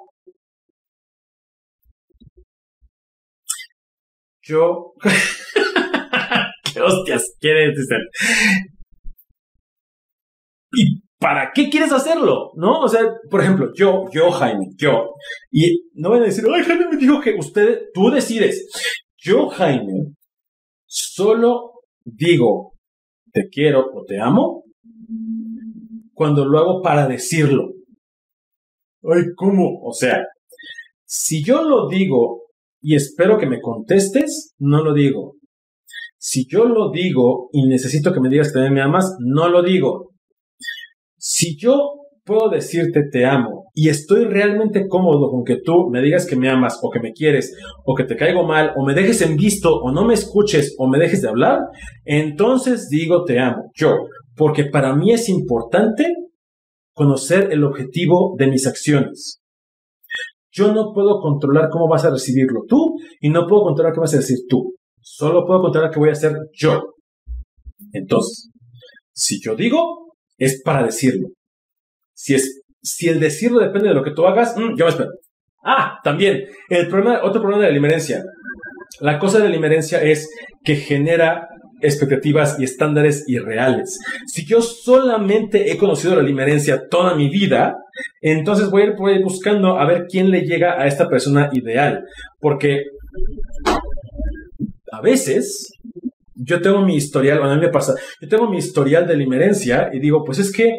yo. 4.47 4.93
¿Qué 6.73 6.79
hostias 6.81 7.35
quiere 7.39 7.69
decir? 7.69 7.97
¿Y 10.73 11.01
para 11.19 11.51
qué 11.53 11.69
quieres 11.69 11.91
hacerlo? 11.91 12.51
¿No? 12.55 12.81
O 12.81 12.87
sea, 12.87 13.01
por 13.29 13.41
ejemplo, 13.41 13.71
yo, 13.75 14.05
yo, 14.11 14.31
Jaime, 14.31 14.67
yo. 14.75 15.15
Y 15.51 15.89
no 15.93 16.11
van 16.11 16.21
a 16.21 16.25
decir, 16.25 16.45
ay, 16.53 16.63
Jaime 16.63 16.87
me 16.89 16.97
dijo 16.97 17.19
que 17.21 17.35
usted, 17.35 17.85
tú 17.93 18.09
decides. 18.09 18.69
Yo, 19.17 19.49
Jaime, 19.49 20.13
solo 20.85 21.71
digo 22.05 22.77
te 23.37 23.49
quiero 23.49 23.85
o 23.93 24.03
te 24.03 24.19
amo 24.19 24.63
cuando 26.13 26.45
lo 26.45 26.57
hago 26.57 26.81
para 26.81 27.07
decirlo. 27.07 27.73
Ay, 29.03 29.25
¿cómo? 29.35 29.79
O 29.83 29.93
sea, 29.93 30.23
si 31.05 31.43
yo 31.43 31.61
lo 31.61 31.87
digo 31.87 32.46
y 32.81 32.95
espero 32.95 33.37
que 33.37 33.47
me 33.47 33.61
contestes, 33.61 34.53
no 34.59 34.83
lo 34.83 34.93
digo. 34.93 35.35
Si 36.17 36.47
yo 36.47 36.65
lo 36.65 36.91
digo 36.91 37.49
y 37.51 37.67
necesito 37.67 38.13
que 38.13 38.19
me 38.19 38.29
digas 38.29 38.51
que 38.51 38.69
me 38.69 38.81
amas, 38.81 39.15
no 39.19 39.49
lo 39.49 39.61
digo. 39.61 40.11
Si 41.17 41.57
yo 41.57 41.97
puedo 42.27 42.49
decirte 42.49 43.03
te 43.09 43.25
amo 43.25 43.71
y 43.73 43.89
estoy 43.89 44.25
realmente 44.25 44.87
cómodo 44.87 45.31
con 45.31 45.43
que 45.43 45.61
tú 45.63 45.89
me 45.89 46.01
digas 46.01 46.27
que 46.27 46.35
me 46.35 46.49
amas 46.49 46.77
o 46.83 46.89
que 46.89 46.99
me 46.99 47.13
quieres 47.13 47.55
o 47.85 47.95
que 47.95 48.03
te 48.03 48.17
caigo 48.17 48.45
mal 48.45 48.73
o 48.75 48.85
me 48.85 48.93
dejes 48.93 49.21
en 49.21 49.37
visto 49.37 49.73
o 49.77 49.91
no 49.91 50.05
me 50.05 50.13
escuches 50.13 50.75
o 50.77 50.87
me 50.87 50.99
dejes 50.99 51.21
de 51.21 51.29
hablar, 51.29 51.59
entonces 52.03 52.89
digo 52.89 53.23
te 53.23 53.39
amo. 53.39 53.71
Yo, 53.73 53.95
porque 54.35 54.65
para 54.65 54.93
mí 54.95 55.11
es 55.13 55.29
importante 55.29 56.05
conocer 56.93 57.49
el 57.51 57.63
objetivo 57.63 58.35
de 58.37 58.47
mis 58.47 58.67
acciones. 58.67 59.39
Yo 60.57 60.73
no 60.73 60.91
puedo 60.91 61.19
controlar 61.19 61.69
cómo 61.69 61.87
vas 61.87 62.03
a 62.05 62.09
recibirlo 62.09 62.61
tú 62.67 62.95
y 63.21 63.29
no 63.29 63.45
puedo 63.45 63.63
controlar 63.63 63.93
qué 63.93 63.99
vas 63.99 64.13
a 64.15 64.17
decir 64.17 64.39
tú. 64.49 64.75
Solo 64.99 65.45
puedo 65.45 65.61
controlar 65.61 65.91
qué 65.91 65.99
voy 65.99 66.09
a 66.09 66.13
hacer 66.13 66.35
yo. 66.53 66.95
Entonces, 67.93 68.49
si 69.13 69.39
yo 69.39 69.55
digo, 69.55 70.15
es 70.37 70.61
para 70.63 70.83
decirlo. 70.83 71.27
Si, 72.13 72.33
es, 72.33 72.61
si 72.81 73.07
el 73.07 73.19
decirlo 73.19 73.59
depende 73.59 73.89
de 73.89 73.93
lo 73.93 74.03
que 74.03 74.11
tú 74.11 74.25
hagas, 74.25 74.57
mm, 74.57 74.75
yo 74.75 74.85
me 74.85 74.89
espero. 74.89 75.11
Ah, 75.63 75.99
también, 76.03 76.45
el 76.69 76.87
problema, 76.87 77.23
otro 77.23 77.41
problema 77.41 77.63
de 77.63 77.69
la 77.69 77.75
limerencia. 77.75 78.23
La 78.99 79.19
cosa 79.19 79.37
de 79.37 79.45
la 79.45 79.51
limerencia 79.51 80.01
es 80.01 80.27
que 80.63 80.75
genera 80.75 81.49
expectativas 81.81 82.59
y 82.59 82.63
estándares 82.63 83.25
irreales. 83.27 83.99
Si 84.25 84.45
yo 84.45 84.61
solamente 84.61 85.71
he 85.71 85.77
conocido 85.77 86.15
la 86.15 86.23
limerencia 86.23 86.87
toda 86.89 87.13
mi 87.15 87.29
vida, 87.29 87.77
entonces 88.21 88.69
voy 88.69 88.83
a, 88.83 88.85
ir, 88.85 89.23
buscando 89.23 89.77
a 89.77 89.85
ver 89.85 90.05
quién 90.09 90.29
le 90.31 90.41
llega 90.41 90.81
a 90.81 90.87
esta 90.87 91.07
persona 91.07 91.49
ideal. 91.53 92.03
Porque 92.39 92.83
a 94.91 95.01
veces 95.01 95.71
yo 96.35 96.61
tengo 96.61 96.81
mi 96.81 96.95
historial, 96.95 97.39
bueno, 97.39 97.53
a 97.53 97.55
mí 97.55 97.61
me 97.61 97.71
pasa, 97.71 97.95
yo 98.21 98.27
tengo 98.27 98.49
mi 98.49 98.57
historial 98.57 99.07
de 99.07 99.17
limerencia 99.17 99.89
y 99.91 99.99
digo, 99.99 100.23
pues 100.23 100.39
es 100.39 100.51
que 100.51 100.71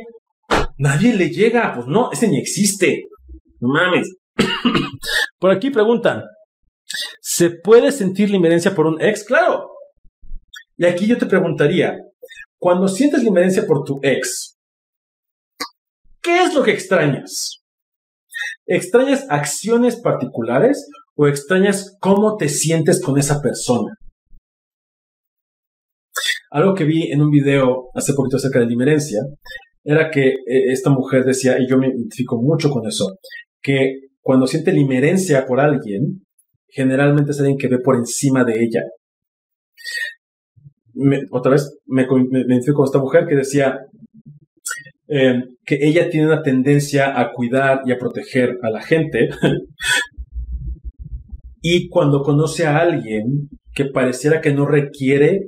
nadie 0.79 1.14
le 1.14 1.31
llega, 1.31 1.73
pues 1.75 1.87
no, 1.87 2.11
ese 2.12 2.29
ni 2.29 2.39
existe. 2.39 3.05
No 3.61 3.69
mames. 3.69 4.14
Por 5.39 5.51
aquí 5.51 5.71
preguntan, 5.71 6.23
¿se 7.21 7.51
puede 7.51 7.93
sentir 7.93 8.31
limerencia 8.31 8.75
por 8.75 8.87
un 8.87 9.01
ex? 9.01 9.25
Claro, 9.25 9.69
y 10.79 10.87
aquí 10.87 11.09
yo 11.09 11.19
te 11.19 11.27
preguntaría, 11.27 11.99
cuando 12.57 12.87
sientes 12.87 13.25
limerencia 13.25 13.66
por 13.66 13.83
tu 13.83 13.99
ex, 14.03 14.57
¿qué 16.29 16.43
es 16.43 16.55
lo 16.55 16.62
que 16.62 16.72
extrañas? 16.72 17.62
¿Extrañas 18.66 19.26
acciones 19.31 19.97
particulares 19.97 20.87
o 21.16 21.26
extrañas 21.26 21.97
cómo 22.01 22.37
te 22.37 22.51
sientes 22.51 23.01
con 23.03 23.18
esa 23.18 23.41
persona? 23.41 23.95
Algo 26.51 26.74
que 26.74 26.85
vi 26.85 27.11
en 27.11 27.22
un 27.22 27.31
video 27.31 27.89
hace 27.95 28.12
poquito 28.12 28.37
acerca 28.37 28.59
de 28.59 28.66
limerencia 28.66 29.20
era 29.85 30.11
que 30.11 30.29
eh, 30.29 30.72
esta 30.72 30.91
mujer 30.91 31.24
decía, 31.24 31.57
y 31.59 31.68
yo 31.68 31.79
me 31.79 31.89
identifico 31.89 32.41
mucho 32.41 32.68
con 32.68 32.87
eso, 32.87 33.16
que 33.62 33.93
cuando 34.20 34.47
siente 34.47 34.72
limerencia 34.72 35.47
por 35.47 35.61
alguien, 35.61 36.26
generalmente 36.68 37.31
es 37.31 37.39
alguien 37.39 37.57
que 37.57 37.68
ve 37.68 37.79
por 37.79 37.97
encima 37.97 38.45
de 38.45 38.62
ella 38.62 38.83
otra 41.31 41.53
vez 41.53 41.79
me, 41.87 42.07
me, 42.07 42.64
con 42.74 42.85
esta 42.85 42.99
mujer 42.99 43.26
que 43.26 43.37
decía 43.37 43.79
eh, 45.09 45.42
que 45.64 45.78
ella 45.80 46.11
tiene 46.11 46.26
una 46.26 46.42
tendencia 46.42 47.18
a 47.18 47.32
cuidar 47.32 47.82
y 47.86 47.92
a 47.92 47.98
proteger 47.98 48.59
a 48.62 48.70
la 48.70 48.80
gente. 48.80 49.28
y 51.62 51.88
cuando 51.88 52.22
conoce 52.22 52.66
a 52.66 52.78
alguien 52.78 53.48
que 53.74 53.86
pareciera 53.86 54.40
que 54.40 54.52
no 54.52 54.66
requiere 54.66 55.42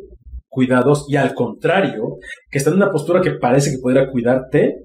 cuidados 0.48 1.06
y 1.08 1.16
al 1.16 1.34
contrario, 1.34 2.16
que 2.50 2.58
está 2.58 2.70
en 2.70 2.76
una 2.76 2.90
postura 2.90 3.20
que 3.20 3.32
parece 3.32 3.70
que 3.70 3.78
pudiera 3.78 4.10
cuidarte, 4.10 4.76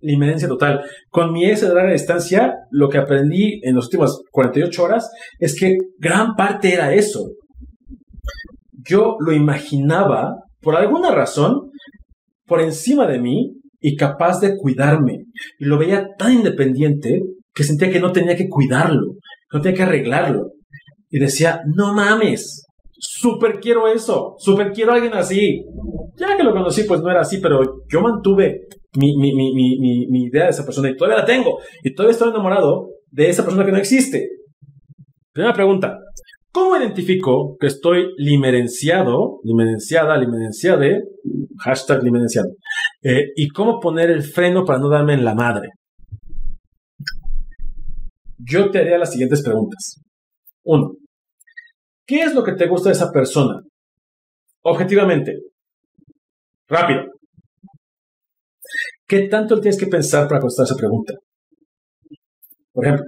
limerencia 0.00 0.48
total. 0.48 0.82
Con 1.10 1.32
mi 1.32 1.46
ex 1.46 1.60
de 1.60 1.74
larga 1.74 1.92
distancia, 1.92 2.54
lo 2.70 2.88
que 2.88 2.98
aprendí 2.98 3.60
en 3.62 3.74
las 3.74 3.86
últimas 3.86 4.18
48 4.30 4.82
horas 4.82 5.10
es 5.38 5.58
que 5.58 5.76
gran 5.98 6.34
parte 6.36 6.72
era 6.72 6.94
eso 6.94 7.30
yo 8.88 9.16
lo 9.20 9.32
imaginaba, 9.32 10.44
por 10.60 10.76
alguna 10.76 11.10
razón, 11.10 11.70
por 12.46 12.60
encima 12.60 13.06
de 13.06 13.20
mí 13.20 13.52
y 13.80 13.96
capaz 13.96 14.40
de 14.40 14.56
cuidarme. 14.56 15.24
Y 15.58 15.64
lo 15.64 15.78
veía 15.78 16.06
tan 16.18 16.32
independiente 16.32 17.22
que 17.54 17.64
sentía 17.64 17.90
que 17.90 18.00
no 18.00 18.12
tenía 18.12 18.36
que 18.36 18.48
cuidarlo, 18.48 19.14
no 19.52 19.60
tenía 19.60 19.76
que 19.76 19.82
arreglarlo. 19.82 20.52
Y 21.10 21.18
decía, 21.18 21.60
no 21.74 21.94
mames, 21.94 22.66
súper 22.98 23.60
quiero 23.60 23.88
eso, 23.88 24.34
súper 24.38 24.72
quiero 24.72 24.92
a 24.92 24.96
alguien 24.96 25.14
así. 25.14 25.64
Ya 26.16 26.36
que 26.36 26.42
lo 26.42 26.52
conocí, 26.52 26.84
pues 26.84 27.00
no 27.00 27.10
era 27.10 27.20
así, 27.20 27.38
pero 27.38 27.60
yo 27.88 28.00
mantuve 28.00 28.66
mi, 28.96 29.16
mi, 29.16 29.34
mi, 29.34 30.06
mi, 30.08 30.24
idea 30.24 30.44
de 30.44 30.50
esa 30.50 30.64
persona 30.64 30.90
y 30.90 30.96
todavía 30.96 31.20
la 31.20 31.26
tengo. 31.26 31.58
Y 31.82 31.94
todavía 31.94 32.12
estoy 32.12 32.30
enamorado 32.30 32.88
de 33.10 33.28
esa 33.28 33.44
persona 33.44 33.64
que 33.64 33.72
no 33.72 33.78
existe. 33.78 34.28
Primera 35.32 35.54
pregunta, 35.54 35.98
¿Cómo 36.56 36.74
identifico 36.74 37.58
que 37.60 37.66
estoy 37.66 38.14
limerenciado, 38.16 39.40
limerenciada, 39.44 40.16
limerenciade, 40.16 41.02
hashtag 41.58 42.02
limerenciado? 42.02 42.48
Eh, 43.02 43.32
y 43.36 43.48
cómo 43.48 43.78
poner 43.78 44.08
el 44.08 44.22
freno 44.22 44.64
para 44.64 44.78
no 44.78 44.88
darme 44.88 45.12
en 45.12 45.22
la 45.22 45.34
madre. 45.34 45.68
Yo 48.38 48.70
te 48.70 48.78
haría 48.78 48.96
las 48.96 49.12
siguientes 49.12 49.42
preguntas. 49.42 50.00
Uno, 50.64 50.92
¿qué 52.06 52.20
es 52.20 52.34
lo 52.34 52.42
que 52.42 52.54
te 52.54 52.68
gusta 52.68 52.88
de 52.88 52.94
esa 52.94 53.12
persona? 53.12 53.60
Objetivamente. 54.62 55.34
Rápido. 56.68 57.02
¿Qué 59.06 59.28
tanto 59.28 59.60
tienes 59.60 59.78
que 59.78 59.88
pensar 59.88 60.26
para 60.26 60.40
contestar 60.40 60.64
esa 60.64 60.76
pregunta? 60.76 61.12
Por 62.72 62.86
ejemplo, 62.86 63.04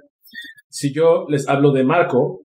si 0.68 0.92
yo 0.92 1.24
les 1.30 1.49
hablo 1.49 1.72
de 1.72 1.84
Marco, 1.84 2.42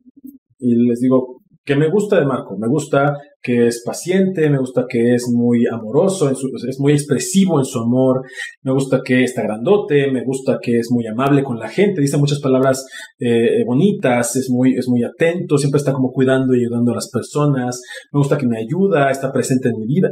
y 0.63 0.75
les 0.87 0.99
digo 0.99 1.43
que 1.65 1.75
me 1.77 1.89
gusta 1.89 2.19
de 2.19 2.25
Marco, 2.25 2.57
me 2.57 2.67
gusta 2.67 3.13
que 3.41 3.67
es 3.67 3.83
paciente, 3.85 4.49
me 4.49 4.59
gusta 4.59 4.85
que 4.87 5.13
es 5.15 5.29
muy 5.33 5.65
amoroso, 5.65 6.29
es 6.29 6.79
muy 6.79 6.91
expresivo 6.91 7.57
en 7.57 7.65
su 7.65 7.79
amor, 7.79 8.21
me 8.63 8.73
gusta 8.73 9.01
que 9.03 9.23
está 9.23 9.43
grandote, 9.43 10.11
me 10.11 10.25
gusta 10.25 10.59
que 10.61 10.79
es 10.79 10.89
muy 10.91 11.07
amable 11.07 11.41
con 11.41 11.59
la 11.59 11.69
gente, 11.69 12.01
dice 12.01 12.17
muchas 12.17 12.41
palabras 12.41 12.85
eh, 13.17 13.63
bonitas, 13.65 14.35
es 14.35 14.49
muy, 14.49 14.73
es 14.77 14.89
muy 14.89 15.03
atento, 15.03 15.57
siempre 15.57 15.77
está 15.77 15.93
como 15.93 16.11
cuidando 16.11 16.53
y 16.53 16.65
ayudando 16.65 16.91
a 16.91 16.95
las 16.95 17.09
personas, 17.09 17.81
me 18.11 18.19
gusta 18.19 18.37
que 18.37 18.47
me 18.47 18.59
ayuda, 18.59 19.09
está 19.09 19.31
presente 19.31 19.69
en 19.69 19.77
mi 19.77 19.85
vida. 19.85 20.09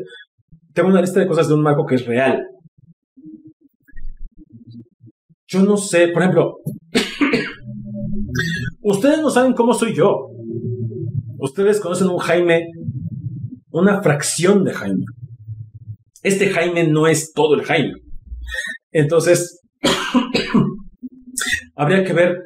Tengo 0.73 0.87
una 0.87 1.01
lista 1.01 1.19
de 1.19 1.27
cosas 1.27 1.49
de 1.49 1.53
un 1.53 1.63
Marco 1.63 1.85
que 1.85 1.95
es 1.95 2.05
real. 2.05 2.47
Yo 5.47 5.63
no 5.63 5.75
sé, 5.75 6.07
por 6.07 6.21
ejemplo, 6.21 6.59
ustedes 8.81 9.19
no 9.19 9.29
saben 9.29 9.51
cómo 9.51 9.73
soy 9.73 9.93
yo. 9.93 10.29
Ustedes 11.41 11.81
conocen 11.81 12.07
un 12.07 12.19
Jaime, 12.19 12.67
una 13.71 14.03
fracción 14.03 14.63
de 14.63 14.73
Jaime. 14.73 15.05
Este 16.21 16.51
Jaime 16.51 16.85
no 16.87 17.07
es 17.07 17.33
todo 17.33 17.55
el 17.55 17.63
Jaime. 17.63 17.93
Entonces, 18.91 19.59
habría 21.75 22.03
que 22.03 22.13
ver 22.13 22.37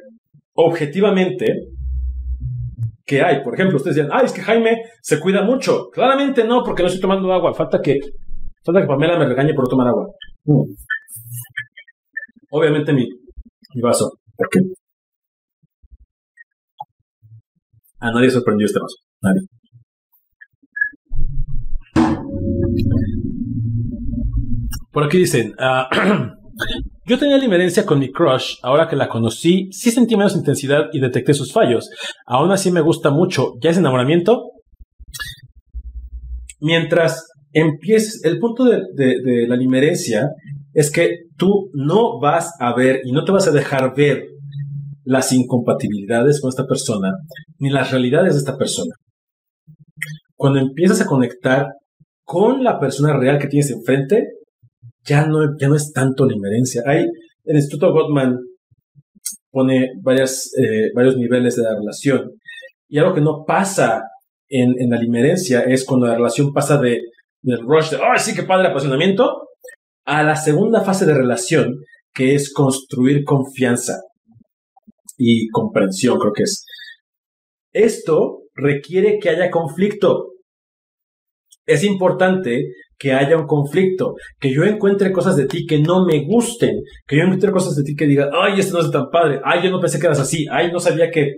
objetivamente 0.54 1.44
qué 3.04 3.20
hay. 3.20 3.44
Por 3.44 3.52
ejemplo, 3.52 3.76
ustedes 3.76 3.96
dirán, 3.96 4.12
ay, 4.14 4.24
es 4.24 4.32
que 4.32 4.40
Jaime 4.40 4.80
se 5.02 5.20
cuida 5.20 5.42
mucho. 5.44 5.90
Claramente 5.90 6.44
no, 6.44 6.62
porque 6.64 6.82
no 6.82 6.86
estoy 6.86 7.02
tomando 7.02 7.30
agua. 7.34 7.52
Falta 7.52 7.82
que, 7.82 7.98
falta 8.64 8.80
que 8.80 8.86
Pamela 8.86 9.18
me 9.18 9.26
regañe 9.26 9.52
por 9.52 9.68
tomar 9.68 9.88
agua. 9.88 10.06
Mm. 10.44 10.72
Obviamente 12.50 12.94
mi, 12.94 13.06
mi 13.74 13.82
vaso. 13.82 14.10
¿Por 14.34 14.48
qué? 14.48 14.60
A 18.06 18.12
nadie 18.12 18.30
sorprendió 18.30 18.66
este 18.66 18.78
vaso. 18.78 18.98
Nadie. 19.20 19.40
Por 24.92 25.02
aquí 25.02 25.18
dicen, 25.18 25.54
ah, 25.58 25.88
yo 27.04 27.18
tenía 27.18 27.36
limerencia 27.36 27.84
con 27.84 27.98
mi 27.98 28.12
crush, 28.12 28.58
ahora 28.62 28.86
que 28.88 28.94
la 28.94 29.08
conocí, 29.08 29.68
sí 29.72 29.90
sentí 29.90 30.16
menos 30.16 30.36
intensidad 30.36 30.84
y 30.92 31.00
detecté 31.00 31.34
sus 31.34 31.52
fallos. 31.52 31.90
Aún 32.26 32.52
así 32.52 32.70
me 32.70 32.80
gusta 32.80 33.10
mucho. 33.10 33.54
¿Ya 33.60 33.70
es 33.70 33.78
enamoramiento? 33.78 34.52
Mientras 36.60 37.26
empieces, 37.52 38.24
el 38.24 38.38
punto 38.38 38.64
de, 38.64 38.82
de 38.94 39.48
la 39.48 39.56
limerencia 39.56 40.30
es 40.72 40.92
que 40.92 41.24
tú 41.36 41.70
no 41.74 42.20
vas 42.20 42.52
a 42.60 42.72
ver 42.72 43.00
y 43.04 43.10
no 43.10 43.24
te 43.24 43.32
vas 43.32 43.48
a 43.48 43.52
dejar 43.52 43.96
ver 43.96 44.35
las 45.06 45.32
incompatibilidades 45.32 46.40
con 46.40 46.50
esta 46.50 46.66
persona 46.66 47.12
ni 47.58 47.70
las 47.70 47.90
realidades 47.90 48.34
de 48.34 48.40
esta 48.40 48.58
persona. 48.58 48.92
Cuando 50.36 50.58
empiezas 50.58 51.00
a 51.00 51.06
conectar 51.06 51.68
con 52.24 52.62
la 52.62 52.78
persona 52.78 53.16
real 53.16 53.38
que 53.38 53.46
tienes 53.46 53.70
enfrente, 53.70 54.32
ya 55.04 55.26
no, 55.26 55.56
ya 55.58 55.68
no 55.68 55.76
es 55.76 55.92
tanto 55.92 56.26
la 56.26 56.34
inmerencia. 56.34 56.82
Hay, 56.84 57.06
el 57.44 57.56
Instituto 57.56 57.92
Gottman 57.92 58.36
pone 59.50 59.92
varias, 60.02 60.50
eh, 60.58 60.90
varios 60.94 61.16
niveles 61.16 61.56
de 61.56 61.62
la 61.62 61.76
relación. 61.76 62.32
Y 62.88 62.98
algo 62.98 63.14
que 63.14 63.20
no 63.20 63.44
pasa 63.46 64.02
en, 64.48 64.74
en 64.78 64.90
la 64.90 64.98
limerencia 64.98 65.60
es 65.60 65.84
cuando 65.84 66.06
la 66.06 66.16
relación 66.16 66.52
pasa 66.52 66.78
de, 66.78 67.00
del 67.42 67.60
rush 67.60 67.90
de, 67.90 67.96
¡ay, 67.98 68.18
sí, 68.18 68.34
qué 68.34 68.42
padre 68.42 68.68
apasionamiento! 68.68 69.46
a 70.06 70.22
la 70.22 70.36
segunda 70.36 70.82
fase 70.82 71.04
de 71.04 71.14
relación, 71.14 71.82
que 72.14 72.34
es 72.34 72.52
construir 72.52 73.24
confianza 73.24 74.00
y 75.16 75.48
comprensión, 75.48 76.18
creo 76.18 76.32
que 76.32 76.42
es. 76.44 76.64
Esto 77.72 78.42
requiere 78.54 79.18
que 79.20 79.30
haya 79.30 79.50
conflicto. 79.50 80.32
Es 81.66 81.84
importante 81.84 82.72
que 82.98 83.12
haya 83.12 83.36
un 83.36 83.46
conflicto, 83.46 84.14
que 84.40 84.52
yo 84.52 84.64
encuentre 84.64 85.12
cosas 85.12 85.36
de 85.36 85.46
ti 85.46 85.66
que 85.66 85.80
no 85.80 86.06
me 86.06 86.24
gusten, 86.24 86.80
que 87.06 87.16
yo 87.16 87.22
encuentre 87.24 87.50
cosas 87.50 87.74
de 87.76 87.82
ti 87.82 87.94
que 87.94 88.06
diga, 88.06 88.30
ay, 88.32 88.60
esto 88.60 88.78
no 88.78 88.84
es 88.84 88.90
tan 88.90 89.10
padre, 89.10 89.40
ay, 89.44 89.62
yo 89.64 89.70
no 89.70 89.80
pensé 89.80 89.98
que 89.98 90.06
eras 90.06 90.20
así, 90.20 90.46
ay, 90.50 90.70
no 90.72 90.80
sabía 90.80 91.10
que, 91.10 91.34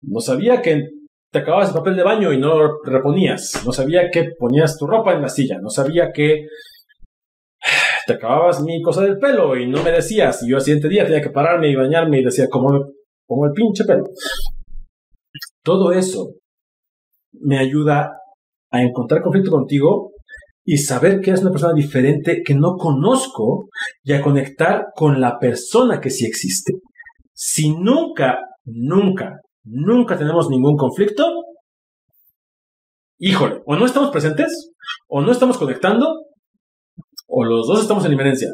no 0.00 0.20
sabía 0.20 0.60
que 0.60 0.88
te 1.30 1.38
acababas 1.38 1.68
el 1.68 1.74
papel 1.74 1.96
de 1.96 2.02
baño 2.02 2.32
y 2.32 2.38
no 2.38 2.58
lo 2.58 2.82
reponías, 2.84 3.62
no 3.64 3.72
sabía 3.72 4.10
que 4.10 4.30
ponías 4.38 4.76
tu 4.76 4.86
ropa 4.86 5.14
en 5.14 5.22
la 5.22 5.28
silla, 5.28 5.58
no 5.62 5.70
sabía 5.70 6.10
que 6.12 6.46
te 8.06 8.14
acababas 8.14 8.62
mi 8.62 8.82
cosa 8.82 9.02
del 9.02 9.18
pelo 9.18 9.56
y 9.56 9.68
no 9.68 9.82
me 9.82 9.92
decías, 9.92 10.42
y 10.42 10.50
yo 10.50 10.56
al 10.56 10.62
siguiente 10.62 10.88
día 10.88 11.04
tenía 11.04 11.22
que 11.22 11.30
pararme 11.30 11.70
y 11.70 11.76
bañarme 11.76 12.20
y 12.20 12.24
decía, 12.24 12.48
como, 12.48 12.68
como 13.26 13.46
el 13.46 13.52
pinche 13.52 13.84
pelo. 13.84 14.04
Todo 15.62 15.92
eso 15.92 16.34
me 17.32 17.58
ayuda 17.58 18.12
a 18.70 18.82
encontrar 18.82 19.22
conflicto 19.22 19.50
contigo 19.50 20.12
y 20.64 20.78
saber 20.78 21.20
que 21.20 21.30
eres 21.30 21.42
una 21.42 21.50
persona 21.50 21.74
diferente 21.74 22.42
que 22.44 22.54
no 22.54 22.76
conozco 22.76 23.68
y 24.02 24.12
a 24.12 24.22
conectar 24.22 24.86
con 24.94 25.20
la 25.20 25.38
persona 25.38 26.00
que 26.00 26.10
sí 26.10 26.24
existe. 26.24 26.74
Si 27.32 27.74
nunca, 27.74 28.38
nunca, 28.64 29.40
nunca 29.64 30.16
tenemos 30.16 30.48
ningún 30.48 30.76
conflicto, 30.76 31.24
híjole, 33.18 33.62
o 33.66 33.76
no 33.76 33.86
estamos 33.86 34.10
presentes, 34.10 34.72
o 35.08 35.20
no 35.20 35.32
estamos 35.32 35.58
conectando, 35.58 36.26
o 37.34 37.44
los 37.44 37.66
dos 37.66 37.80
estamos 37.80 38.04
en 38.04 38.12
inmerencia. 38.12 38.48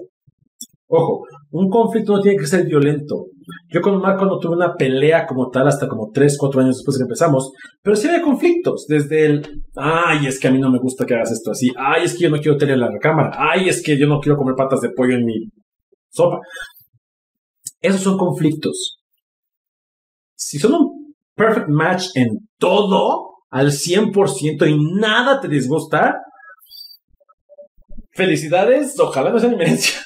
Ojo, 0.87 1.25
un 1.51 1.69
conflicto 1.69 2.17
no 2.17 2.23
tiene 2.23 2.39
que 2.39 2.47
ser 2.47 2.65
violento. 2.65 3.27
Yo 3.71 3.83
con 3.83 4.01
Marco 4.01 4.25
no 4.25 4.39
tuve 4.39 4.57
una 4.57 4.75
pelea 4.75 5.27
como 5.27 5.51
tal 5.51 5.67
hasta 5.69 5.89
como 5.89 6.11
3, 6.13 6.37
4 6.39 6.61
años 6.61 6.77
después 6.77 6.97
de 6.97 7.01
que 7.01 7.09
empezamos, 7.09 7.51
pero 7.83 7.97
sí 7.97 8.09
había 8.09 8.23
conflictos, 8.23 8.87
desde 8.89 9.27
el, 9.27 9.63
ay, 9.77 10.27
es 10.27 10.39
que 10.39 10.49
a 10.49 10.51
mí 10.51 10.59
no 10.59 10.71
me 10.71 10.79
gusta 10.79 11.05
que 11.05 11.15
hagas 11.15 11.33
esto 11.33 11.51
así, 11.51 11.73
ay, 11.77 12.05
es 12.05 12.17
que 12.17 12.25
yo 12.25 12.31
no 12.31 12.39
quiero 12.39 12.57
tener 12.57 12.79
la 12.79 12.91
recámara, 12.91 13.37
ay, 13.37 13.69
es 13.69 13.83
que 13.83 13.99
yo 13.99 14.07
no 14.07 14.21
quiero 14.21 14.39
comer 14.39 14.55
patas 14.55 14.81
de 14.81 14.91
pollo 14.91 15.15
en 15.15 15.25
mi 15.25 15.49
sopa. 16.11 16.39
Esos 17.81 18.03
son 18.03 18.17
conflictos. 18.17 19.01
Si 20.35 20.59
son 20.59 20.75
un 20.75 21.15
perfect 21.35 21.69
match 21.69 22.07
en 22.15 22.29
todo, 22.59 23.35
al 23.51 23.73
100% 23.73 24.69
y 24.69 25.01
nada 25.01 25.41
te 25.41 25.49
disgusta, 25.49 26.23
felicidades, 28.19 28.99
ojalá 29.01 29.31
no 29.31 29.39
sea 29.39 29.51
inmerencia. 29.51 29.99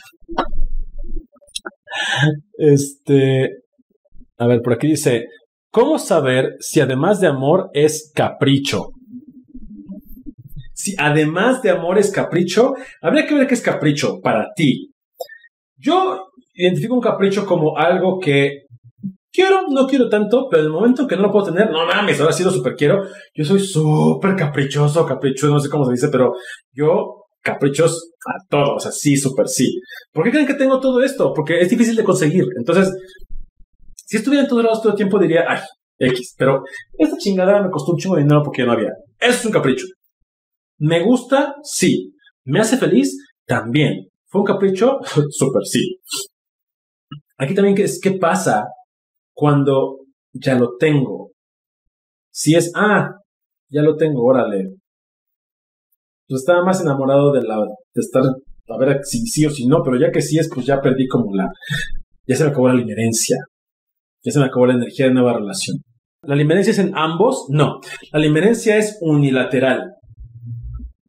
Este, 2.57 3.51
a 4.39 4.47
ver, 4.47 4.61
por 4.63 4.75
aquí 4.75 4.87
dice, 4.87 5.27
¿cómo 5.71 5.99
saber 5.99 6.57
si 6.61 6.81
además 6.81 7.21
de 7.21 7.27
amor 7.27 7.71
es 7.73 8.13
capricho? 8.15 8.91
Si 10.73 10.95
además 10.99 11.63
de 11.63 11.71
amor 11.71 11.99
es 11.99 12.11
capricho, 12.11 12.75
habría 13.01 13.27
que 13.27 13.35
ver 13.35 13.47
qué 13.47 13.55
es 13.55 13.63
capricho 13.63 14.21
para 14.21 14.49
ti. 14.55 14.93
Yo 15.77 16.29
identifico 16.55 16.95
un 16.95 17.01
capricho 17.01 17.47
como 17.47 17.77
algo 17.77 18.19
que 18.21 18.67
quiero, 19.33 19.63
no 19.69 19.87
quiero 19.87 20.09
tanto, 20.09 20.49
pero 20.51 20.63
en 20.63 20.67
el 20.67 20.73
momento 20.73 21.07
que 21.07 21.17
no 21.17 21.23
lo 21.23 21.33
puedo 21.33 21.47
tener, 21.47 21.71
no 21.71 21.87
mames, 21.87 22.21
ahora 22.21 22.33
sí 22.33 22.45
lo 22.45 22.51
super 22.51 22.75
quiero. 22.75 23.05
Yo 23.35 23.45
soy 23.45 23.61
súper 23.61 24.37
caprichoso, 24.37 25.07
caprichoso, 25.07 25.53
no 25.53 25.61
sé 25.61 25.69
cómo 25.69 25.85
se 25.85 25.93
dice, 25.93 26.09
pero 26.09 26.35
yo 26.73 27.22
caprichos 27.43 28.13
a 28.27 28.47
todos, 28.49 28.71
o 28.77 28.79
sea, 28.81 28.93
sí, 28.93 29.17
súper 29.17 29.49
sí. 29.49 29.81
¿Por 30.13 30.25
qué 30.25 30.31
creen 30.31 30.47
que 30.47 30.55
tengo 30.55 30.81
todo 30.81 31.03
esto? 31.03 31.33
Porque 31.35 31.61
es 31.61 31.69
difícil 31.69 31.97
de 31.97 32.05
conseguir. 32.05 32.45
Entonces, 32.57 32.91
si 33.95 34.17
estuviera 34.17 34.45
en 34.45 34.49
todos 34.49 34.65
lados 34.65 34.81
todo 34.81 34.93
el 34.93 34.97
tiempo, 34.97 35.19
diría, 35.19 35.45
ay, 35.49 35.61
X. 35.99 36.35
Pero 36.37 36.63
esta 36.99 37.17
chingadera 37.17 37.63
me 37.63 37.71
costó 37.71 37.93
un 37.93 37.99
chingo 37.99 38.17
de 38.17 38.23
dinero 38.23 38.43
porque 38.45 38.65
no 38.65 38.73
había. 38.73 38.91
Eso 39.19 39.39
es 39.39 39.45
un 39.47 39.53
capricho. 39.53 39.87
¿Me 40.79 41.03
gusta? 41.03 41.55
Sí. 41.63 42.15
¿Me 42.45 42.61
hace 42.61 42.77
feliz? 42.77 43.17
También. 43.47 44.09
¿Fue 44.27 44.41
un 44.41 44.47
capricho? 44.47 44.99
Súper 45.31 45.63
sí. 45.65 46.01
Aquí 47.39 47.55
también, 47.55 47.75
¿qué, 47.75 47.85
es, 47.85 48.01
¿qué 48.03 48.13
pasa 48.13 48.67
cuando 49.35 50.01
ya 50.33 50.57
lo 50.57 50.77
tengo? 50.77 51.33
Si 52.31 52.55
es, 52.55 52.73
ah, 52.75 53.11
ya 53.69 53.83
lo 53.83 53.97
tengo, 53.97 54.25
órale, 54.25 54.77
pues 56.29 56.41
estaba 56.41 56.65
más 56.65 56.81
enamorado 56.81 57.33
de 57.33 57.43
la 57.43 57.59
de 57.59 58.01
estar 58.01 58.23
a 58.69 58.79
ver 58.79 59.01
si 59.05 59.27
sí 59.27 59.47
o 59.47 59.51
si 59.51 59.67
no, 59.67 59.83
pero 59.85 59.99
ya 59.99 60.11
que 60.11 60.23
sí 60.23 60.39
es, 60.39 60.49
pues 60.53 60.67
ya 60.67 60.81
perdí 60.81 61.07
como 61.09 61.35
la, 61.35 61.49
ya 62.27 62.37
se 62.37 62.45
me 62.45 62.51
acabó 62.51 62.69
la 62.69 62.75
limerencia, 62.75 63.37
ya 64.25 64.33
se 64.33 64.39
me 64.39 64.47
acabó 64.47 64.67
la 64.67 64.75
energía 64.75 65.07
de 65.07 65.15
nueva 65.15 65.35
relación. 65.35 65.79
¿La 66.25 66.37
limerencia 66.37 66.71
es 66.71 66.79
en 66.79 66.97
ambos? 66.97 67.47
No, 67.49 67.81
la 68.13 68.21
limerencia 68.21 68.77
es 68.77 68.99
unilateral. 69.01 69.95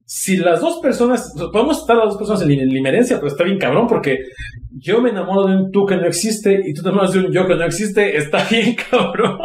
Si 0.05 0.37
las 0.37 0.61
dos 0.61 0.79
personas, 0.79 1.33
podemos 1.51 1.79
estar 1.79 1.95
las 1.95 2.09
dos 2.09 2.17
personas 2.17 2.41
en 2.41 2.49
limerencia, 2.49 3.17
pero 3.17 3.27
está 3.27 3.43
bien 3.43 3.57
cabrón 3.57 3.87
porque 3.87 4.19
yo 4.71 5.01
me 5.01 5.09
enamoro 5.09 5.47
de 5.47 5.55
un 5.55 5.71
tú 5.71 5.85
que 5.85 5.95
no 5.95 6.05
existe 6.05 6.61
y 6.65 6.73
tú 6.73 6.81
te 6.81 6.89
enamoras 6.89 7.13
de 7.13 7.19
un 7.19 7.31
yo 7.31 7.47
que 7.47 7.55
no 7.55 7.63
existe, 7.63 8.17
está 8.17 8.43
bien 8.49 8.75
cabrón. 8.91 9.39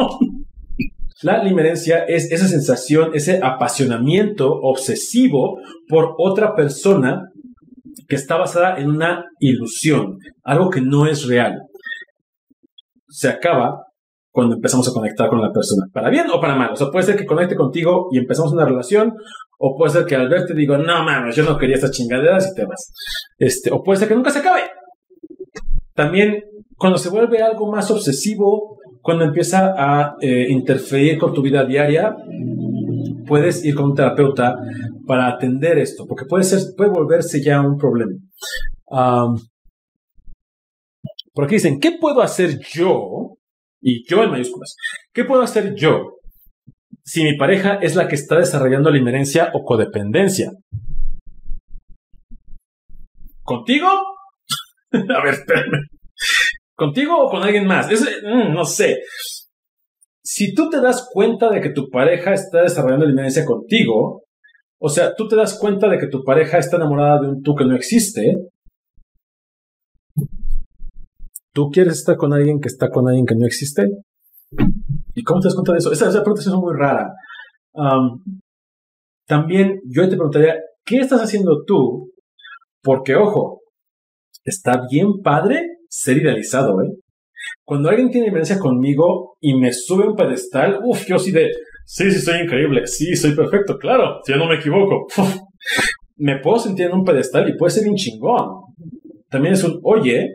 La 1.23 1.43
limerencia 1.43 2.05
es 2.05 2.31
esa 2.31 2.47
sensación, 2.47 3.11
ese 3.15 3.41
apasionamiento 3.43 4.53
obsesivo 4.53 5.59
por 5.89 6.15
otra 6.17 6.55
persona 6.55 7.29
que 8.07 8.17
está 8.17 8.37
basada 8.37 8.79
en 8.79 8.89
una 8.89 9.25
ilusión, 9.41 10.19
algo 10.45 10.71
que 10.71 10.81
no 10.81 11.07
es 11.07 11.27
real. 11.27 11.59
Se 13.09 13.29
acaba 13.29 13.85
cuando 14.31 14.55
empezamos 14.55 14.89
a 14.89 14.93
conectar 14.93 15.29
con 15.29 15.41
la 15.43 15.53
persona, 15.53 15.87
para 15.93 16.11
bien 16.11 16.27
o 16.31 16.41
para 16.41 16.55
mal. 16.55 16.73
O 16.73 16.77
sea, 16.77 16.91
puede 16.91 17.07
ser 17.07 17.17
que 17.17 17.27
conecte 17.27 17.57
contigo 17.57 18.09
y 18.13 18.19
empezamos 18.19 18.53
una 18.53 18.65
relación, 18.65 19.13
o 19.59 19.77
puede 19.77 19.93
ser 19.93 20.05
que 20.05 20.15
al 20.15 20.29
verte 20.29 20.55
digo, 20.55 20.79
no 20.79 21.03
mames, 21.03 21.35
yo 21.35 21.43
no 21.43 21.59
quería 21.59 21.75
estas 21.75 21.91
chingaderas 21.91 22.53
y 22.53 22.55
te 22.55 22.65
vas. 22.65 22.93
Este, 23.39 23.73
o 23.73 23.83
puede 23.83 23.99
ser 23.99 24.09
que 24.09 24.15
nunca 24.15 24.31
se 24.31 24.39
acabe. 24.39 24.63
También 25.95 26.45
cuando 26.77 26.97
se 26.97 27.11
vuelve 27.11 27.43
algo 27.43 27.71
más 27.73 27.91
obsesivo, 27.91 28.78
cuando 29.09 29.25
empieza 29.25 29.73
a 29.75 30.17
eh, 30.21 30.49
interferir 30.51 31.17
con 31.17 31.33
tu 31.33 31.41
vida 31.41 31.65
diaria, 31.65 32.15
puedes 33.27 33.65
ir 33.65 33.75
con 33.75 33.87
un 33.87 33.95
terapeuta 33.95 34.55
para 35.07 35.29
atender 35.29 35.79
esto, 35.79 36.05
porque 36.07 36.27
puede, 36.27 36.45
ser, 36.45 36.61
puede 36.77 36.91
volverse 36.91 37.43
ya 37.43 37.63
un 37.63 37.79
problema. 37.79 38.13
por 41.33 41.45
aquí 41.47 41.55
dicen, 41.55 41.81
¿qué 41.81 41.93
puedo 41.93 42.21
hacer 42.21 42.59
yo? 42.59 43.39
Y 43.81 44.07
yo 44.07 44.25
en 44.25 44.31
mayúsculas. 44.31 44.77
¿Qué 45.15 45.25
puedo 45.25 45.41
hacer 45.41 45.75
yo 45.75 46.19
si 47.03 47.25
mi 47.25 47.39
pareja 47.39 47.77
es 47.81 47.97
la 47.97 48.09
que 48.09 48.15
está 48.15 48.37
desarrollando 48.37 48.91
la 48.91 48.99
inmerencia 48.99 49.51
o 49.55 49.65
codependencia? 49.65 50.53
¿Contigo? 53.43 53.89
a 54.93 55.25
ver, 55.25 55.33
espérame. 55.33 55.89
¿Contigo 56.79 57.17
o 57.19 57.29
con 57.29 57.43
alguien 57.43 57.67
más? 57.67 57.89
Mm, 57.89 58.55
no 58.55 58.65
sé. 58.65 58.99
Si 60.23 60.55
tú 60.55 60.71
te 60.71 60.81
das 60.81 61.09
cuenta 61.13 61.51
de 61.51 61.61
que 61.61 61.71
tu 61.71 61.91
pareja 61.91 62.33
está 62.33 62.63
desarrollando 62.63 63.05
la 63.05 63.11
inmerencia 63.11 63.45
contigo, 63.45 64.23
o 64.81 64.89
sea, 64.89 65.13
tú 65.17 65.27
te 65.27 65.35
das 65.35 65.59
cuenta 65.59 65.89
de 65.89 65.99
que 65.99 66.07
tu 66.07 66.23
pareja 66.23 66.59
está 66.59 66.77
enamorada 66.77 67.23
de 67.23 67.31
un 67.31 67.43
tú 67.43 67.57
que 67.57 67.65
no 67.65 67.75
existe, 67.75 68.33
¿tú 71.53 71.69
quieres 71.71 71.95
estar 71.95 72.17
con 72.17 72.33
alguien 72.33 72.61
que 72.61 72.69
está 72.69 72.91
con 72.91 73.09
alguien 73.09 73.27
que 73.27 73.35
no 73.35 73.45
existe? 73.45 73.89
¿Y 75.17 75.25
cómo 75.25 75.41
te 75.41 75.49
das 75.49 75.57
cuenta 75.57 75.73
de 75.73 75.79
eso? 75.79 75.91
Esa, 75.91 76.13
pregunta 76.23 76.43
es 76.43 76.49
muy 76.49 76.77
rara. 76.77 77.09
también 79.27 79.81
yo 79.85 80.09
te 80.09 80.15
preguntaría, 80.15 80.55
¿qué 80.85 80.99
estás 80.99 81.23
haciendo 81.23 81.65
tú? 81.67 82.13
Porque, 82.85 83.17
ojo, 83.17 83.63
está 84.45 84.87
bien 84.89 85.23
padre 85.25 85.78
ser 85.89 86.19
idealizado, 86.19 86.83
¿eh? 86.83 86.91
Cuando 87.65 87.89
alguien 87.89 88.11
tiene 88.11 88.27
diferencia 88.27 88.59
conmigo 88.59 89.37
y 89.41 89.55
me 89.55 89.73
sube 89.73 90.09
un 90.09 90.17
pedestal, 90.17 90.81
uff, 90.85 91.07
yo 91.07 91.19
sí 91.19 91.31
de, 91.33 91.51
sí, 91.85 92.11
sí, 92.11 92.21
soy 92.21 92.43
increíble, 92.43 92.87
sí, 92.87 93.15
soy 93.15 93.35
perfecto, 93.35 93.79
claro, 93.79 94.21
si 94.25 94.33
yo 94.33 94.39
no 94.39 94.47
me 94.47 94.57
equivoco. 94.57 95.07
me 96.17 96.39
puedo 96.41 96.59
sentir 96.59 96.87
en 96.87 96.95
un 96.95 97.05
pedestal 97.05 97.49
y 97.49 97.57
puede 97.57 97.71
ser 97.71 97.89
un 97.89 97.95
chingón. 97.95 98.63
También 99.31 99.55
es 99.55 99.63
un, 99.65 99.79
oye, 99.83 100.29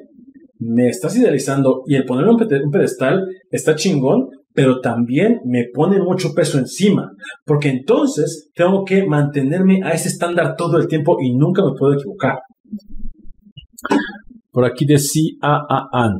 me 0.59 0.87
estás 0.87 1.17
idealizando 1.17 1.83
y 1.87 1.95
el 1.95 2.05
ponerme 2.05 2.31
un 2.31 2.71
pedestal 2.71 3.25
está 3.51 3.75
chingón 3.75 4.29
pero 4.53 4.79
también 4.81 5.41
me 5.45 5.65
pone 5.73 5.99
mucho 5.99 6.33
peso 6.33 6.59
encima, 6.59 7.11
porque 7.45 7.69
entonces 7.69 8.51
tengo 8.53 8.85
que 8.85 9.05
mantenerme 9.05 9.81
a 9.83 9.91
ese 9.91 10.09
estándar 10.09 10.55
todo 10.55 10.77
el 10.77 10.87
tiempo 10.87 11.17
y 11.19 11.35
nunca 11.35 11.63
me 11.63 11.73
puedo 11.77 11.95
equivocar. 11.95 12.39
Por 14.53 14.65
aquí 14.65 14.85
decía 14.85 15.33
a. 15.41 16.13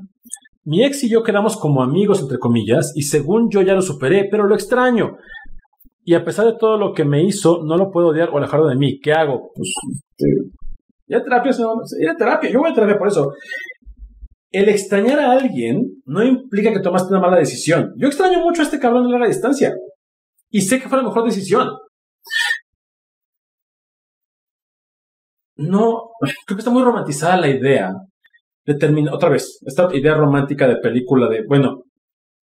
Mi 0.65 0.84
ex 0.84 1.03
y 1.03 1.09
yo 1.09 1.23
quedamos 1.23 1.55
como 1.57 1.84
amigos, 1.84 2.21
entre 2.21 2.39
comillas, 2.39 2.93
y 2.95 3.03
según 3.03 3.49
yo 3.51 3.61
ya 3.61 3.73
lo 3.73 3.81
superé, 3.81 4.27
pero 4.31 4.47
lo 4.47 4.55
extraño. 4.55 5.17
Y 6.03 6.15
a 6.15 6.23
pesar 6.23 6.45
de 6.45 6.57
todo 6.57 6.77
lo 6.77 6.93
que 6.93 7.05
me 7.05 7.23
hizo, 7.23 7.63
no 7.63 7.77
lo 7.77 7.91
puedo 7.91 8.07
odiar 8.07 8.29
o 8.29 8.38
alejarlo 8.38 8.67
de 8.67 8.75
mí. 8.75 8.99
¿Qué 8.99 9.13
hago? 9.13 9.51
Pues, 9.53 9.73
ir 11.07 11.21
terapia, 11.21 11.51
ir 11.99 12.09
a 12.09 12.15
terapia. 12.15 12.49
Yo 12.49 12.59
voy 12.59 12.71
a 12.71 12.73
terapia 12.73 12.97
por 12.97 13.07
eso. 13.07 13.34
El 14.51 14.69
extrañar 14.69 15.19
a 15.19 15.31
alguien 15.34 16.01
no 16.05 16.23
implica 16.23 16.71
que 16.71 16.79
tomaste 16.79 17.13
una 17.13 17.21
mala 17.21 17.38
decisión. 17.38 17.93
Yo 17.97 18.07
extraño 18.07 18.39
mucho 18.39 18.61
a 18.61 18.65
este 18.65 18.79
cabrón 18.79 19.05
de 19.05 19.11
larga 19.11 19.27
distancia. 19.27 19.73
Y 20.49 20.61
sé 20.61 20.79
que 20.79 20.89
fue 20.89 20.97
la 20.97 21.03
mejor 21.03 21.25
decisión. 21.25 21.69
No, 25.55 26.11
creo 26.45 26.55
que 26.57 26.61
está 26.61 26.71
muy 26.71 26.84
romantizada 26.84 27.38
la 27.38 27.49
idea 27.49 27.93
de 28.66 28.76
terminar, 28.76 29.14
otra 29.14 29.30
vez, 29.30 29.59
esta 29.66 29.89
idea 29.93 30.16
romántica 30.16 30.68
de 30.68 30.78
película 30.78 31.28
de, 31.30 31.43
bueno, 31.47 31.84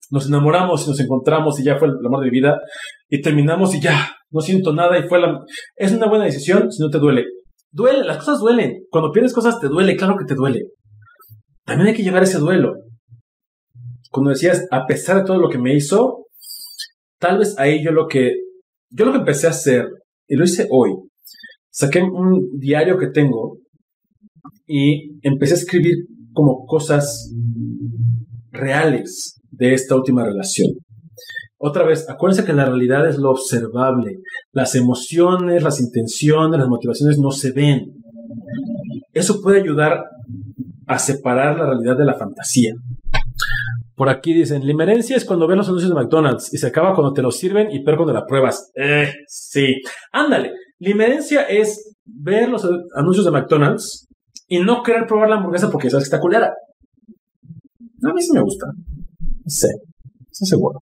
nos 0.09 0.27
enamoramos 0.27 0.85
y 0.85 0.89
nos 0.89 0.99
encontramos 0.99 1.59
y 1.59 1.63
ya 1.63 1.77
fue 1.77 1.89
el 1.89 2.05
amor 2.05 2.21
de 2.21 2.25
mi 2.25 2.31
vida 2.31 2.59
y 3.09 3.21
terminamos 3.21 3.75
y 3.75 3.81
ya, 3.81 4.11
no 4.31 4.41
siento 4.41 4.73
nada 4.73 4.97
y 4.97 5.07
fue 5.07 5.19
la... 5.19 5.39
Es 5.75 5.91
una 5.91 6.07
buena 6.07 6.25
decisión 6.25 6.71
si 6.71 6.81
no 6.81 6.89
te 6.89 6.99
duele. 6.99 7.25
Duele, 7.71 8.03
las 8.03 8.17
cosas 8.17 8.39
duelen. 8.39 8.85
Cuando 8.89 9.11
pierdes 9.11 9.33
cosas 9.33 9.59
te 9.59 9.67
duele, 9.67 9.95
claro 9.95 10.15
que 10.17 10.25
te 10.25 10.35
duele. 10.35 10.61
También 11.65 11.89
hay 11.89 11.93
que 11.93 12.03
llevar 12.03 12.23
ese 12.23 12.39
duelo. 12.39 12.73
Cuando 14.09 14.29
decías, 14.29 14.65
a 14.71 14.85
pesar 14.85 15.17
de 15.17 15.23
todo 15.25 15.37
lo 15.37 15.49
que 15.49 15.57
me 15.57 15.75
hizo, 15.75 16.25
tal 17.19 17.39
vez 17.39 17.57
ahí 17.59 17.83
yo 17.83 17.91
lo 17.91 18.07
que, 18.07 18.33
yo 18.89 19.05
lo 19.05 19.11
que 19.11 19.19
empecé 19.19 19.47
a 19.47 19.51
hacer, 19.51 19.89
y 20.27 20.35
lo 20.35 20.45
hice 20.45 20.67
hoy, 20.71 20.93
saqué 21.69 22.01
un 22.01 22.57
diario 22.57 22.97
que 22.97 23.07
tengo 23.07 23.57
y 24.67 25.17
empecé 25.21 25.53
a 25.53 25.57
escribir 25.57 25.95
como 26.33 26.65
cosas 26.65 27.33
reales 28.51 29.39
de 29.51 29.73
esta 29.73 29.95
última 29.95 30.23
relación. 30.23 30.73
Otra 31.59 31.83
vez, 31.83 32.07
acuérdense 32.07 32.45
que 32.45 32.53
la 32.53 32.65
realidad 32.65 33.07
es 33.09 33.17
lo 33.17 33.31
observable. 33.31 34.17
Las 34.51 34.75
emociones, 34.75 35.63
las 35.63 35.79
intenciones, 35.79 36.59
las 36.59 36.69
motivaciones 36.69 37.17
no 37.17 37.31
se 37.31 37.51
ven. 37.51 37.93
Eso 39.13 39.41
puede 39.41 39.61
ayudar 39.61 40.03
a 40.85 40.99
separar 40.99 41.57
la 41.57 41.65
realidad 41.65 41.97
de 41.97 42.05
la 42.05 42.13
fantasía. 42.13 42.73
Por 43.95 44.09
aquí 44.09 44.33
dicen, 44.33 44.63
limerencia 44.63 45.17
es 45.17 45.25
cuando 45.25 45.47
ves 45.47 45.57
los 45.57 45.67
anuncios 45.67 45.89
de 45.89 45.95
McDonald's 45.95 46.53
y 46.53 46.57
se 46.57 46.67
acaba 46.67 46.93
cuando 46.93 47.13
te 47.13 47.23
lo 47.23 47.31
sirven 47.31 47.71
y 47.71 47.83
peor 47.83 47.97
cuando 47.97 48.13
la 48.13 48.27
pruebas. 48.27 48.71
Eh, 48.75 49.11
sí. 49.27 49.81
Ándale, 50.11 50.51
limerencia 50.77 51.41
es 51.41 51.95
ver 52.05 52.49
los 52.49 52.67
anuncios 52.93 53.25
de 53.25 53.31
McDonald's 53.31 54.06
y 54.47 54.59
no 54.59 54.83
querer 54.83 55.05
probar 55.05 55.29
la 55.29 55.37
hamburguesa 55.37 55.69
porque 55.71 55.89
sabes 55.89 56.05
que 56.05 56.15
está 56.15 56.21
culera. 56.21 56.53
A 58.03 58.13
mí 58.13 58.21
sí 58.21 58.31
me 58.33 58.41
gusta. 58.41 58.67
Sí, 59.45 59.67
estoy 60.31 60.47
seguro. 60.47 60.81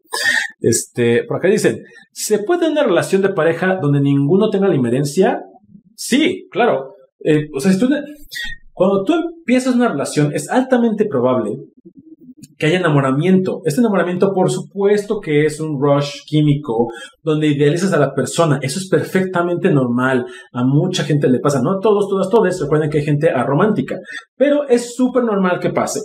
Este, 0.59 1.23
por 1.23 1.37
acá 1.37 1.47
dicen, 1.47 1.83
¿se 2.11 2.39
puede 2.39 2.61
tener 2.61 2.73
una 2.73 2.83
relación 2.83 3.21
de 3.21 3.29
pareja 3.29 3.77
donde 3.81 4.01
ninguno 4.01 4.49
tenga 4.49 4.67
la 4.67 4.75
inmerencia? 4.75 5.41
Sí, 5.95 6.47
claro. 6.51 6.95
Eh, 7.23 7.47
o 7.53 7.59
sea, 7.59 7.71
cuando 8.73 9.03
tú 9.03 9.13
empiezas 9.13 9.75
una 9.75 9.89
relación, 9.89 10.33
es 10.33 10.49
altamente 10.49 11.05
probable 11.05 11.57
que 12.57 12.67
haya 12.67 12.79
enamoramiento. 12.79 13.61
Este 13.65 13.81
enamoramiento, 13.81 14.33
por 14.33 14.49
supuesto, 14.49 15.19
que 15.19 15.45
es 15.45 15.59
un 15.59 15.79
rush 15.79 16.23
químico 16.25 16.87
donde 17.23 17.47
idealizas 17.47 17.93
a 17.93 17.99
la 17.99 18.13
persona. 18.13 18.59
Eso 18.61 18.79
es 18.79 18.87
perfectamente 18.87 19.71
normal. 19.71 20.25
A 20.53 20.63
mucha 20.63 21.03
gente 21.03 21.27
le 21.27 21.39
pasa. 21.39 21.61
No 21.61 21.73
a 21.73 21.79
todos, 21.79 22.07
todas, 22.07 22.29
todas. 22.29 22.59
Recuerden 22.61 22.89
que 22.89 22.99
hay 22.99 23.05
gente 23.05 23.29
aromántica. 23.29 23.97
Pero 24.37 24.67
es 24.67 24.95
súper 24.95 25.23
normal 25.23 25.59
que 25.59 25.69
pase. 25.69 26.01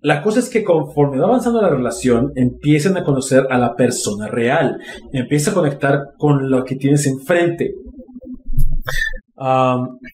La 0.00 0.22
cosa 0.22 0.38
es 0.38 0.48
que 0.48 0.62
conforme 0.62 1.18
va 1.18 1.26
avanzando 1.26 1.60
la 1.60 1.70
relación, 1.70 2.32
empiezan 2.36 2.96
a 2.96 3.02
conocer 3.02 3.46
a 3.50 3.58
la 3.58 3.74
persona 3.74 4.28
real, 4.28 4.78
empieza 5.12 5.50
a 5.50 5.54
conectar 5.54 5.98
con 6.16 6.50
lo 6.50 6.64
que 6.64 6.76
tienes 6.76 7.06
enfrente. 7.06 7.74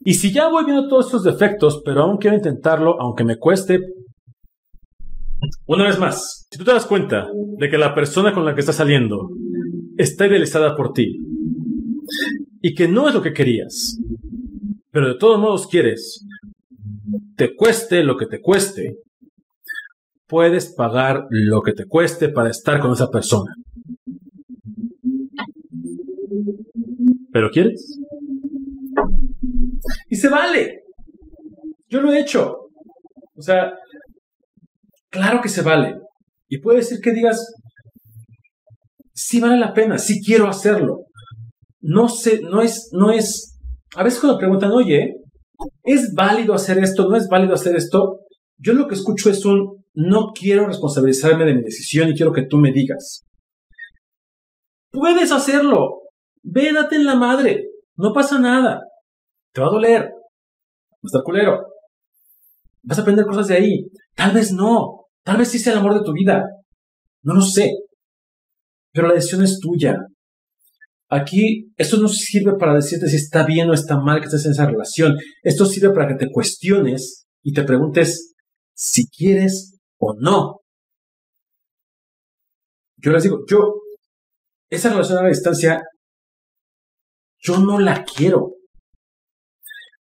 y 0.04 0.14
si 0.14 0.32
ya 0.32 0.48
voy 0.48 0.64
viendo 0.64 0.88
todos 0.88 1.06
estos 1.06 1.24
defectos, 1.24 1.82
pero 1.84 2.02
aún 2.02 2.16
quiero 2.16 2.36
intentarlo, 2.36 2.98
aunque 2.98 3.24
me 3.24 3.36
cueste, 3.36 3.80
una 5.66 5.86
vez 5.86 5.98
más, 5.98 6.46
si 6.50 6.58
tú 6.58 6.64
te 6.64 6.72
das 6.72 6.86
cuenta 6.86 7.28
de 7.58 7.68
que 7.68 7.78
la 7.78 7.94
persona 7.94 8.32
con 8.32 8.44
la 8.44 8.54
que 8.54 8.60
estás 8.60 8.76
saliendo 8.76 9.30
está 9.96 10.26
idealizada 10.26 10.76
por 10.76 10.92
ti 10.92 11.18
y 12.60 12.74
que 12.74 12.88
no 12.88 13.08
es 13.08 13.14
lo 13.14 13.22
que 13.22 13.32
querías, 13.32 13.98
pero 14.90 15.08
de 15.08 15.18
todos 15.18 15.40
modos 15.40 15.66
quieres, 15.66 16.24
te 17.36 17.54
cueste 17.54 18.04
lo 18.04 18.16
que 18.16 18.26
te 18.26 18.40
cueste, 18.40 18.98
puedes 20.26 20.72
pagar 20.72 21.26
lo 21.30 21.62
que 21.62 21.72
te 21.72 21.86
cueste 21.86 22.28
para 22.28 22.50
estar 22.50 22.80
con 22.80 22.92
esa 22.92 23.10
persona. 23.10 23.54
¿Pero 27.32 27.50
quieres? 27.50 28.00
Y 30.08 30.16
se 30.16 30.28
vale. 30.28 30.84
Yo 31.88 32.00
lo 32.00 32.12
he 32.12 32.20
hecho. 32.20 32.68
O 33.36 33.42
sea, 33.42 33.74
claro 35.14 35.40
que 35.40 35.48
se 35.48 35.62
vale. 35.62 36.00
Y 36.48 36.58
puede 36.58 36.82
ser 36.82 37.00
que 37.00 37.12
digas, 37.12 37.54
sí 39.12 39.40
vale 39.40 39.56
la 39.56 39.72
pena, 39.72 39.96
sí 39.98 40.20
quiero 40.20 40.48
hacerlo. 40.48 41.04
No 41.80 42.08
sé, 42.08 42.40
no 42.42 42.60
es, 42.60 42.90
no 42.92 43.12
es. 43.12 43.58
A 43.94 44.02
veces 44.02 44.18
cuando 44.18 44.38
preguntan, 44.38 44.72
oye, 44.72 45.14
¿es 45.84 46.12
válido 46.14 46.52
hacer 46.52 46.78
esto? 46.78 47.08
¿No 47.08 47.16
es 47.16 47.28
válido 47.28 47.54
hacer 47.54 47.76
esto? 47.76 48.20
Yo 48.58 48.72
lo 48.72 48.88
que 48.88 48.94
escucho 48.94 49.30
es 49.30 49.44
un, 49.44 49.84
no 49.94 50.32
quiero 50.34 50.66
responsabilizarme 50.66 51.44
de 51.44 51.54
mi 51.54 51.62
decisión 51.62 52.08
y 52.08 52.14
quiero 52.14 52.32
que 52.32 52.46
tú 52.46 52.58
me 52.58 52.72
digas. 52.72 53.24
Puedes 54.90 55.30
hacerlo. 55.30 56.02
Védate 56.42 56.96
en 56.96 57.06
la 57.06 57.14
madre. 57.14 57.68
No 57.96 58.12
pasa 58.12 58.38
nada. 58.38 58.82
Te 59.52 59.60
va 59.60 59.68
a 59.68 59.70
doler. 59.70 60.02
Va 60.02 61.04
a 61.04 61.06
estar 61.06 61.22
culero. 61.22 61.66
Vas 62.82 62.98
a 62.98 63.02
aprender 63.02 63.26
cosas 63.26 63.48
de 63.48 63.56
ahí. 63.56 63.86
Tal 64.14 64.32
vez 64.32 64.52
no. 64.52 65.03
Tal 65.24 65.38
vez 65.38 65.50
sí 65.50 65.58
sea 65.58 65.72
el 65.72 65.78
amor 65.80 65.94
de 65.94 66.04
tu 66.04 66.12
vida. 66.12 66.44
No 67.22 67.34
lo 67.34 67.40
sé. 67.40 67.70
Pero 68.92 69.08
la 69.08 69.14
decisión 69.14 69.42
es 69.42 69.58
tuya. 69.58 69.98
Aquí, 71.08 71.72
esto 71.76 71.96
no 71.96 72.08
sirve 72.08 72.56
para 72.58 72.74
decirte 72.74 73.08
si 73.08 73.16
está 73.16 73.44
bien 73.44 73.68
o 73.70 73.74
está 73.74 73.98
mal 73.98 74.20
que 74.20 74.26
estés 74.26 74.44
en 74.46 74.52
esa 74.52 74.66
relación. 74.66 75.16
Esto 75.42 75.64
sirve 75.64 75.94
para 75.94 76.08
que 76.08 76.14
te 76.14 76.30
cuestiones 76.30 77.26
y 77.42 77.52
te 77.52 77.62
preguntes 77.62 78.34
si 78.74 79.08
quieres 79.08 79.78
o 79.98 80.14
no. 80.18 80.60
Yo 82.96 83.12
les 83.12 83.22
digo, 83.22 83.44
yo, 83.48 83.74
esa 84.70 84.90
relación 84.90 85.18
a 85.18 85.22
la 85.22 85.28
distancia, 85.28 85.82
yo 87.38 87.58
no 87.58 87.78
la 87.78 88.04
quiero. 88.04 88.54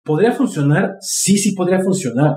¿Podría 0.03 0.31
funcionar? 0.31 0.95
Sí, 0.99 1.37
sí 1.37 1.53
podría 1.53 1.79
funcionar. 1.81 2.35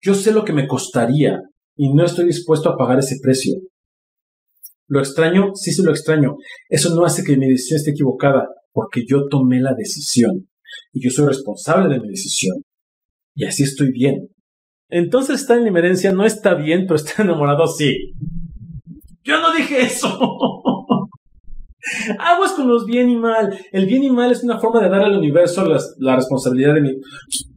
Yo 0.00 0.14
sé 0.14 0.32
lo 0.32 0.44
que 0.44 0.52
me 0.52 0.66
costaría 0.66 1.40
y 1.76 1.92
no 1.92 2.04
estoy 2.04 2.26
dispuesto 2.26 2.70
a 2.70 2.76
pagar 2.76 2.98
ese 2.98 3.18
precio. 3.22 3.54
Lo 4.86 5.00
extraño, 5.00 5.54
sí, 5.54 5.72
sí 5.72 5.82
lo 5.82 5.90
extraño. 5.90 6.36
Eso 6.68 6.94
no 6.94 7.04
hace 7.04 7.22
que 7.22 7.36
mi 7.36 7.48
decisión 7.48 7.78
esté 7.78 7.90
equivocada, 7.90 8.48
porque 8.72 9.04
yo 9.06 9.28
tomé 9.28 9.60
la 9.60 9.74
decisión 9.74 10.48
y 10.92 11.04
yo 11.04 11.10
soy 11.10 11.26
responsable 11.26 11.92
de 11.92 12.00
mi 12.00 12.08
decisión. 12.08 12.62
Y 13.34 13.44
así 13.44 13.64
estoy 13.64 13.92
bien. 13.92 14.28
Entonces 14.88 15.40
está 15.40 15.56
en 15.56 15.64
limerencia, 15.64 16.12
no 16.12 16.24
está 16.24 16.54
bien, 16.54 16.86
pero 16.86 16.96
está 16.96 17.22
enamorado, 17.22 17.66
sí. 17.66 18.12
Yo 19.22 19.40
no 19.40 19.54
dije 19.54 19.82
eso. 19.82 20.77
Aguas 22.18 22.52
con 22.52 22.68
los 22.68 22.84
bien 22.86 23.08
y 23.08 23.16
mal. 23.16 23.56
El 23.72 23.86
bien 23.86 24.02
y 24.02 24.10
mal 24.10 24.32
es 24.32 24.42
una 24.42 24.58
forma 24.58 24.82
de 24.82 24.88
dar 24.88 25.02
al 25.02 25.16
universo 25.16 25.64
la 25.98 26.16
responsabilidad 26.16 26.74
de 26.74 26.80
mí. 26.80 26.96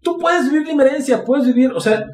Tú 0.02 0.18
puedes 0.18 0.52
vivir 0.52 0.68
limerencia, 0.68 1.24
puedes 1.24 1.46
vivir, 1.46 1.72
o 1.72 1.80
sea, 1.80 2.06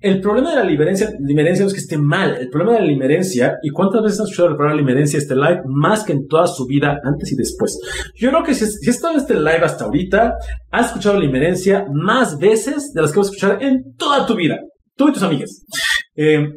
el 0.00 0.20
problema 0.20 0.50
de 0.50 0.56
la 0.56 0.64
limerencia, 0.64 1.10
no 1.18 1.66
es 1.66 1.72
que 1.72 1.80
esté 1.80 1.96
mal, 1.98 2.36
el 2.40 2.48
problema 2.48 2.74
de 2.74 2.80
la 2.80 2.86
limerencia, 2.86 3.58
y 3.62 3.70
cuántas 3.70 4.02
veces 4.02 4.20
has 4.20 4.26
escuchado 4.26 4.50
el 4.50 4.56
programa 4.56 4.80
limerencia 4.80 5.18
este 5.18 5.34
live, 5.34 5.62
más 5.66 6.04
que 6.04 6.12
en 6.12 6.26
toda 6.26 6.46
su 6.46 6.66
vida, 6.66 6.98
antes 7.04 7.32
y 7.32 7.36
después. 7.36 7.78
Yo 8.16 8.30
creo 8.30 8.42
que 8.42 8.54
si, 8.54 8.64
has 8.64 8.86
estado 8.86 9.14
en 9.14 9.20
este 9.20 9.34
live 9.34 9.62
hasta 9.62 9.84
ahorita, 9.84 10.34
has 10.70 10.86
escuchado 10.86 11.20
limerencia 11.20 11.86
más 11.92 12.38
veces 12.38 12.92
de 12.92 13.02
las 13.02 13.12
que 13.12 13.18
vas 13.18 13.28
a 13.28 13.30
escuchar 13.30 13.62
en 13.62 13.94
toda 13.96 14.26
tu 14.26 14.34
vida. 14.34 14.58
Tú 14.96 15.08
y 15.08 15.12
tus 15.12 15.22
amigas. 15.22 15.64
Eh, 16.16 16.48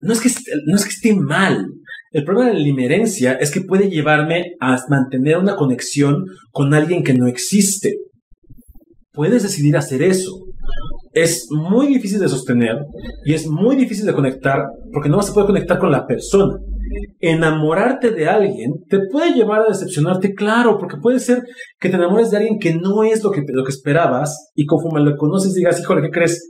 no, 0.00 0.12
es 0.12 0.20
que, 0.20 0.28
no 0.66 0.76
es 0.76 0.84
que 0.84 0.90
esté 0.90 1.14
mal, 1.14 1.66
el 2.14 2.22
problema 2.22 2.50
de 2.50 2.54
la 2.54 2.64
limerencia 2.64 3.32
es 3.32 3.50
que 3.50 3.62
puede 3.62 3.90
llevarme 3.90 4.52
a 4.60 4.78
mantener 4.88 5.36
una 5.36 5.56
conexión 5.56 6.24
con 6.52 6.72
alguien 6.72 7.02
que 7.02 7.12
no 7.12 7.26
existe. 7.26 7.96
puedes 9.12 9.42
decidir 9.42 9.76
hacer 9.76 10.00
eso. 10.00 10.30
Es 11.12 11.48
muy 11.50 11.88
difícil 11.88 12.20
de 12.20 12.28
sostener 12.28 12.76
y 13.24 13.34
es 13.34 13.48
muy 13.48 13.74
difícil 13.74 14.06
de 14.06 14.12
conectar 14.12 14.62
porque 14.92 15.08
no 15.08 15.16
vas 15.16 15.30
a 15.30 15.34
poder 15.34 15.48
conectar 15.48 15.80
con 15.80 15.90
la 15.90 16.06
persona. 16.06 16.54
Enamorarte 17.18 18.12
de 18.12 18.28
alguien 18.28 18.74
te 18.88 19.00
puede 19.10 19.32
llevar 19.32 19.62
a 19.62 19.70
decepcionarte, 19.70 20.34
claro, 20.34 20.78
porque 20.78 20.98
puede 21.02 21.18
ser 21.18 21.42
que 21.80 21.88
te 21.88 21.96
enamores 21.96 22.30
de 22.30 22.36
alguien 22.36 22.60
que 22.60 22.74
no 22.74 23.02
es 23.02 23.24
lo 23.24 23.32
que, 23.32 23.42
lo 23.44 23.64
que 23.64 23.72
esperabas 23.72 24.52
y 24.54 24.66
conforme 24.66 25.00
lo 25.00 25.16
conoces 25.16 25.54
digas, 25.54 25.80
híjole, 25.80 26.02
¿qué 26.02 26.10
crees? 26.10 26.48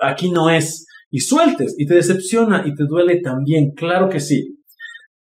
Aquí 0.00 0.30
no 0.30 0.48
es. 0.48 0.86
Y 1.10 1.20
sueltes 1.20 1.74
y 1.76 1.86
te 1.86 1.94
decepciona 1.94 2.62
y 2.66 2.74
te 2.74 2.84
duele 2.84 3.20
también, 3.20 3.72
claro 3.72 4.08
que 4.08 4.20
sí. 4.20 4.55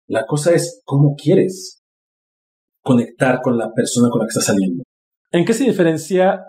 La 0.07 0.25
cosa 0.25 0.53
es 0.53 0.81
cómo 0.85 1.15
quieres 1.15 1.83
conectar 2.81 3.41
con 3.41 3.57
la 3.57 3.71
persona 3.73 4.09
con 4.09 4.19
la 4.19 4.25
que 4.25 4.29
estás 4.29 4.45
saliendo. 4.45 4.83
¿En 5.31 5.43
qué 5.43 5.53
se 5.53 5.65
diferencia, 5.65 6.41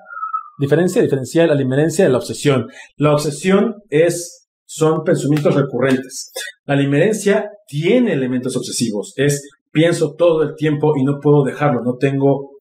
diferencia, 0.59 1.02
diferencia 1.02 1.46
la 1.46 1.54
limerencia 1.54 2.04
de 2.04 2.11
la 2.11 2.18
obsesión? 2.18 2.68
La 2.96 3.12
obsesión 3.12 3.82
es, 3.90 4.48
son 4.64 5.02
pensamientos 5.02 5.54
recurrentes. 5.54 6.30
La 6.64 6.76
limerencia 6.76 7.50
tiene 7.66 8.12
elementos 8.12 8.56
obsesivos. 8.56 9.12
Es, 9.16 9.48
pienso 9.72 10.14
todo 10.14 10.42
el 10.42 10.54
tiempo 10.54 10.92
y 10.96 11.04
no 11.04 11.18
puedo 11.20 11.42
dejarlo. 11.42 11.82
No 11.82 11.96
tengo 11.96 12.59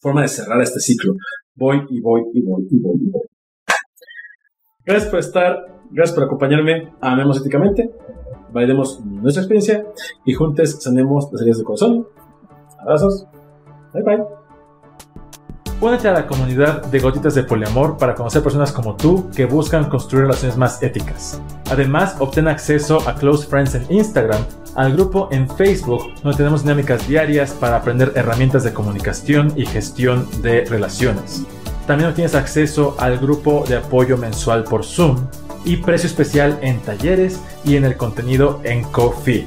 forma 0.00 0.22
de 0.22 0.28
cerrar 0.28 0.62
este 0.62 0.80
ciclo. 0.80 1.14
Voy 1.54 1.78
y 1.90 2.00
voy 2.00 2.22
y 2.32 2.42
voy 2.42 2.66
y 2.70 2.78
voy 2.78 2.96
y 3.00 3.10
voy. 3.10 3.22
Gracias 4.84 5.10
por 5.10 5.20
estar, 5.20 5.81
gracias 5.92 6.14
por 6.14 6.24
acompañarme. 6.24 6.92
Amemos 7.00 7.40
éticamente, 7.40 7.90
validemos 8.52 9.00
nuestra 9.04 9.42
experiencia 9.42 9.86
y 10.24 10.34
juntos 10.34 10.78
sanemos 10.80 11.28
las 11.32 11.40
heridas 11.42 11.58
del 11.58 11.66
corazón. 11.66 12.06
Abrazos. 12.78 13.26
Bye 13.92 14.02
bye. 14.02 14.42
Únete 15.80 16.06
a 16.06 16.12
la 16.12 16.28
comunidad 16.28 16.84
de 16.86 17.00
Gotitas 17.00 17.34
de 17.34 17.42
Poliamor 17.42 17.96
para 17.96 18.14
conocer 18.14 18.40
personas 18.40 18.70
como 18.70 18.94
tú 18.94 19.28
que 19.34 19.46
buscan 19.46 19.88
construir 19.88 20.26
relaciones 20.26 20.56
más 20.56 20.80
éticas. 20.80 21.42
Además, 21.72 22.14
obtén 22.20 22.46
acceso 22.46 22.98
a 23.08 23.16
Close 23.16 23.48
Friends 23.48 23.74
en 23.74 23.86
Instagram, 23.90 24.44
al 24.76 24.92
grupo 24.92 25.28
en 25.32 25.48
Facebook, 25.50 26.14
donde 26.22 26.36
tenemos 26.36 26.62
dinámicas 26.62 27.08
diarias 27.08 27.50
para 27.50 27.78
aprender 27.78 28.12
herramientas 28.14 28.62
de 28.62 28.72
comunicación 28.72 29.52
y 29.56 29.66
gestión 29.66 30.28
de 30.40 30.64
relaciones. 30.66 31.44
También 31.88 32.10
obtienes 32.10 32.36
acceso 32.36 32.94
al 33.00 33.18
grupo 33.18 33.64
de 33.68 33.78
apoyo 33.78 34.16
mensual 34.16 34.62
por 34.62 34.84
Zoom 34.84 35.16
y 35.64 35.76
precio 35.78 36.06
especial 36.06 36.58
en 36.62 36.80
talleres 36.80 37.40
y 37.64 37.76
en 37.76 37.84
el 37.84 37.96
contenido 37.96 38.60
en 38.64 38.82
Coffee. 38.84 39.46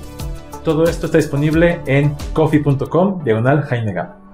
Todo 0.63 0.85
esto 0.85 1.05
está 1.05 1.17
disponible 1.17 1.81
en 1.85 2.15
coffee.com 2.33 3.23
diagonal 3.23 3.63
Jaime 3.63 3.93
Gama. 3.93 4.24